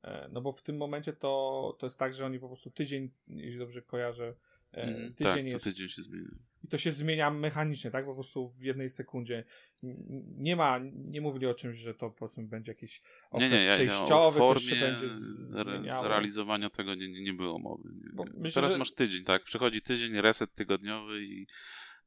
[0.03, 3.11] E, no bo w tym momencie to, to jest tak, że oni po prostu tydzień,
[3.29, 4.35] jeśli dobrze kojarzę,
[4.73, 6.29] Mm, tydzień tak, co jest tydzień się zmienia.
[6.65, 8.05] i to się zmienia mechanicznie, tak?
[8.05, 9.45] Po prostu w jednej sekundzie.
[10.39, 13.71] Nie ma, nie mówili o czymś, że to powiedzmy będzie jakiś okres Nie, nie, ja,
[13.71, 16.03] ja przejściowy, coś się formie będzie zmieniało.
[16.03, 17.89] zrealizowania tego nie, nie, nie było mowy.
[17.95, 18.25] Nie.
[18.39, 19.45] myślę, Teraz że- masz tydzień, tak?
[19.45, 21.47] Przychodzi tydzień, reset tygodniowy i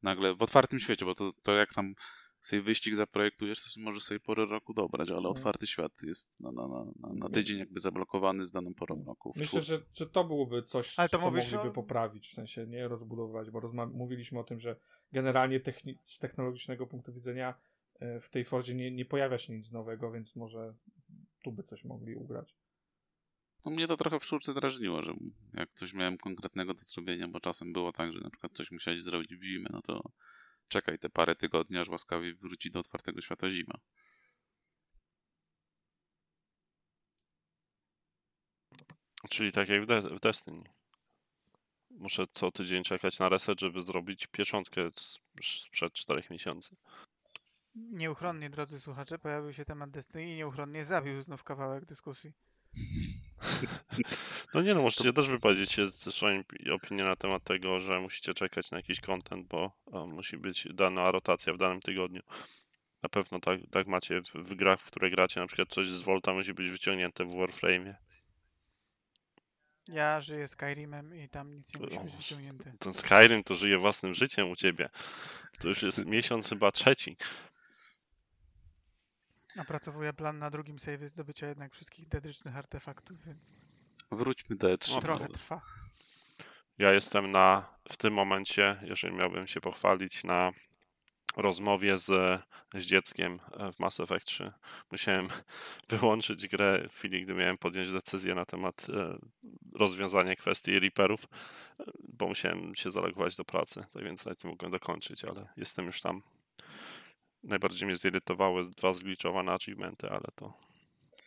[0.02, 1.94] nagle w otwartym świecie, bo to, to jak tam
[2.40, 5.36] sobie wyścig zaprojektujesz, to możesz sobie porę roku dobrać, ale Mhm.
[5.36, 9.32] otwarty świat jest na, na, na, na, tydzień jakby zablokowany z daną porą roku.
[9.36, 12.88] Myślę, że, że to byłoby coś, Ale to co mogliby o- poprawić, w sensie nie
[12.88, 14.76] rozbudowywać, bo rozma- mówiliśmy o tym, że
[15.12, 17.54] generalnie techni- z technologicznego punktu widzenia
[18.00, 20.74] e, w tej Fordzie nie, nie pojawia się nic nowego, więc może
[21.44, 22.54] tu by coś mogli ugrać.
[23.64, 25.14] No mnie to trochę w czwórce drażniło, że
[25.54, 29.02] jak coś miałem konkretnego do zrobienia, bo czasem było tak, że na przykład coś musiałeś
[29.02, 30.02] zrobić w zimę, no to
[30.70, 33.74] czekaj te parę tygodni, aż łaskawie wróci do otwartego świata zima.
[39.30, 40.62] Czyli tak jak w, De- w Destiny.
[41.90, 44.90] Muszę co tydzień czekać na reset, żeby zrobić pieczątkę
[45.42, 46.76] sprzed 4 miesięcy.
[47.74, 52.32] Nieuchronnie, drodzy słuchacze, pojawił się temat Destiny i nieuchronnie zabił znów kawałek dyskusji.
[54.54, 56.42] No nie no, możecie też wypowiedzieć się swoją
[56.72, 61.10] opinię na temat tego, że musicie czekać na jakiś content, bo e, musi być dana
[61.10, 62.22] rotacja w danym tygodniu.
[63.02, 66.02] Na pewno tak, tak macie w, w grach, w które gracie, na przykład coś z
[66.02, 67.94] Volta musi być wyciągnięte w Warframe'ie.
[69.88, 72.72] Ja żyję Skyrimem i tam nic nie musi być wyciągnięte.
[72.78, 74.88] Ten Skyrim to żyje własnym życiem u ciebie.
[75.58, 77.16] To już jest miesiąc chyba trzeci.
[79.58, 83.52] Opracowuję plan na drugim save zdobycia jednak wszystkich dedrycznych artefaktów, więc
[84.12, 84.96] Wróćmy do E3.
[84.96, 85.60] O, trochę trwa.
[86.78, 90.52] Ja jestem na, w tym momencie, jeżeli miałbym się pochwalić, na
[91.36, 92.40] rozmowie z,
[92.74, 94.52] z dzieckiem e, w Mass Effect 3.
[94.92, 95.28] Musiałem
[95.88, 99.18] wyłączyć grę w chwili, gdy miałem podjąć decyzję na temat e,
[99.74, 101.24] rozwiązania kwestii Reaperów,
[101.80, 105.86] e, bo musiałem się zalogować do pracy, tak więc nawet nie mogłem dokończyć, ale jestem
[105.86, 106.22] już tam.
[107.42, 110.52] Najbardziej mnie zirytowały dwa zgliczowane achievementy, ale to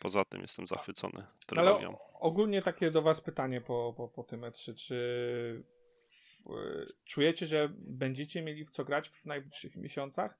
[0.00, 1.92] poza tym jestem zachwycony ale trylogią.
[1.98, 4.74] o- ogólnie takie do was pytanie po, po, po tym E3.
[4.74, 5.64] Czy
[6.06, 6.44] w,
[7.04, 10.38] czujecie, że będziecie mieli w co grać w najbliższych miesiącach?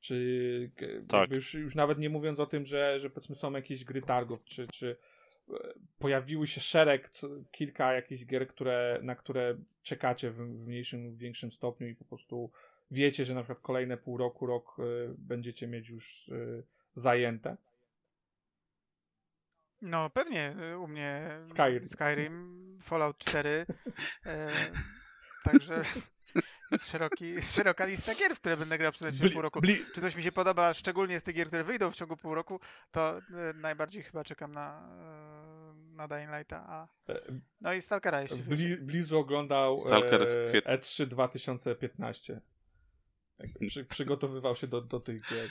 [0.00, 0.70] Czy
[1.08, 1.30] Tak.
[1.30, 4.66] już, już nawet nie mówiąc o tym, że, że powiedzmy są jakieś gry targów, czy,
[4.66, 4.96] czy
[5.50, 5.54] e,
[5.98, 7.10] pojawiły się szereg,
[7.50, 12.50] kilka jakichś gier, które, na które czekacie w, w mniejszym większym stopniu i po prostu
[12.90, 14.82] wiecie, że na przykład kolejne pół roku, rok e,
[15.18, 16.62] będziecie mieć już e,
[16.94, 17.56] zajęte?
[19.82, 21.86] No pewnie y, u mnie Skyrim.
[21.86, 23.66] Skyrim Fallout 4,
[24.26, 24.48] e,
[25.44, 25.82] także
[26.78, 29.60] szeroki, szeroka lista gier, w które będę grał przez Bli- pół roku.
[29.60, 32.34] bli- Czy coś mi się podoba, szczególnie z tych gier, które wyjdą w ciągu pół
[32.34, 32.60] roku,
[32.90, 33.22] to y,
[33.54, 34.88] najbardziej chyba czekam na,
[35.92, 37.20] y, na Dying Lighta, a e,
[37.60, 38.42] no i Stalkera wyjdzie.
[38.42, 40.72] Bli, Blizu oglądał Stalker w e, kwietniu.
[40.72, 42.40] E3 2015.
[43.38, 45.48] Jakby przy, przygotowywał się do, do tych gier.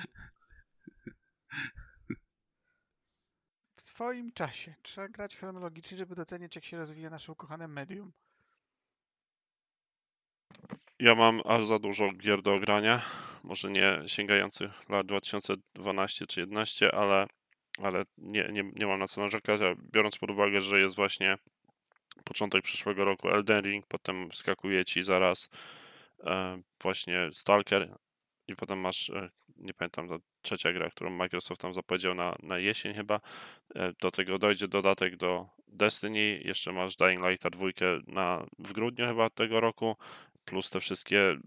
[3.76, 4.76] W swoim czasie.
[4.81, 8.11] Trzeba grać chronologicznie, żeby docenić, jak się rozwija nasze ukochane medium.
[10.99, 13.01] Ja mam aż za dużo gier do ogrania.
[13.43, 17.27] Może nie sięgających lat 2012 czy 11, ale,
[17.77, 19.61] ale nie, nie, nie mam na co narzekać.
[19.61, 21.38] a Biorąc pod uwagę, że jest właśnie
[22.23, 25.49] początek przyszłego roku Elden Ring, potem skakuje ci zaraz
[26.81, 27.98] właśnie Stalker
[28.48, 32.60] i potem masz, e, nie pamiętam, ta trzecia gra, którą Microsoft tam zapowiedział na, na
[32.60, 33.19] jesień chyba.
[33.76, 39.06] E, do tego dojdzie dodatek do Destiny, jeszcze masz Dying Light dwójkę na, w grudniu
[39.06, 39.95] chyba tego roku,
[40.45, 41.38] plus te wszystkie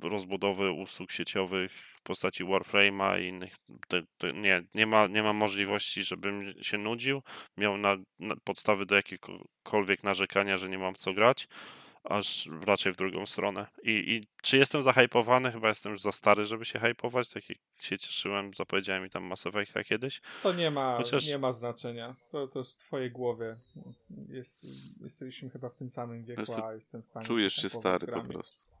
[0.00, 3.56] rozbudowy usług sieciowych w postaci Warframe'a i innych.
[3.88, 7.22] Te, te, nie, nie, ma, nie ma możliwości, żebym się nudził,
[7.56, 11.48] miał na, na podstawy do jakiegokolwiek narzekania, że nie mam co grać
[12.08, 13.66] aż raczej w drugą stronę.
[13.82, 15.52] I, I czy jestem zahypowany?
[15.52, 19.24] Chyba jestem już za stary, żeby się hypować, tak jak się cieszyłem, zapowiedziałem mi tam
[19.24, 20.20] Mass Effecta kiedyś.
[20.42, 21.26] To nie ma, Chociaż...
[21.26, 22.16] nie ma znaczenia.
[22.30, 23.56] To, to jest w twojej głowie.
[24.28, 24.66] Jest,
[25.00, 27.26] jesteśmy chyba w tym samym wieku, a jestem w stanie...
[27.26, 28.26] Czujesz się stary grami.
[28.26, 28.78] po prostu.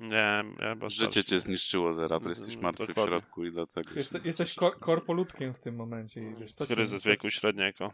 [0.00, 3.04] Nie, ja Życie cię zniszczyło zera, ty jesteś martwy Dokładnie.
[3.04, 3.90] w środku i dlatego...
[3.94, 6.20] Jest, jesteś kor korpoludkiem w tym momencie.
[6.20, 7.92] I wiesz, to Kryzys wieku średniego.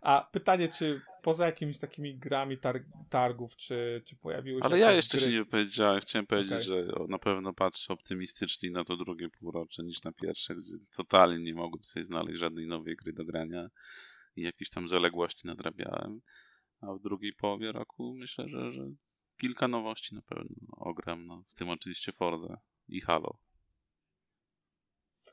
[0.00, 4.64] A pytanie, czy poza jakimiś takimi grami tar targów, czy, czy pojawiły się.
[4.64, 5.26] Ale ja jeszcze gry...
[5.26, 6.00] się nie powiedziałem.
[6.00, 6.62] Chciałem powiedzieć, okay.
[6.62, 11.54] że na pewno patrzę optymistycznie na to drugie półrocze niż na pierwsze, gdzie totalnie nie
[11.54, 13.68] mogłem sobie znaleźć żadnej nowej gry do grania
[14.36, 16.20] i jakieś tam zaległości nadrabiałem.
[16.80, 18.82] A w drugiej połowie roku myślę, że, że
[19.40, 21.26] kilka nowości na pewno ogram.
[21.26, 23.38] No, w tym oczywiście Forza i Halo.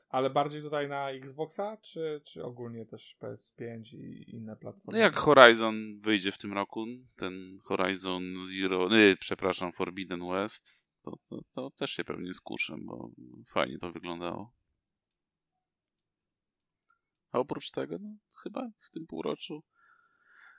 [0.08, 4.98] Ale bardziej tutaj na Xboxa, czy, czy ogólnie też PS5 i inne platformy?
[4.98, 11.18] No jak Horizon wyjdzie w tym roku, ten Horizon Zero, nie, przepraszam, Forbidden West, to,
[11.28, 13.10] to, to też się pewnie skuszę, bo
[13.48, 14.52] fajnie to wyglądało.
[17.32, 19.64] A oprócz tego, no chyba w tym półroczu,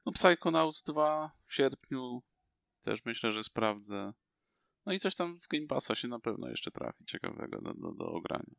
[0.05, 2.23] no Psychonauts 2 w sierpniu
[2.81, 4.13] też myślę, że sprawdzę.
[4.85, 7.91] No i coś tam z Game Passa się na pewno jeszcze trafi ciekawego do, do,
[7.91, 8.55] do ogrania.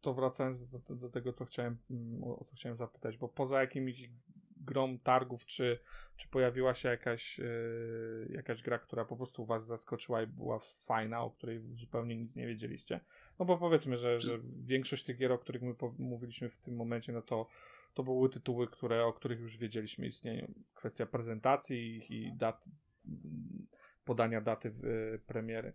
[0.00, 4.10] To wracając do, do, tego, co chciałem, mm, o co chciałem zapytać, bo poza jakimiś
[4.56, 5.78] grom targów, czy,
[6.16, 11.20] czy pojawiła się jakaś, yy, jakaś gra, która po prostu was zaskoczyła i była fajna,
[11.20, 13.00] o której zupełnie nic nie wiedzieliście?
[13.38, 17.12] No bo powiedzmy, że, że większość tych gier, o których my mówiliśmy w tym momencie,
[17.12, 17.46] no to,
[17.94, 20.52] to były tytuły, które, o których już wiedzieliśmy istnieją.
[20.74, 22.68] Kwestia prezentacji i dat,
[24.04, 25.72] podania daty yy, premiery.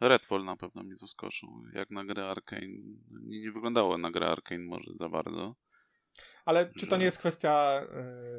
[0.00, 1.62] Redfall na pewno mnie zaskoczył.
[1.72, 2.66] Jak na grę Arkane.
[3.22, 5.56] Nie, nie wyglądało na grę Arkane może za bardzo.
[6.44, 7.82] Ale czy to nie jest kwestia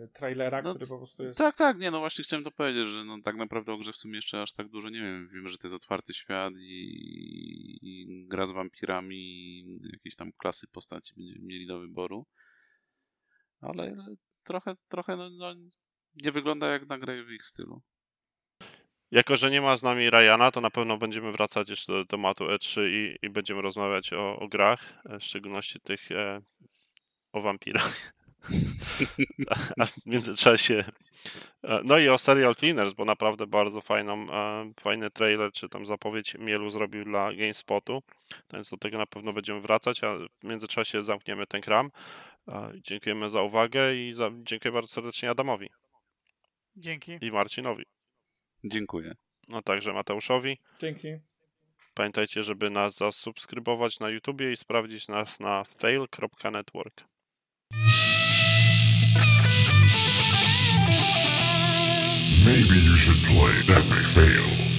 [0.04, 1.38] y, trailera, no, który po prostu jest...
[1.38, 3.98] Tak, tak, nie, no właśnie chciałem to powiedzieć, że no, tak naprawdę o grze w
[3.98, 5.30] sumie jeszcze aż tak dużo nie wiem.
[5.34, 10.68] Wiem, że to jest otwarty świat i, i gra z wampirami i jakieś tam klasy
[10.68, 12.26] postaci będziemy mieli do wyboru.
[13.62, 13.96] Ale
[14.44, 15.56] trochę, trochę no, no,
[16.24, 17.82] nie wygląda jak na grę w ich stylu.
[19.12, 22.46] Jako, że nie ma z nami Ryana, to na pewno będziemy wracać jeszcze do tematu
[22.46, 26.42] E3 i, i będziemy rozmawiać o, o grach, e, w szczególności tych e,
[27.34, 28.14] o wampirach.
[29.80, 30.84] A w międzyczasie.
[31.64, 35.86] E, no i o Serial Cleaners, bo naprawdę bardzo fajną, e, fajny trailer, czy tam
[35.86, 38.04] zapowiedź Mielu zrobił dla GameSpotu.
[38.54, 41.92] Więc do tego na pewno będziemy wracać, a w międzyczasie zamkniemy ten kram.
[42.76, 45.70] Dziękujemy za uwagę i za, dziękuję bardzo serdecznie Adamowi.
[46.76, 47.18] Dzięki.
[47.22, 47.97] I Marcinowi.
[48.64, 49.14] Dziękuję.
[49.48, 50.58] No także Mateuszowi.
[50.80, 51.08] Dzięki.
[51.94, 57.04] Pamiętajcie, żeby nas zasubskrybować na YouTubie i sprawdzić nas na fail.network.
[62.46, 64.77] Maybe you should play Epic Fail.